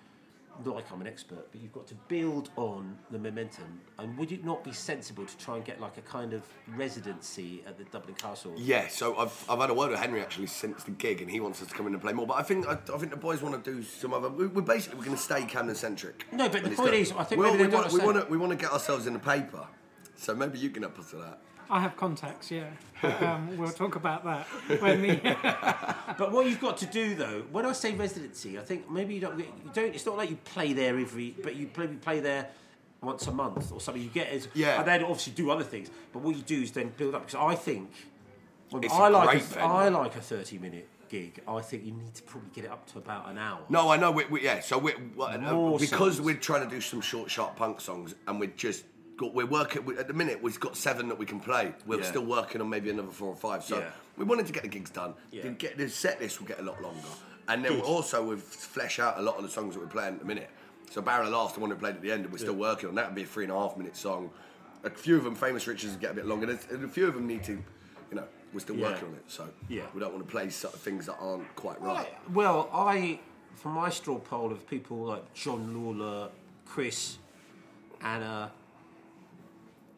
[0.66, 3.82] like I'm an expert, but you've got to build on the momentum.
[3.99, 6.43] And would it not be sensible to try and get like a kind of
[6.76, 8.53] residency at the Dublin Castle?
[8.58, 11.39] Yeah, so I've, I've had a word with Henry actually since the gig, and he
[11.39, 12.28] wants us to come in and play more.
[12.28, 14.30] But I think I, I think the boys want to do some other.
[14.30, 16.26] We, we're basically we're going to stay Camden centric.
[16.32, 18.51] No, but the point is, I think well, we want we want to we want
[18.51, 19.68] to get ourselves in the paper.
[20.16, 21.39] So maybe you can help us with that.
[21.70, 22.70] I have contacts, yeah.
[23.01, 24.47] But, um, we'll talk about that
[24.82, 25.15] when the
[26.18, 29.22] But what you've got to do, though, when I say residency, I think maybe you
[29.22, 29.38] don't.
[29.39, 29.93] You don't.
[29.93, 32.47] It's not like you play there every, but you maybe play there
[33.01, 34.01] once a month or something.
[34.01, 34.80] You get it, Yeah.
[34.80, 35.89] and then obviously do other things.
[36.13, 37.28] But what you do is then build up.
[37.28, 37.91] Because I think,
[38.70, 39.61] when It's I a like great a.
[39.61, 41.41] I like a thirty-minute gig.
[41.47, 43.59] I think you need to probably get it up to about an hour.
[43.70, 44.11] No, I know.
[44.11, 46.22] We, we, yeah, so we uh, because songs.
[46.22, 48.84] we're trying to do some short, sharp punk songs, and we're just
[49.18, 50.41] got we're working we, at the minute.
[50.41, 51.74] We've got seven that we can play.
[51.86, 52.05] We're Yeah.
[52.05, 53.63] still working on maybe another four or five.
[53.63, 53.89] So Yeah.
[54.15, 55.13] we wanted to get the gigs done.
[55.32, 55.43] Yeah.
[55.43, 57.07] The, get, the set list will get a lot longer,
[57.47, 60.20] and then also we've flesh out a lot of the songs that we're playing at
[60.20, 60.49] the minute.
[60.91, 62.95] So Barrel Last, the one we played at the end, and we're still working on
[62.95, 63.07] that.
[63.07, 64.30] Would be a three and a half minute song.
[64.84, 66.45] A few of them, Famous Richards, get a bit longer.
[66.45, 69.24] There's- And a few of them need to, you know, we're still working on it.
[69.28, 69.88] So Yeah.
[69.93, 71.95] we don't want to play sort of things that aren't quite right.
[72.05, 72.32] Right.
[72.34, 73.20] Well, I,
[73.55, 76.30] from my straw poll of people like John Lawler,
[76.65, 77.18] Chris,
[78.01, 78.51] Anna,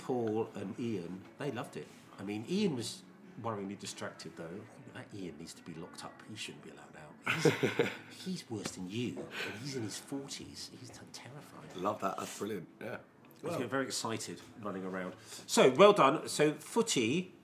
[0.10, 1.86] Paul, and Ian, they loved it.
[2.20, 3.04] I mean, Ian was
[3.44, 4.60] worryingly distracted though.
[4.96, 6.14] That Ian needs to be locked up.
[6.28, 7.44] He shouldn't be allowed out.
[7.44, 10.72] He's, he's worse than you, and he's in his forties.
[10.82, 11.76] He's terrified.
[11.76, 12.18] Love that.
[12.18, 12.68] That's brilliant.
[12.82, 12.96] Yeah.
[13.44, 15.14] He's getting very excited running around.
[15.46, 16.28] So well done.
[16.28, 17.36] So footy.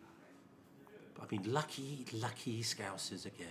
[1.22, 3.48] I mean, lucky, lucky Scousers again.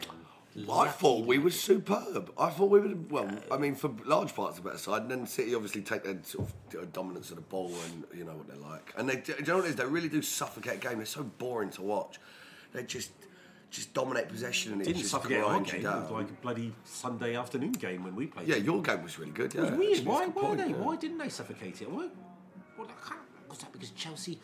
[0.71, 2.33] I thought we were superb.
[2.39, 3.29] I thought we were well.
[3.51, 5.03] I mean, for large parts, the better side.
[5.03, 8.33] And then City obviously take their sort of dominance of the ball, and you know
[8.35, 8.93] what they're like.
[8.97, 9.77] And they, do you know what it is?
[9.77, 10.99] They really do suffocate a game.
[10.99, 12.21] They're so boring to watch.
[12.73, 13.11] They just,
[13.71, 15.85] just dominate possession, and it didn't just suffocate our game.
[15.85, 18.47] It was like a bloody Sunday afternoon game when we played.
[18.47, 19.55] yeah, your game was really good.
[19.55, 20.05] Yeah, It was weird.
[20.07, 20.27] Why?
[20.27, 20.69] Why point, they?
[20.69, 20.77] yeah.
[20.77, 21.91] Why didn't they suffocate it?
[21.91, 22.09] Why?
[22.79, 24.39] Well, I can't, was that because Chelsea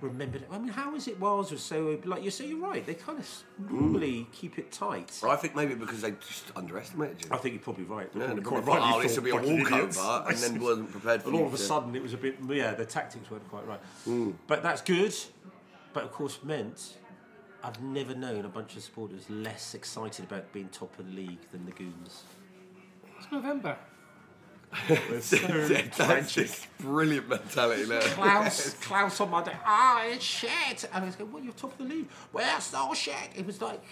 [0.00, 0.48] remembered it?
[0.50, 1.20] I mean, how is it?
[1.20, 2.46] Wales was so like you say.
[2.46, 2.84] You're right.
[2.84, 3.28] They kind of
[3.70, 5.18] normally keep it tight.
[5.22, 7.30] Well, I think maybe because they just underestimated you.
[7.32, 8.08] I think you're probably right.
[8.14, 8.94] Yeah, You're they probably probably quite right.
[8.96, 11.58] oh, this will be a walkover, and then wasn't prepared for And all of a
[11.58, 12.36] sudden, it was a bit.
[12.48, 13.80] Yeah, the tactics weren't quite right.
[14.04, 14.32] Hmm.
[14.46, 15.14] But that's good.
[15.92, 16.94] But of course, meant
[17.62, 21.50] I've never known a bunch of supporters less excited about being top of the league
[21.50, 22.24] than the Goons.
[23.18, 23.76] it's November.
[24.88, 26.34] They're so That's tragic.
[26.34, 28.00] this brilliant mentality there.
[28.00, 30.84] Klaus, Klaus on Monday, ah, it's shit.
[30.92, 32.08] And I was going, what, you're top of the league?
[32.32, 33.14] Well, it's not shit.
[33.36, 33.82] It was like,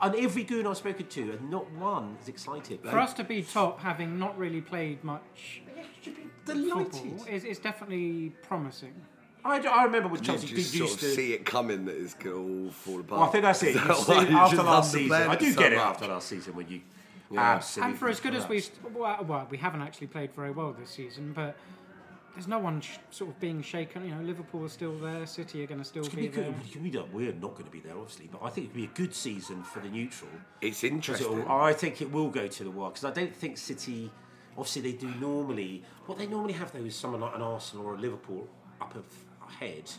[0.00, 2.80] and every goon I've spoken to, and not one is excited.
[2.82, 5.62] For us to be top, having not really played much
[6.02, 7.26] should be delighted.
[7.28, 8.94] is, is definitely promising.
[9.42, 10.48] I, I remember with Chelsea.
[10.48, 11.14] You Chelsea, just did sort used of to.
[11.14, 13.20] see it coming that it's going to all fall apart.
[13.20, 13.68] well, I think that's it.
[13.70, 15.12] Is You that see it after last season.
[15.30, 16.82] I do get it after last season when you
[17.30, 17.40] Yeah.
[17.40, 17.90] Um, absolutely.
[17.90, 18.72] And for as good as we, collapsed.
[18.94, 21.56] well, uh, well, we haven't actually played very well this season, but
[22.34, 24.04] there's no one sh- sort of being shaken.
[24.04, 26.70] You know, Liverpool are still there, City are going to still It's be gonna be
[26.90, 27.02] there.
[27.02, 27.12] good.
[27.12, 29.62] we're not going to be there, obviously, but I think it'd be a good season
[29.62, 30.30] for the neutral.
[30.60, 31.44] It's interesting.
[31.48, 34.10] I think it will go to the wire because I don't think City.
[34.58, 35.82] Obviously, they do normally.
[36.06, 38.46] What they normally have though is someone like an Arsenal or a Liverpool
[38.80, 39.04] up of,
[39.48, 39.90] ahead,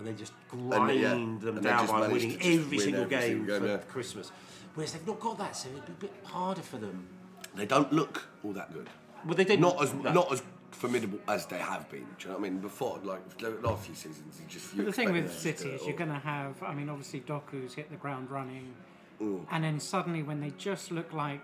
[0.00, 3.22] and they just grind yeah, them and down by winning every win single every game
[3.22, 3.76] single game, for yeah.
[3.88, 4.32] Christmas.
[4.74, 7.06] Whereas they've not got that, so it'd be a bit harder for them.
[7.54, 8.88] They don't look all that good.
[9.24, 9.60] Well, they didn't.
[9.60, 10.12] Not as no.
[10.12, 12.00] not as formidable as they have been.
[12.00, 12.58] Do you know what I mean?
[12.60, 14.72] Before, like the last few seasons, you just.
[14.72, 17.20] You But the thing with them City is you're going to have, I mean, obviously
[17.20, 18.72] Doku's hit the ground running,
[19.20, 19.44] mm.
[19.50, 21.40] and then suddenly when they just look like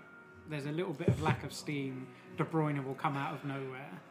[0.49, 2.07] there's a little bit of lack of steam,
[2.39, 4.06] De Bruyne will come out of nowhere, That's a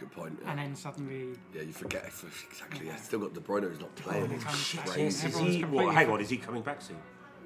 [0.00, 0.38] good point.
[0.42, 2.86] Yeah, and then suddenly yeah you forget if- exactly.
[2.86, 4.26] Yeah, still got De Bruyne who's not playing.
[4.28, 5.60] Bruyne It's comes Yes, is he?
[5.60, 6.96] completely Well, hang on, is he coming back soon?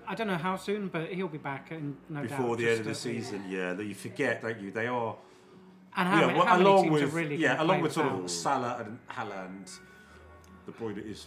[0.07, 2.59] I don't know how soon, but he'll be back, and no Before doubt.
[2.59, 3.73] the end of the season, yeah.
[3.73, 4.71] that You forget, don't you?
[4.71, 5.17] They are.
[5.97, 7.93] And how, yeah, many, well, how many along teams with are really yeah, along with
[7.93, 9.79] sort of Salah and Haaland,
[10.67, 11.27] De Bruyne is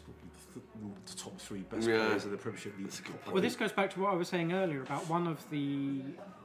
[1.06, 2.06] the top three best Yeah.
[2.08, 2.92] players in the Premiership League.
[3.32, 6.02] Well, this goes back to what I was saying earlier about one of the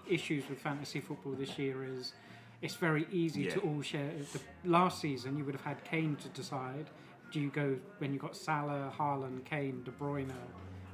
[0.09, 2.13] issues with fantasy football this year is
[2.63, 4.11] it's very easy to all share.
[4.33, 6.89] The last season, you would have had Kane to decide.
[7.33, 10.33] Do you go when you got Salah, Haaland, Kane, De Bruyne?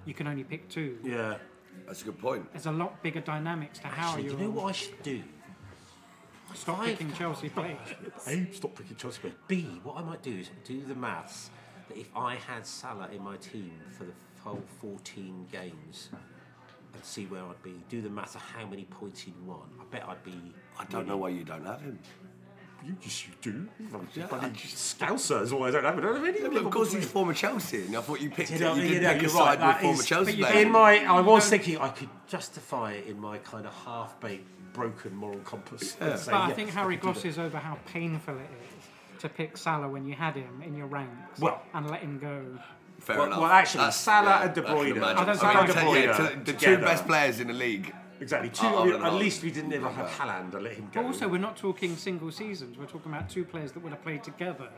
[0.05, 0.99] You can only pick two.
[1.05, 1.37] Yeah.
[1.87, 2.51] That's a good point.
[2.53, 4.31] There's a lot bigger dynamics to how Actually, you.
[4.33, 5.23] you know what I should do?
[6.55, 7.79] Stop Five picking Chelsea players.
[8.27, 9.21] A, stop picking Chelsea.
[9.23, 11.51] But B, what I might do is do the maths
[11.89, 14.13] that if I had Salah in my team for the
[14.43, 16.09] whole 14 games
[16.95, 19.69] and see where I'd be, do the maths of how many points he'd won.
[19.81, 20.55] I bet I'd be.
[20.79, 21.99] I don't know why you don't have him.
[22.85, 23.69] You just you do.
[24.15, 26.05] Yeah, Bloody I just- Scouser is why I don't have it.
[26.05, 28.31] I don't have any Yeah, but of course he's former Chelsea, and I thought you
[28.31, 28.61] picked You it.
[28.61, 30.61] know, you did you know, pick you're right, that with former is- Chelsea but you.
[30.61, 35.15] In my, I was thinking I could justify it in my kind of half-baked, broken
[35.17, 35.97] moral compass.
[36.01, 36.11] Yeah.
[36.11, 37.13] and say, But I yeah, think I Harry could do that.
[37.15, 40.87] glosses over how painful it is to pick Salah when you had him in your
[40.87, 42.43] ranks Well- and let him go.
[43.01, 43.41] Fair Well- enough.
[43.41, 45.03] well, actually, That's- Salah and De Bruyne.
[45.03, 47.53] I don't I mean, think to- De Bruyne to- the two best players in the
[47.55, 47.93] league.
[48.21, 48.51] Exactly.
[48.51, 49.17] Two, Oh, at no.
[49.17, 51.03] least we didn't ever have Haaland and let him go.
[51.03, 52.77] But also, we're not talking single seasons.
[52.79, 54.69] We're talking about two players that would have played together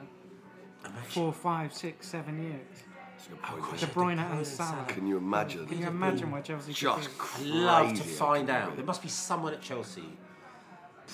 [1.08, 2.84] for five, six, seven years.
[3.16, 3.80] That's a course.
[3.80, 3.86] De.
[3.86, 4.84] Bruyne and Salah.
[4.88, 5.66] Can you imagine?
[5.66, 7.12] Can you imagine where Chelsea could Just be?
[7.14, 7.50] I'd crazy.
[7.52, 8.76] love to find out.
[8.76, 10.04] There must be someone at Chelsea,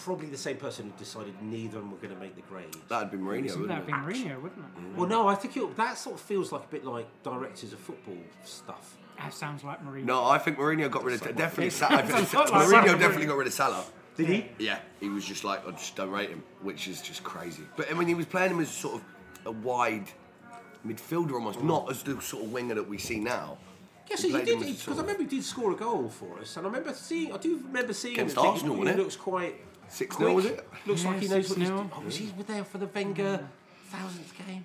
[0.04, 2.74] probably the same person who decided neither of them were going to make the grade.
[2.88, 3.86] That'd be Mourinho, wouldn't That'd it?
[3.88, 4.96] be Mourinho, wouldn't it?
[4.96, 7.80] Well, no, I think it, that sort of feels like a bit like directors of
[7.80, 8.96] football stuff.
[9.18, 10.04] That sounds like Mourinho.
[10.04, 11.70] No, I think Mourinho got rid of definitely.
[11.70, 12.98] Sa- I think Sounds like Mourinho Salah.
[12.98, 13.84] definitely got rid of Salah.
[14.16, 14.46] Did he?
[14.58, 17.62] Yeah, he was just like, I just don't rate him, which is just crazy.
[17.76, 19.02] But I mean, he was playing him as sort of
[19.46, 20.06] a wide
[20.86, 23.58] midfielder almost, not as the sort of winger that we see now.
[24.08, 26.66] Yes, He he, did because I remember he did score a goal for us, and
[26.66, 27.32] I remember seeing.
[27.32, 29.02] I do remember seeing Against him Arsenal, thinking, wasn't he it?
[29.02, 29.54] looks quite
[29.90, 30.68] 6-0, was it?
[30.86, 31.90] Looks Yeah, like he knows what he's doing.
[31.94, 33.96] Oh, was he there for the Wenger mm-hmm.
[33.96, 34.64] thousandth game?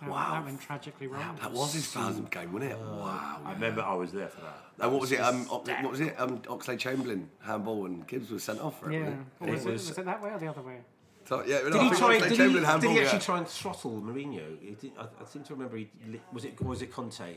[0.00, 0.08] God, that was fun.
[0.08, 0.32] That, Wow.
[0.34, 1.38] that went tragically wrong.
[1.40, 2.78] That was his thousandth game, wasn't it?
[2.78, 3.40] wow.
[3.44, 4.58] I remember I was there for that.
[4.80, 5.20] And what was it?
[5.20, 6.14] Um, Ox- what was it?
[6.18, 8.94] Um, Oxlade Chamberlain handball and Gibbs was sent off for it.
[9.00, 9.00] Yeah.
[9.00, 10.78] wasn't Or It was, it, was- was it that way or the other way?
[11.26, 12.18] So, yeah, Did I he try?
[12.18, 13.18] Did he, did he actually yeah.
[13.18, 14.58] try and throttle Mourinho?
[14.60, 15.88] He did, I, I seem to remember he
[16.32, 17.34] was it was it Conte?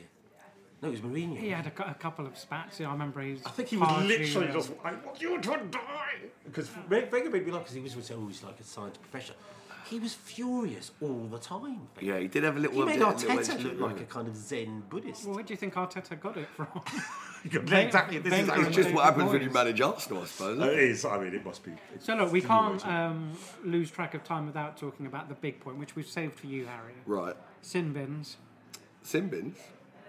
[0.82, 1.38] No, it was Mourinho.
[1.38, 2.80] He had a, a couple of spats.
[2.80, 3.46] Yeah, I remember he's.
[3.46, 5.80] I think he was literally uh, just I want you to die
[6.44, 9.34] because Wenger made me laugh because he was always like a science professor.
[9.86, 11.88] He was furious all the time.
[12.00, 12.80] Yeah, he did have a little.
[12.80, 15.26] He made Arteta look like a kind of Zen Buddhist.
[15.26, 16.68] Well, where do you think Arteta got it from?
[17.44, 18.20] exactly.
[18.20, 20.60] This is Wenger It's just what happens when you manage Arsenal, I suppose.
[20.60, 21.04] it is.
[21.04, 21.72] I mean, it must be.
[22.00, 23.32] so look, we can't um,
[23.66, 26.66] lose track of time without talking about the big point, which we've saved for you,
[26.66, 26.94] Harry.
[27.06, 27.36] Right.
[27.62, 28.38] Sin bins.
[29.04, 29.56] Simbins.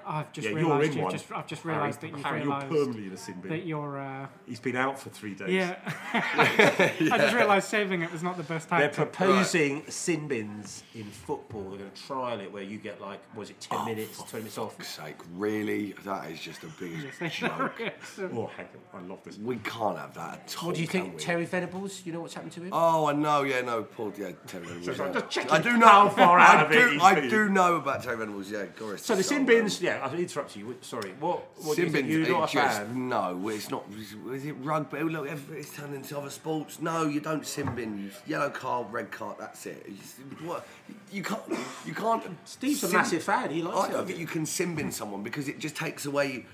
[0.06, 1.12] I've just Yeah, you're realised in you've one.
[1.12, 3.50] just I've just realised that you've Harry, you're permanently in a sin bin.
[3.50, 3.98] that you're.
[3.98, 5.50] Uh, He's been out for three days.
[5.50, 5.76] yeah.
[6.14, 8.80] I just realised saving it was not the best time.
[8.80, 9.12] They're tactic.
[9.12, 11.62] proposing sin bins in football.
[11.70, 14.36] They're going to trial it where you get like, was it Oh, 10 minutes, 20
[14.38, 14.74] minutes off?
[14.76, 15.94] fuck's sake, really?
[16.04, 17.80] That is just a big Yes, joke.
[18.34, 19.38] Oh, hang on, I love this.
[19.38, 20.68] We can't have that at all.
[20.68, 21.18] What do you think, we?
[21.20, 22.02] Terry Venables?
[22.04, 22.70] You know what's happened to him?
[22.72, 23.42] Oh, I know.
[23.42, 24.12] Yeah, no, Paul.
[24.16, 24.96] Yeah, Terry Venables.
[24.96, 25.20] So I'm yeah.
[25.28, 26.90] just I do know how far out I of it do.
[26.90, 28.50] he's I do know about Terry Venables.
[28.50, 29.00] Yeah, Goris.
[29.00, 30.76] so the sin bins, yeah, I interrupt you.
[30.80, 31.44] Sorry, what?
[31.64, 32.06] What do you Sin think?
[32.08, 32.28] bins.
[32.28, 33.08] You're not it a just, fan.
[33.08, 33.84] no, it's not.
[34.32, 34.98] Is it rugby?
[34.98, 36.80] Oh, Look, every- it's turned into other sports.
[36.80, 38.10] No, you don't sin bin.
[38.26, 39.36] Yellow card, red card.
[39.38, 39.86] That's it.
[39.88, 40.66] You, what?
[41.12, 41.42] You can't.
[41.86, 42.22] You can't.
[42.44, 43.50] Steve's a massive fan.
[43.50, 43.92] He likes I it.
[43.92, 46.46] don't think you can sin bin someone because it just takes away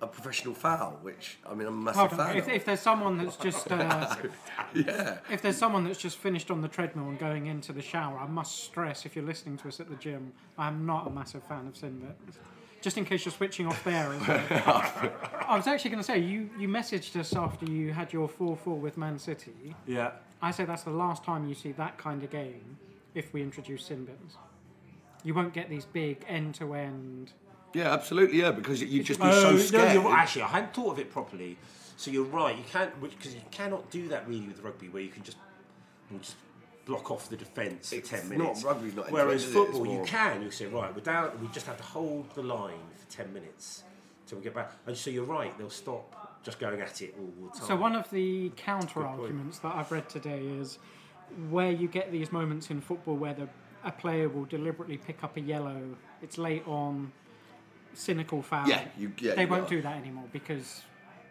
[0.00, 0.98] a professional foul.
[1.02, 2.36] Which I mean, I'm a massive Hold fan.
[2.36, 2.52] If, of.
[2.52, 4.16] if there's someone that's just uh,
[4.74, 5.18] yeah.
[5.30, 8.26] if there's someone that's just finished on the treadmill and going into the shower, I
[8.26, 11.66] must stress if you're listening to us at the gym, I'm not a massive fan
[11.68, 12.38] of sin bins.
[12.84, 14.12] Just in case you're switching off there.
[14.12, 15.10] as well.
[15.48, 18.58] I was actually going to say you you messaged us after you had your four
[18.58, 19.74] four with Man City.
[19.86, 20.10] Yeah.
[20.42, 22.76] I say that's the last time you see that kind of game
[23.14, 24.36] if we introduce sin bins.
[25.22, 27.32] You won't get these big end to end.
[27.72, 28.40] Yeah, absolutely.
[28.40, 31.56] Yeah, because you just be so no, you're, actually, I hadn't thought of it properly.
[31.96, 32.54] So you're right.
[32.54, 35.38] You can't because you cannot do that really with rugby, where you can just,
[36.10, 36.36] you just
[36.84, 38.62] block off the defence for It's ten not- minutes.
[38.64, 39.46] rugby's not Whereas end-to-end, is it?
[39.70, 40.42] It's football, you can.
[40.42, 41.30] You say right, we're down.
[41.40, 43.84] We just have to hold the line for ten minutes
[44.26, 44.72] till we get back.
[44.86, 45.56] And so you're right.
[45.58, 47.66] They'll stop just going at it all the time.
[47.68, 50.78] So one of the counter arguments that I've read today is
[51.50, 53.48] where you get these moments in football where the,
[53.82, 55.96] a player will deliberately pick up a yellow.
[56.22, 57.12] It's late on,
[57.94, 58.68] cynical foul.
[58.68, 59.68] Yeah, you- yeah, they you won't are.
[59.70, 60.82] do that anymore because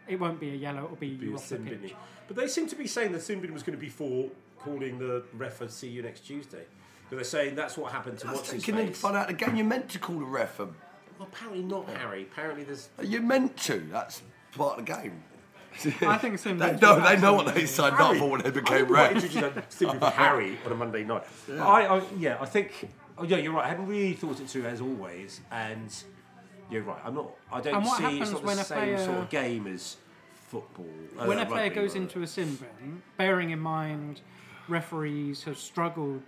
[0.07, 0.85] it won't be a yellow.
[0.85, 1.79] It'll be, be you off the pitch.
[1.81, 1.95] binning.
[2.27, 4.29] But they seem to be saying the sin bin was going to be for
[4.59, 6.63] calling the ref and see you next Tuesday.
[7.09, 8.99] Because they're saying that's what happened to what's his Can they face.
[8.99, 9.55] find out again?
[9.55, 10.59] You're meant to call the ref.
[10.59, 10.73] A, Well,
[11.21, 12.23] apparently not, Harry.
[12.23, 13.79] Apparently there's you're meant to.
[13.91, 14.21] That's
[14.55, 15.23] part of the game.
[16.01, 16.99] I think sin they bins know.
[17.01, 19.15] They know what they signed up for when they I became remember I refs.
[19.15, 21.23] introduced that thing with Harry on a Monday night.
[21.51, 22.89] I, I, yeah, I think.
[23.17, 23.65] Oh, yeah, you're right.
[23.65, 25.93] I hadn't really thought it through as always, and
[26.71, 26.99] you're right.
[27.03, 27.31] I'm not.
[27.51, 29.29] I don't And what see it's happens not when the a same player- sort of
[29.29, 29.97] game as
[30.53, 30.85] football.
[31.19, 32.01] uh, when a player goes rather.
[32.01, 34.21] into a sin bin, bearing in mind
[34.67, 36.21] referees have struggled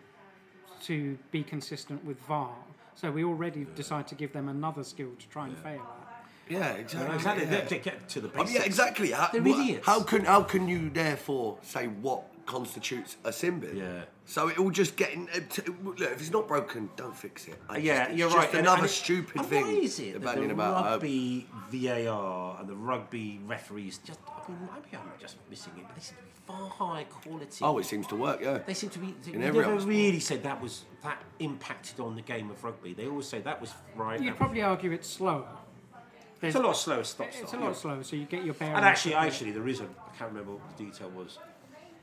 [0.84, 2.50] to be consistent with VAR,
[2.96, 6.02] so we already decide to give them another skill to try and fail at.
[6.48, 7.16] Yeah, exactly.
[7.16, 7.50] exactly, yeah.
[7.62, 9.12] they, they get to the I mean, yeah, exactly.
[9.12, 9.86] How, They're what- idiots.
[9.86, 13.78] how can how can you therefore say what constitutes a sin bin.
[13.78, 14.04] Yeah.
[14.26, 15.28] So it will just get in.
[15.30, 17.60] Uh, it- it- Look, if it's not broken, don't fix it.
[17.70, 18.50] I Yeah, just, you're just right.
[18.50, 19.66] And- Another and stupid and thing.
[19.66, 20.74] Why is it that the about.
[20.74, 24.20] I hope- rugby VAR and the rugby referees just?
[24.28, 27.64] I mean, maybe I'm just missing it, but they seem to be far higher quality.
[27.64, 28.40] Oh, it seems to work.
[28.42, 28.60] Yeah.
[28.60, 29.14] They seem to be.
[29.24, 32.64] They In never every other really said that was that impacted on the game of
[32.64, 32.94] rugby.
[32.94, 34.20] They always say that was right.
[34.20, 35.42] You'd that probably argue it's slower.
[35.42, 35.60] was-
[36.42, 37.74] it's a lot slower stop It's a lot yeah.
[37.74, 38.78] slower, so you get your bearings.
[38.78, 39.86] And actually, actually, there is a.
[39.86, 41.40] I can't remember what the detail was,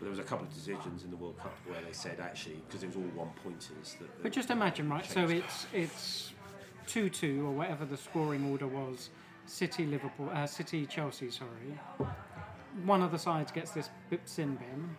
[0.03, 2.61] but there was a couple of decisions in the World Cup where they said actually
[2.67, 4.21] because it was all one pointers that.
[4.21, 5.07] But just imagine, right?
[5.09, 6.33] So it's it's
[6.89, 9.11] two two or whatever the scoring order was.
[9.47, 11.31] City Liverpool, uh, City Chelsea.
[11.31, 11.79] Sorry.
[12.85, 14.97] One of the sides gets this bip sin bin.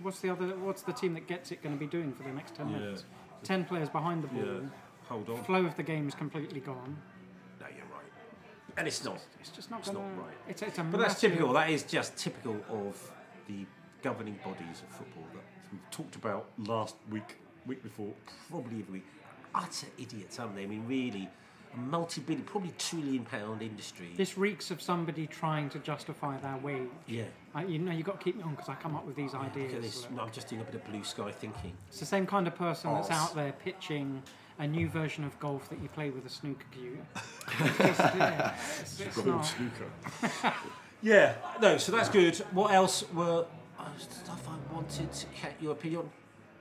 [0.00, 0.46] What's the other?
[0.56, 2.78] What's the team that gets it going to be doing for the next ten Yeah.
[2.78, 3.04] minutes?
[3.42, 4.44] Ten players behind the ball.
[4.44, 4.68] yeah.
[5.10, 5.44] Hold on.
[5.44, 6.96] Flow of the game is completely gone.
[7.60, 8.10] No, you're right.
[8.78, 9.18] And it's not.
[9.40, 10.16] It's just not It's going to.
[10.16, 10.36] not right.
[10.48, 11.52] It's, it's a But that's typical.
[11.52, 13.12] That is just typical of
[13.46, 13.66] the
[14.02, 15.42] governing bodies of football that
[15.72, 18.12] we talked about last week, week before,
[18.50, 19.06] probably every week.
[19.54, 20.64] Utter idiots, aren't they?
[20.64, 21.28] I mean, really,
[21.74, 24.10] a multi-billion, probably trillion pound industry.
[24.16, 26.88] This reeks of somebody trying to justify their wage.
[27.06, 27.24] yeah.
[27.54, 29.34] I, you know, you've got to keep me on because I come up with these
[29.34, 29.82] ideas.
[29.82, 30.06] this.
[30.12, 30.22] Look.
[30.22, 31.72] I'm just doing a bit of blue sky thinking.
[31.88, 34.22] It's the same kind of person that's out there pitching
[34.58, 36.98] a new version of golf that you play with a snooker cue.
[37.58, 39.54] Yeah, it's, it's not.
[41.02, 41.34] Yeah.
[41.60, 42.36] No, so that's good.
[42.52, 43.46] What else were
[43.98, 46.10] stuff I wanted to get your opinion?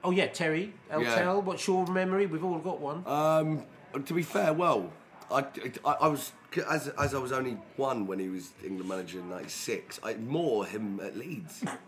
[0.04, 1.14] Oh yeah, Terry, El Tel.
[1.16, 1.34] Yeah.
[1.34, 2.26] What's your memory?
[2.28, 3.04] We've all got one.
[3.06, 3.64] Um,
[4.06, 4.91] to be fair, well,
[5.32, 5.45] I,
[5.86, 6.32] I, I was
[6.70, 9.99] as as I was only one when he was England manager in '96.
[10.04, 11.64] I more him at Leeds.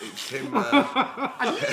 [0.00, 0.50] it's him.
[0.52, 1.30] Uh,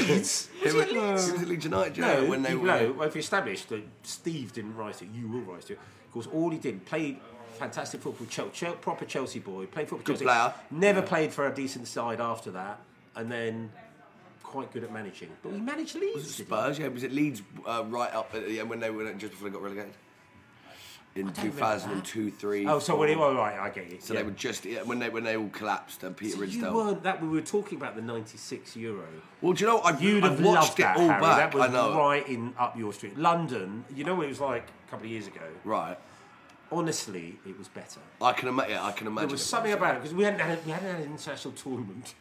[0.07, 0.49] Leeds.
[0.61, 1.97] him at, he was at Leeds United.
[1.97, 3.05] Yeah, No, when they you were.
[3.05, 5.79] if you established that Steve didn't write it, you will write it.
[6.05, 7.19] Of course, all he did played
[7.57, 10.05] fantastic football, Chel- Chel- proper Chelsea boy, played football.
[10.05, 10.53] Good Chelsea, player.
[10.71, 12.79] Never played for a decent side after that,
[13.15, 13.71] and then
[14.43, 15.29] quite good at managing.
[15.43, 16.37] But he managed Leeds.
[16.37, 16.43] didn't he?
[16.43, 19.33] Spurs, yeah, was it Leeds uh, right up at the end when they were just
[19.33, 19.93] before they got relegated?
[21.15, 22.67] In 2002, 3.
[22.67, 22.99] Oh, so four.
[22.99, 23.97] when he, well, right, I get you.
[23.99, 24.19] So yeah.
[24.19, 27.01] they were just yeah, when they when they all collapsed and Peter So you weren't
[27.03, 27.19] that.
[27.21, 29.03] We were talking about the '96 Euro.
[29.41, 31.21] Well, do you know I've, You'd I've have watched loved it that, all Harry.
[31.21, 31.51] back.
[31.51, 31.97] That was I know.
[31.97, 33.17] right in up your street.
[33.17, 33.83] London.
[33.95, 35.41] You know what it was like a couple of years ago.
[35.63, 35.97] Right.
[36.71, 37.99] Honestly, it was better.
[38.21, 38.71] I can imagine.
[38.73, 39.29] Yeah, I can imagine.
[39.29, 39.77] There was it something was.
[39.77, 42.13] about it because we hadn't had a, we hadn't had an international tournament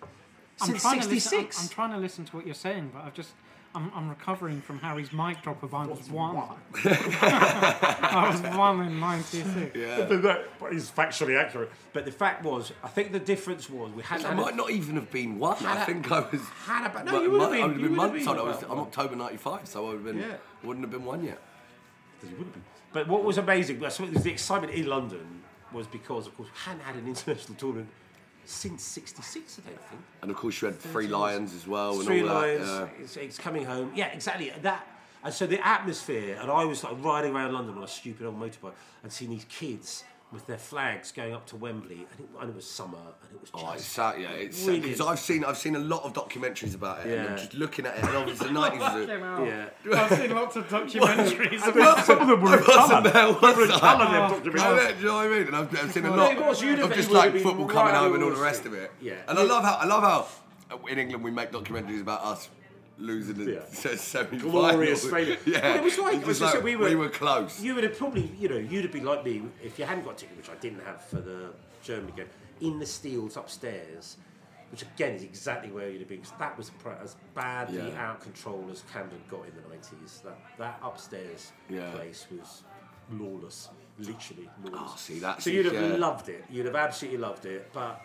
[0.60, 1.62] I'm since trying, to listen, I'm, '66.
[1.62, 3.31] I'm trying to listen to what you're saying, but I've just.
[3.74, 6.35] I'm, I'm recovering from Harry's mic drop of I was one.
[6.85, 9.77] I was one in '96.
[9.77, 10.06] Yeah.
[10.09, 11.70] But that is factually accurate.
[11.93, 14.70] But the fact was, I think the difference was we hadn't I might a- not
[14.70, 15.56] even have been one.
[15.59, 16.40] Had I a- think I was.
[16.64, 18.28] had a- no, but you would have been- I would have you been months been
[18.28, 18.39] on.
[18.39, 18.62] I was.
[18.62, 18.78] about I'm.
[18.78, 20.18] October '95, so I would have been.
[20.20, 20.36] Yeah.
[20.62, 21.39] Wouldn't have been one yet.
[22.14, 22.60] Because You wouldn't be.
[22.97, 26.81] But what was amazing, suppose the excitement in London was because, of course, we hadn't
[26.81, 27.90] had an international tournament
[28.47, 29.59] since '66.
[29.59, 30.01] I don't think.
[30.23, 32.66] And of course, you had Three Lions as well, Three Lions.
[32.66, 32.89] that.
[32.98, 33.93] It's, it's coming home.
[33.94, 34.51] Yeah, exactly.
[34.62, 34.86] That.
[35.23, 38.40] And so the atmosphere, and I was like riding around London on a stupid old
[38.40, 42.51] motorbike and seeing these kids with their flags going up to Wembley, and it, and
[42.51, 44.31] it was summer, and it was just Oh, it's sad, yeah.
[44.31, 44.85] It's Brilliant.
[44.85, 47.31] because I've seen I've seen a lot of documentaries about it, and Yeah.
[47.31, 48.81] I'm just looking at it, and obviously the nineties.
[49.09, 49.69] yeah.
[50.03, 51.61] I've seen lots of documentaries
[52.05, 53.11] Some of them were in colour.
[53.11, 54.55] there, was They were in colour, them I documentaries.
[54.77, 55.47] know, do you know what I mean?
[55.47, 57.94] And I've, I've seen a lot of of just it would have like football coming
[57.94, 58.90] home and all the rest of it.
[59.01, 59.15] Yeah.
[59.28, 62.48] And I love how I love how uh, in England we make documentaries about us
[62.98, 63.97] losing the Yeah.
[63.97, 65.36] semi Glorious failure.
[65.44, 67.60] Yeah, Well, it was like- it was like, that we were- close.
[67.60, 70.14] You would have probably, you know, you'd have been like me if you hadn't got
[70.14, 71.51] a ticket, which I didn't have for the
[71.82, 72.28] Germany game,
[72.60, 74.16] in the steels upstairs,
[74.70, 76.23] which again is exactly where you'd have been.
[76.23, 76.70] 'cause that was
[77.02, 78.09] as badly Yeah.
[78.09, 80.20] out of control as Camden got in the nineties.
[80.24, 81.90] That that upstairs Yeah.
[81.93, 82.62] place was
[83.12, 83.68] lawless,
[83.98, 84.81] literally lawless.
[84.82, 86.44] Oh, see, that's so you'd have loved it.
[86.51, 87.70] You'd have absolutely loved it.
[87.73, 88.01] But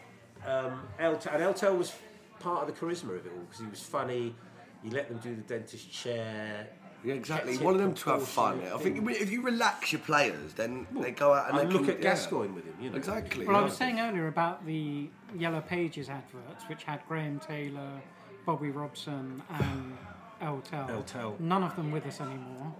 [0.45, 1.93] um, El Tel, and El Tel was
[2.39, 4.35] part of the charisma of it all because he was funny.
[4.83, 6.67] You let them do the dentist chair.
[7.03, 7.53] Yeah, exactly.
[7.53, 8.61] kept You want them to have fun.
[8.63, 9.09] I think thing.
[9.09, 11.97] if you relax your players, then they go out and, And they look can, at
[11.97, 12.11] yeah.
[12.11, 12.97] Gascoigne with him, you know.
[12.97, 13.45] Exactly.
[13.45, 13.65] Well, I yeah.
[13.65, 18.01] was saying earlier about the Yellow Pages adverts, which had Graham Taylor,
[18.45, 19.97] Bobby Robson, and
[20.41, 20.87] El Tel.
[20.87, 21.39] Eltel.
[21.39, 22.73] None of them with us anymore.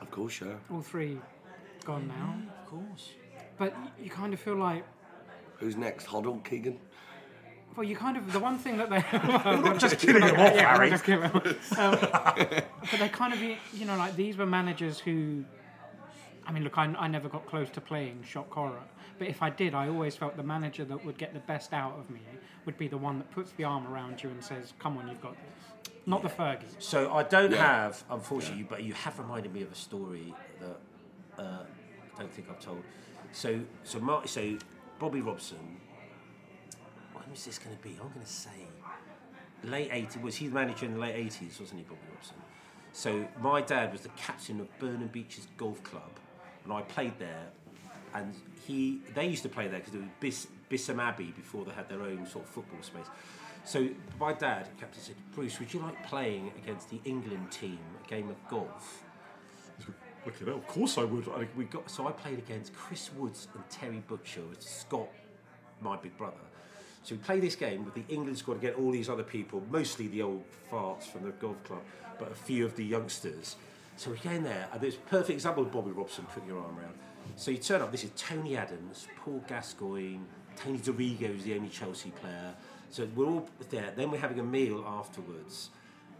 [0.00, 0.54] Of course, yeah.
[0.70, 1.18] All three
[1.84, 2.36] gone now.
[2.62, 3.10] Of course.
[3.56, 4.84] But you kind of feel like,
[5.58, 6.06] Who's next?
[6.06, 6.78] Hoddle, Keegan.
[7.76, 9.02] Well, you kind of the one thing that they
[9.62, 10.90] Not just killing him off, Yeah, Harry.
[10.90, 11.34] just kill him.
[11.78, 15.44] Um, but they kind of, you know, like these were managers who.
[16.46, 18.82] I mean, look, I, I never got close to playing shock horror,
[19.18, 21.94] but if I did, I always felt the manager that would get the best out
[21.98, 22.20] of me
[22.66, 25.22] would be the one that puts the arm around you and says, "Come on, you've
[25.22, 26.64] got this." Not the Fergie.
[26.80, 27.58] So I don't Yeah.
[27.84, 32.48] have, unfortunately, but you have reminded me of a story that uh, I don't think
[32.50, 32.82] I've told.
[33.30, 34.58] So, so Mark, so
[34.98, 35.76] Bobby Robson.
[37.32, 37.92] Who's this going to be?
[37.92, 38.50] I'm going to say
[39.64, 40.20] late 80s.
[40.20, 42.36] Was he the manager in the late 80s, wasn't he, Bobby Robson?
[42.92, 46.10] So my dad was the captain of Burnham Beeches Golf Club,
[46.64, 47.46] and I played there.
[48.12, 48.34] And
[48.66, 51.88] he, they used to play there because it was Bis, Bisham Abbey before they had
[51.88, 53.06] their own sort of football space.
[53.64, 53.88] So
[54.20, 58.28] my dad, captain, said, "Bruce, would you like playing against the England team a game
[58.28, 59.04] of golf?"
[60.26, 60.52] Look at that.
[60.52, 61.26] Of course I would.
[61.30, 65.08] I, we got so I played against Chris Woods and Terry Butcher, Scott,
[65.80, 66.36] my big brother.
[67.02, 70.06] So we play this game with the England squad against all these other people, mostly
[70.06, 71.82] the old farts from the golf club,
[72.18, 73.56] but a few of the youngsters.
[73.96, 76.78] So we're in there, and there's a perfect example of Bobby Robson putting your arm
[76.78, 76.94] around.
[77.36, 77.90] So you turn up.
[77.92, 80.20] This is Tony Adams, Paul Gascoigne,
[80.56, 82.54] Tony Dorigo is the only Chelsea player.
[82.90, 83.92] So we're all there.
[83.96, 85.70] Then we're having a meal afterwards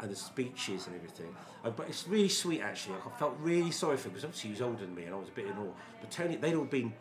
[0.01, 1.35] and the speeches and everything.
[1.65, 2.97] Uh, but it's really sweet actually.
[3.07, 5.19] I felt really sorry for him because obviously he was older than me and I
[5.19, 5.73] was a bit in awe.
[6.01, 6.93] But Tony, they'd all been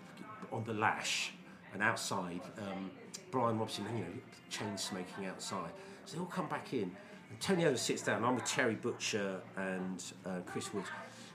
[0.51, 1.33] on the lash
[1.73, 2.41] and outside.
[2.57, 2.91] Um,
[3.31, 4.11] Brian Robson, you know,
[4.49, 5.71] chain smoking outside.
[6.05, 6.91] So they all come back in.
[7.29, 8.23] And Tony Adams sits down.
[8.23, 10.87] I'm with Terry Butcher and uh, Chris Woods.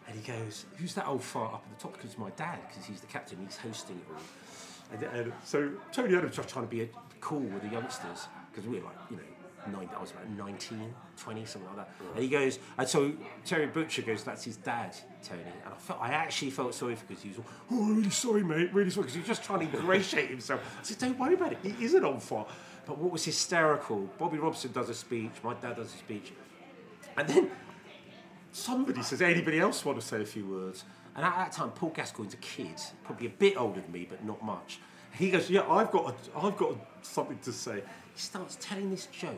[0.07, 1.93] And he goes, Who's that old fart up at the top?
[1.95, 4.21] Because it's my dad, because he's the captain, he's hosting it all.
[4.93, 6.89] And, and so Tony Adams was trying to be a,
[7.21, 9.23] cool with the youngsters, because we're like, you know,
[9.69, 11.91] nine, I was about 19, 20, something like that.
[12.15, 13.13] And he goes, and so
[13.45, 15.43] Terry Butcher goes, that's his dad, Tony.
[15.43, 18.43] And I felt, I actually felt sorry for because he was, all, oh, really sorry,
[18.43, 20.61] mate, really sorry, because he was just trying to ingratiate himself.
[20.81, 22.49] I said, don't worry about it, he isn't on fart.
[22.87, 26.33] But what was hysterical, Bobby Robson does a speech, my dad does a speech,
[27.17, 27.51] and then
[28.53, 30.85] somebody says, anybody else want to say a few words?
[31.15, 34.23] And at that time, Paul Gascoigne's a kid, probably a bit older than me, but
[34.25, 34.81] not much.
[35.19, 37.77] He goes, yeah, I've got, a, I've got something to say.
[38.15, 39.31] He starts telling this joke,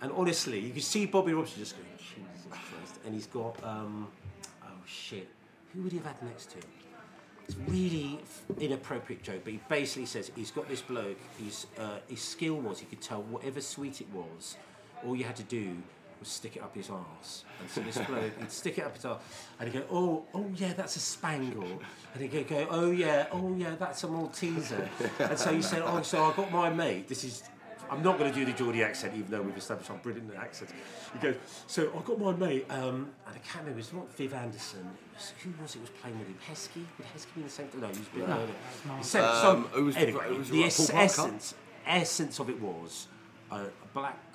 [0.00, 4.08] and honestly, you can see Bobby Robson just going, Jesus Christ, and he's got, um,
[4.64, 5.28] oh shit,
[5.74, 6.64] who would he have had next to him?
[7.48, 8.18] It's really
[8.58, 11.18] inappropriate joke, but he basically says he's got this bloke.
[11.38, 14.56] His uh, his skill was he could tell whatever sweet it was.
[15.06, 15.76] All you had to do
[16.20, 17.44] was stick it up his arse.
[17.60, 19.20] And so this bloke, he'd stick it up his arse,
[19.60, 21.80] and he'd go, oh, oh yeah, that's a spangle.
[22.14, 24.88] And he'd go, go, oh yeah, oh yeah, that's a Malteser.
[25.18, 27.08] And so he said, oh, so I got my mate.
[27.08, 27.42] This is.
[27.88, 30.40] I'm not going to do the Geordie accent, even though we've established I'm brilliant at
[30.42, 30.72] accents.
[31.12, 31.36] He goes,
[31.68, 34.80] so I got my mate, um, and I can't remember, it was not Viv Anderson.
[34.80, 36.36] It was, who was it was playing with him?
[36.50, 36.82] Heskey?
[36.98, 37.68] Would Heskey be in the same?
[37.80, 38.98] No, he was a bit earlier.
[38.98, 41.54] He said, Um, some, who was the- anyway, who was the the- es- essence,
[41.86, 43.06] essence of it was
[43.52, 44.25] a, a black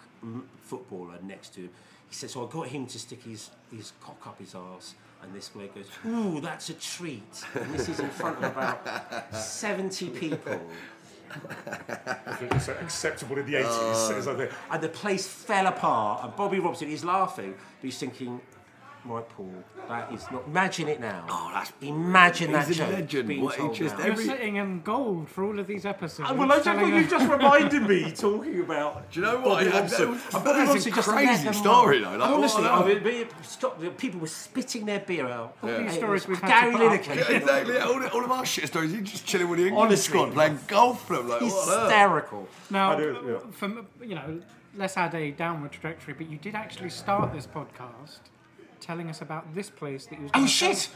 [0.64, 1.69] footballer next to him.
[2.10, 5.34] He said, so I got him to stick his, his cock up his arse, and
[5.34, 7.43] this bloke goes, ooh, that's a treat.
[7.53, 10.60] And this is in front of about 70 people.
[11.65, 14.49] I think it's acceptable in the 80s.
[14.69, 18.41] and the place fell apart, and Bobby Robson is laughing, but he's thinking,
[19.06, 19.52] right, Paul,
[19.88, 20.44] that is not.
[20.48, 21.26] Imagine it now.
[21.30, 23.41] Oh, that's- Imagine that He's a legend.
[23.41, 24.06] What he just- now.
[24.06, 26.30] You're sitting in gold for all of these episodes.
[26.32, 29.11] Oh, well, I just, telling you us- just reminded me talking about.
[29.11, 29.44] Do you know what?
[29.45, 29.99] Bobby Yeah, Robson.
[30.06, 32.11] that was- And Bobby that's a Robson just crazy story, on.
[32.14, 32.26] though.
[32.26, 35.56] Like, Honestly, what I on mean, we- stop, people were spitting their beer out.
[35.64, 37.15] All these And stories was we've Gary to Lineker.
[37.15, 37.78] Yeah, exactly.
[37.80, 38.94] All, all of our shit stories.
[38.94, 40.10] You're just chilling with the England Honestly.
[40.11, 41.28] squad playing golf for them.
[41.28, 41.52] Like, what?
[41.52, 42.48] Hysterical.
[42.69, 43.52] Now, I do, yeah.
[43.52, 44.41] from you know,
[44.76, 46.14] let's add a downward trajectory.
[46.14, 48.19] But you did actually start this podcast
[48.82, 50.24] telling us about this place that you.
[50.24, 50.90] Was Oh gonna shit!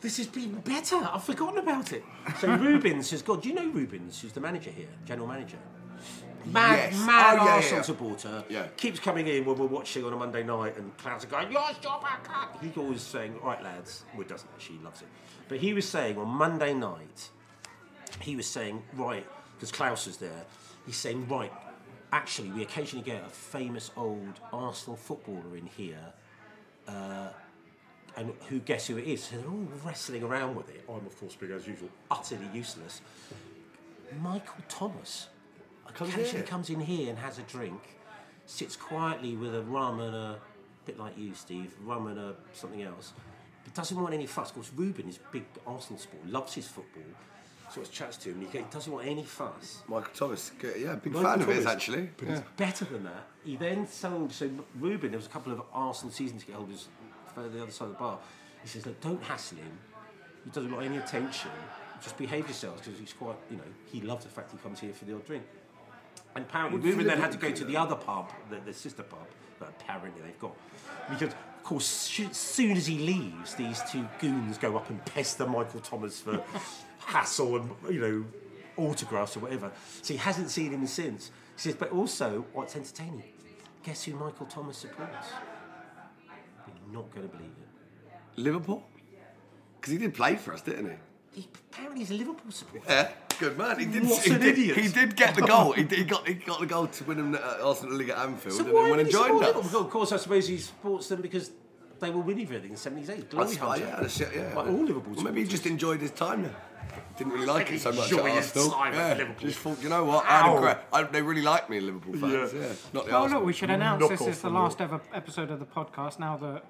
[0.00, 0.96] This has been better.
[0.96, 2.04] I've forgotten about it.
[2.40, 3.42] So Rubens has got.
[3.42, 5.58] Do you know Rubens, who's the manager here, general manager?
[6.46, 7.04] Mad, Yes.
[7.06, 7.82] mad Oh, yeah, Arsenal yeah.
[7.82, 8.44] supporter.
[8.48, 8.66] Yeah.
[8.76, 11.68] Keeps coming in when we're watching on a Monday night, and Klaus are going, "Your
[11.80, 14.78] job, I can't." He's always saying, "All right, lads." Well, he doesn't actually.
[14.78, 15.08] He loves it.
[15.48, 17.30] But he was saying on Monday night,
[18.20, 20.44] he was saying, right, because Klaus was there.
[20.86, 21.52] He's saying, right.
[22.12, 26.12] Actually, we occasionally get a famous old Arsenal footballer in here
[26.88, 27.28] Uh,
[28.16, 29.22] and who guess who it is?
[29.22, 30.82] So they're all wrestling around with it.
[30.88, 33.00] I'm, of course, being as usual, utterly useless.
[34.20, 35.28] Michael Thomas
[35.94, 37.80] Comes occasionally comes in here and has a drink,
[38.46, 40.38] sits quietly with a rum and a
[40.84, 43.12] bit like you, Steve, rum and a something else,
[43.64, 44.48] but doesn't want any fuss.
[44.48, 47.02] Of course, Ruben is big Arsenal sport, loves his football,
[47.72, 48.40] sort of chats to him.
[48.40, 49.82] And he doesn't want any fuss.
[49.88, 50.52] Michael Thomas.
[50.62, 52.10] Yeah, big Michael fan of his Thomas, actually.
[52.16, 52.34] But Yeah.
[52.38, 53.26] it's better than that.
[53.44, 54.32] He then sold.
[54.32, 56.88] So Ruben, there was a couple of Arsenal season ticket holders
[57.34, 58.18] further the other side of the bar.
[58.62, 59.78] He says, "Look, don't hassle him.
[60.44, 61.50] He doesn't want any attention.
[62.02, 64.92] Just behave yourselves because he's quite, you know, he loves the fact he comes here
[64.92, 65.44] for the odd drink."
[66.34, 69.26] And apparently, Ruben then had to go to the other pub, the, the sister pub
[69.60, 70.54] that apparently they've got.
[71.08, 75.46] Because, of course, as soon as he leaves, these two goons go up and pester
[75.46, 76.42] Michael Thomas for
[77.08, 78.24] hassle and, you know,
[78.76, 79.72] autographs or whatever.
[80.02, 81.30] So he hasn't seen him since.
[81.56, 83.24] He says, but also, what's entertaining?
[83.82, 85.28] Guess who Michael Thomas supports?
[86.66, 88.40] You're not going to believe it.
[88.40, 88.84] Liverpool?
[89.80, 91.40] Because he did play for us, didn't he?
[91.40, 92.84] He apparently he's a Liverpool supporter.
[92.88, 93.10] Yeah.
[93.38, 93.78] good man.
[93.78, 94.02] He did.
[94.04, 94.76] What he an did, idiot.
[94.78, 95.72] He did get the goal.
[95.72, 98.18] He, did, he got he got the goal to win him uh, Arsenal League at
[98.18, 99.54] Anfield, So and why then went did and he joined us.
[99.54, 99.80] Liverpool?
[99.80, 101.50] Of course, I suppose he supports them because
[102.00, 103.30] they were winning everything in '78.
[103.30, 103.84] Glory That's, hunter.
[103.84, 104.52] yeah, that's yeah.
[104.56, 106.56] Like all Liverpool Well, maybe he just enjoyed his time there.
[107.16, 108.76] Didn't really like it so much Enjoy at Arsenal.
[108.92, 110.24] yeah, just thought, you know what?
[110.24, 112.52] I had a great, I, they really like me, Liverpool fans.
[112.54, 112.60] Yeah.
[112.60, 113.40] Yeah, not the Oh Arsenal.
[113.40, 116.20] look, we should announce Knock this off is the last ever episode of the podcast.
[116.20, 116.62] Now that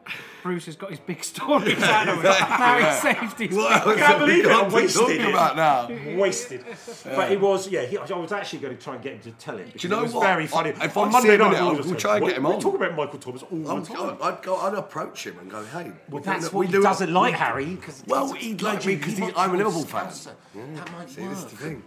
[0.43, 3.55] Bruce has got his big stories out of it, now he's saved his.
[3.59, 5.29] What else can't we believe it, got I to wasted it.
[5.29, 6.17] about now?
[6.19, 6.65] wasted.
[7.05, 7.83] But it was, yeah.
[7.85, 9.67] He, I was actually going to try and get him to tell it.
[9.67, 10.23] because you know it was what?
[10.25, 10.73] very funny.
[10.81, 12.23] I- if On I Monday see him in night, it, we I'll- we'll try and
[12.23, 14.19] "What- get him we on." talk about Michael Thomas all I'd the go, time.
[14.23, 15.93] I'd, go, I'd approach him and go, hey.
[16.09, 17.77] Well, we that's do- what he doesn't like, Harry.
[18.07, 19.03] Well, he'd like me legend.
[19.03, 20.08] 'cause He he- wants I'm a Liverpool fan.
[20.13, 20.37] Sponsor.
[20.55, 21.83] That might See, this is the thing.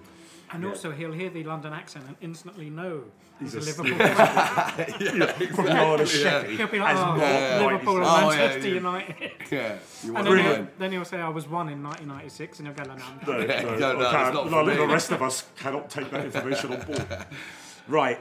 [0.53, 3.03] And also, he'll hear the London accent and instantly know
[3.39, 5.48] he's, a a- Liverpool fan.
[5.56, 6.57] From Lorna Sheppy.
[6.57, 7.61] He'll be like, As oh, what Yeah.
[7.65, 8.73] Liverpool and Oh, yeah, Manchester yeah.
[8.76, 9.31] United.
[9.52, 12.76] Yeah, you And then he'll, then he'll say, I was one in 1996, and he'll
[12.76, 14.27] go, no, no, I'm No, no, No, no, I can't.
[14.27, 14.76] it's not for None of me.
[14.76, 17.07] the rest of us cannot take that information on board.
[17.88, 18.19] Right,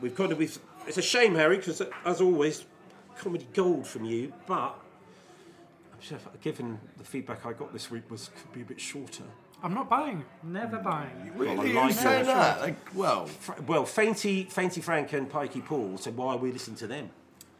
[0.00, 0.48] we've got to be.
[0.86, 2.64] It's a shame, Harry, because as always,
[3.18, 4.32] comedy gold from you.
[4.46, 4.83] But I'm sure,
[6.42, 9.24] given the feedback I got this week, was could be a bit shorter.
[9.62, 10.24] I'm not buying.
[10.42, 11.32] Never buying.
[11.34, 11.72] Really?
[11.72, 12.60] like Who's saying that?
[12.60, 16.76] Like, well, Fra- Well, Fainty, Fainty Frank and Pikey Paul said, "Why are we listening
[16.76, 17.10] to them?"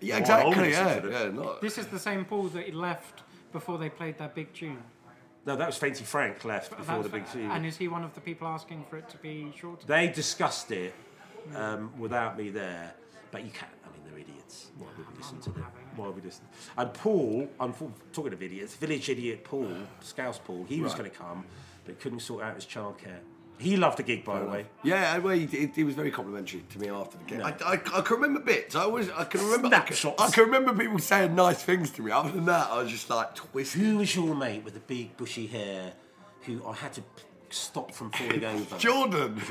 [0.00, 0.70] yeah, exactly.
[0.70, 1.30] Yeah, yeah.
[1.30, 3.22] Not, This is the same Paul that he left
[3.52, 4.82] before they played that big tune.
[5.46, 7.50] No, that was Fainty Frank left before the big tune.
[7.50, 9.86] And is he one of the people asking for it to be shorter?
[9.86, 10.94] They discussed it
[11.54, 12.94] um, without me there,
[13.30, 13.70] but you can't.
[13.84, 14.70] I mean, they're idiots.
[14.78, 15.66] Why would we listen to them?
[15.96, 16.44] We listen?
[16.76, 17.74] And Paul, I'm
[18.12, 20.98] talking of idiots, village idiot Paul, Scouse Paul, he was Right.
[20.98, 21.44] going to come,
[21.84, 23.20] but couldn't sort out his childcare.
[23.56, 24.66] He loved the gig, by the way.
[24.82, 27.38] Yeah, well, he, he, he was very complimentary to me after the gig.
[27.38, 27.44] No.
[27.44, 28.74] I, I, I can remember bits.
[28.74, 29.68] I always, I can remember.
[29.76, 32.10] I can, I can remember people saying nice things to me.
[32.10, 33.80] Other than that, I was just like twisted.
[33.80, 35.92] Who was your mate with the big bushy hair,
[36.42, 37.02] who I had to
[37.54, 38.78] stop from falling over?
[38.78, 39.40] Jordan.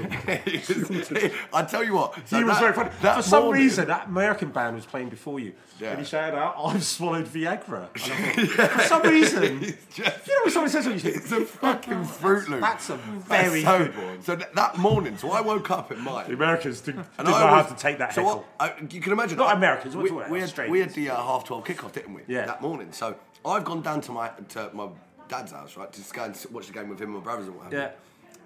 [1.54, 2.90] I tell you what, so He was that- very funny.
[3.02, 5.54] that For some morning- reason, that American band was playing before you.
[5.80, 5.92] Yeah.
[5.92, 7.88] And he shouted out, I've swallowed Viagra.
[7.94, 10.12] And I thought, For some reason, you know
[10.44, 12.62] when someone says something, you think, It's a fucking Fruit Loop.
[12.62, 14.22] That's a That's very so, good one.
[14.22, 16.28] So that, that morning, so I woke up at mine.
[16.28, 18.46] The Americans did, did And not I know how was- to take that so heckle.
[18.60, 19.38] I, I, you can imagine.
[19.38, 22.14] Not I- Americans, We, do we, had, we had the uh, half twelve kickoff, didn't
[22.14, 22.22] we?
[22.28, 22.46] Yeah.
[22.46, 22.92] That morning.
[22.92, 23.16] So
[23.46, 24.88] I've gone down to my to my
[25.28, 27.48] dad's house, right, to just go and watch the game with him and my brothers
[27.48, 27.80] and what have you.
[27.80, 27.92] Yeah.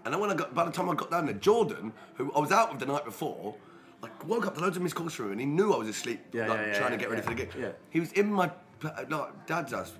[0.06, 2.40] And then when I got, by the time I got down there, Jordan, who I
[2.40, 3.56] was out with the night before,
[4.02, 5.88] like woke up to loads of missed calls from him, and he knew I was
[5.90, 7.62] asleep, Yeah, like, yeah, yeah, trying yeah, to get ready yeah, for the game.
[7.62, 7.72] yeah.
[7.90, 8.52] He was in my
[8.84, 9.92] like, dad's house.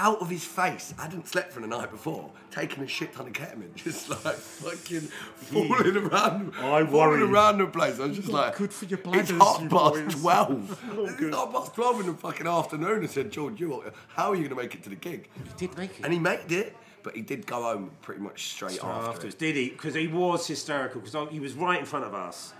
[0.00, 3.26] Out of his face, I hadn't slept for the night before, taking a shit ton
[3.26, 7.98] of ketamine, just like fucking falling around, I falling around the place.
[7.98, 9.30] I was just like, good for your bladders.
[9.30, 10.84] It's half you past boys." twelve.
[11.20, 13.02] It's half past twelve in the fucking afternoon.
[13.02, 13.82] I said, George, you,
[14.14, 15.28] how are you going to make it to the gig?
[15.34, 16.04] He did make it.
[16.04, 19.10] And he made it, but he did go home pretty much straight after.
[19.10, 19.70] afterwards, did he?
[19.70, 21.00] Because he was hysterical.
[21.00, 22.54] Because he was right in front of us,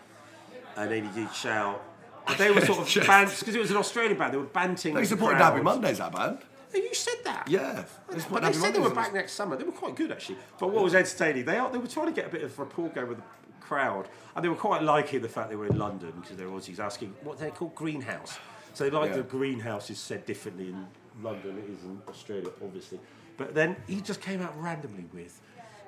[0.77, 1.85] and then he did shout.
[2.27, 3.07] But they were sort of Just-
[3.39, 4.35] because it was an Australian band.
[4.35, 4.95] They were banting.
[4.95, 5.37] They the supported.
[5.39, 6.39] Happy Mondays, that band.
[6.75, 7.49] You said that.
[7.49, 7.85] Yeah.
[8.31, 9.57] But they said they were back next summer.
[9.57, 10.39] They were quite good actually.
[10.59, 12.89] But what was entertaining, they are, they were trying to get a bit of rapport
[12.91, 13.25] going with the
[13.61, 16.51] crowd, and they were quite liking the fact they were in London because they were
[16.51, 18.39] always asking what they're called greenhouse.
[18.75, 19.19] So they like Yeah.
[19.19, 20.87] the greenhouse is said differently in
[21.23, 23.01] London it is in Australia, obviously.
[23.37, 25.41] But then he just came out randomly with,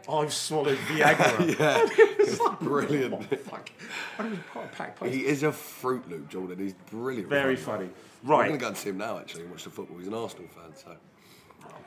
[0.09, 1.87] Oh, "I've swallowed Viagra." Yeah.
[2.21, 3.13] It's like, Brilliant.
[3.13, 3.71] what the fuck?
[4.19, 5.15] And it was quite a packed place.
[5.15, 6.59] He is a Fruit Loop, Jordan.
[6.59, 7.29] He's brilliant.
[7.29, 7.79] Very fun.
[7.79, 7.91] funny.
[8.25, 9.99] I'm going to go and see him now, actually, and watch the football.
[9.99, 10.95] He's an Arsenal fan, so.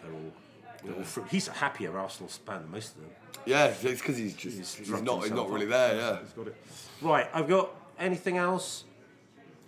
[0.02, 0.32] They're all,
[0.84, 3.12] they're all fr- He's a happier Arsenal fan than most of them.
[3.46, 4.58] Yeah, it's because he's just.
[4.58, 6.20] He's He's, not, he's not really there, yeah.
[6.20, 6.56] He's got it.
[7.02, 7.70] Right, I've got
[8.00, 8.84] anything else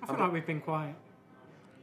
[0.01, 0.93] I feel like we've been quite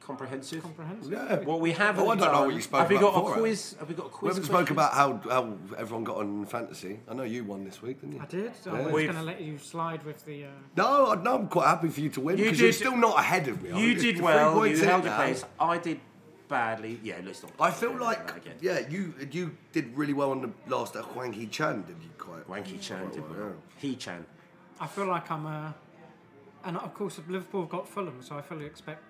[0.07, 0.62] comprehensive?
[0.62, 1.12] comprehensive.
[1.12, 1.37] Yeah.
[1.41, 3.39] What we haven't Oh, I don't know what you spoke Have we got before, a
[3.39, 3.77] quiz?
[3.79, 4.20] Have we got a quiz?
[4.37, 4.49] We quiz?
[4.49, 7.01] haven't spoke about how, how everyone got on in fantasy.
[7.09, 8.20] I know you won this week, didn't you?
[8.23, 8.53] I did.
[8.66, 10.45] I was We've- going to let you slide with the.
[10.45, 12.97] Uh, No, I- no, I'm quite happy for you to win You because you're still
[12.97, 13.70] not ahead of me.
[13.70, 14.51] You think it's did three well.
[14.55, 15.19] You points in held your now.
[15.24, 15.45] place.
[15.61, 16.01] I did
[16.49, 17.01] badly.
[17.03, 17.53] Yeah, let's not.
[17.61, 18.57] I feel like, again.
[18.61, 22.47] yeah, you you did really well on the last uh, Hwang Hee-chan, did you quite?
[22.49, 23.55] Wanky Chan did well, well.
[23.79, 24.27] He Chan.
[24.81, 25.47] I feel like I'm.
[25.47, 25.73] Uh,
[26.65, 29.03] and of course, Liverpool have got Fulham, so I fully expect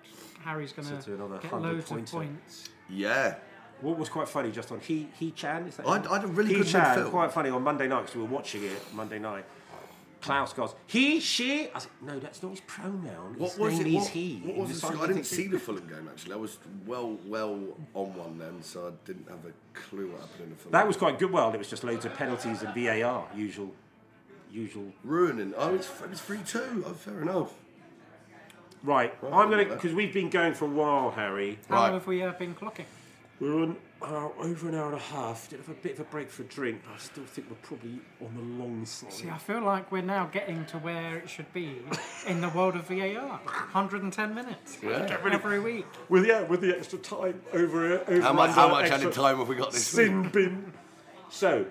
[0.43, 2.69] Harry's going So to another to get 100 loads of points.
[2.89, 3.35] Yeah.
[3.81, 5.67] What was quite funny just on He He Chan?
[5.67, 7.09] Is that I- I had a really he good Chan, midfield.
[7.11, 9.45] Quite funny on Monday night because we were watching it Monday night.
[10.21, 11.67] Klaus goes, he, she.
[11.75, 13.35] I said, no, that's not his pronoun.
[13.37, 13.89] What his was name it?
[13.89, 14.41] is What, he.
[14.45, 14.87] what was the?
[14.87, 16.31] I didn't see the Fulham game actually.
[16.31, 17.59] I was well well
[17.93, 20.71] on one then, so I didn't have a clue what happened in the Fulham.
[20.71, 21.29] That was quite good.
[21.29, 23.73] Well, it was just loads of penalties and VAR, usual,
[24.49, 24.93] usual.
[25.03, 25.53] ruining.
[25.57, 26.85] Oh, it's it was three two.
[26.87, 27.51] Oh, fair enough.
[28.83, 31.57] Right, I'm gonna because we've been going for a while, Harry.
[31.69, 31.93] How Right.
[31.93, 32.85] have we uh, been clocking?
[33.39, 35.49] We're on uh, over an hour and a half.
[35.49, 36.81] Did have a bit of a break for a drink.
[36.85, 39.13] but I still think we're probably on the long side.
[39.13, 41.81] See, I feel like we're now getting to where it should be
[42.27, 43.39] in the world of VAR.
[43.71, 45.17] 110 minutes Yeah.
[45.33, 45.85] every week.
[46.09, 49.37] With yeah, with the extra time over over How much, how much extra added time
[49.37, 50.07] have we got this week?
[50.07, 50.73] sin bin.
[51.29, 51.65] So,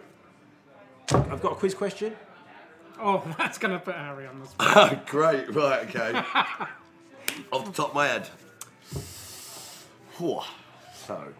[1.12, 2.16] I've got a quiz question.
[2.98, 5.06] Oh, that's going to put Harry on the spot.
[5.06, 6.22] Great, right, okay.
[7.52, 8.28] Off the top of my head.
[10.18, 10.40] Whew.
[10.94, 11.32] So,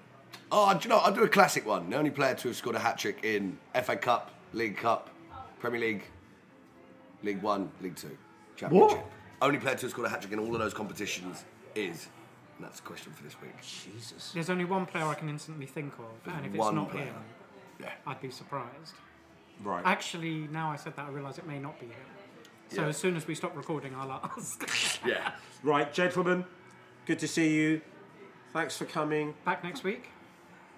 [0.50, 1.90] oh, do you know, I'll do a classic one.
[1.90, 5.10] The only player to have scored a hat trick in FA Cup, League Cup,
[5.60, 6.04] Premier League,
[7.22, 8.16] League One, League Two,
[8.56, 8.96] Championship.
[8.98, 9.06] What?
[9.40, 11.44] Only player to have scored a hat trick in all of those competitions
[11.74, 12.08] is,
[12.58, 13.52] and that's the question for this week.
[13.60, 14.32] Jesus.
[14.32, 17.04] There's only one player I can instantly think of, and if it's not player.
[17.04, 17.14] him,
[17.80, 17.92] Yeah.
[18.06, 18.94] I'd be surprised.
[19.62, 19.82] Right.
[19.84, 21.94] Actually, now I said that, I realise it may not be him.
[22.72, 22.88] So Yeah.
[22.88, 25.00] as soon as we stop recording, I'll ask.
[25.06, 25.32] Yeah.
[25.62, 26.44] Right, gentlemen.
[27.06, 27.80] Good to see you.
[28.52, 29.34] Thanks for coming.
[29.44, 30.08] Back next week.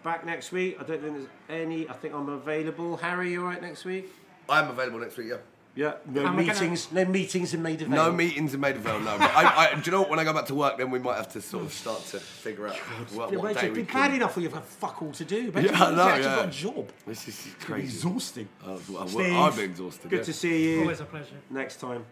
[0.02, 0.76] Back next week.
[0.80, 1.88] I don't think there's any.
[1.88, 2.96] I think I'm available.
[2.98, 4.10] Harry, you all right next week?
[4.48, 5.36] I'm available next week, yeah.
[5.76, 5.94] Yeah.
[6.06, 6.92] No And we're gonna- meetings.
[6.92, 8.12] No meetings in Maid of No Vale.
[8.12, 9.00] meetings in Maid of no.
[9.18, 10.10] But I, I, do you know what?
[10.10, 12.04] When I go back to work, then we might have to sort of oh, start
[12.06, 14.00] to figure out what, Yeah, what mate, day it'd we be can.
[14.10, 15.48] bad enough when you've got fuck all to do.
[15.48, 16.36] Imagine Yeah, I if know, you actually yeah.
[16.36, 16.88] got a job.
[17.06, 17.84] This is It'd be crazy.
[17.86, 18.48] exhausting.
[18.64, 20.10] Oh, well, Steve, I'm exhausted.
[20.10, 20.24] Good yeah.
[20.24, 20.80] to see you.
[20.82, 21.34] Always a pleasure.
[21.50, 22.04] Next time.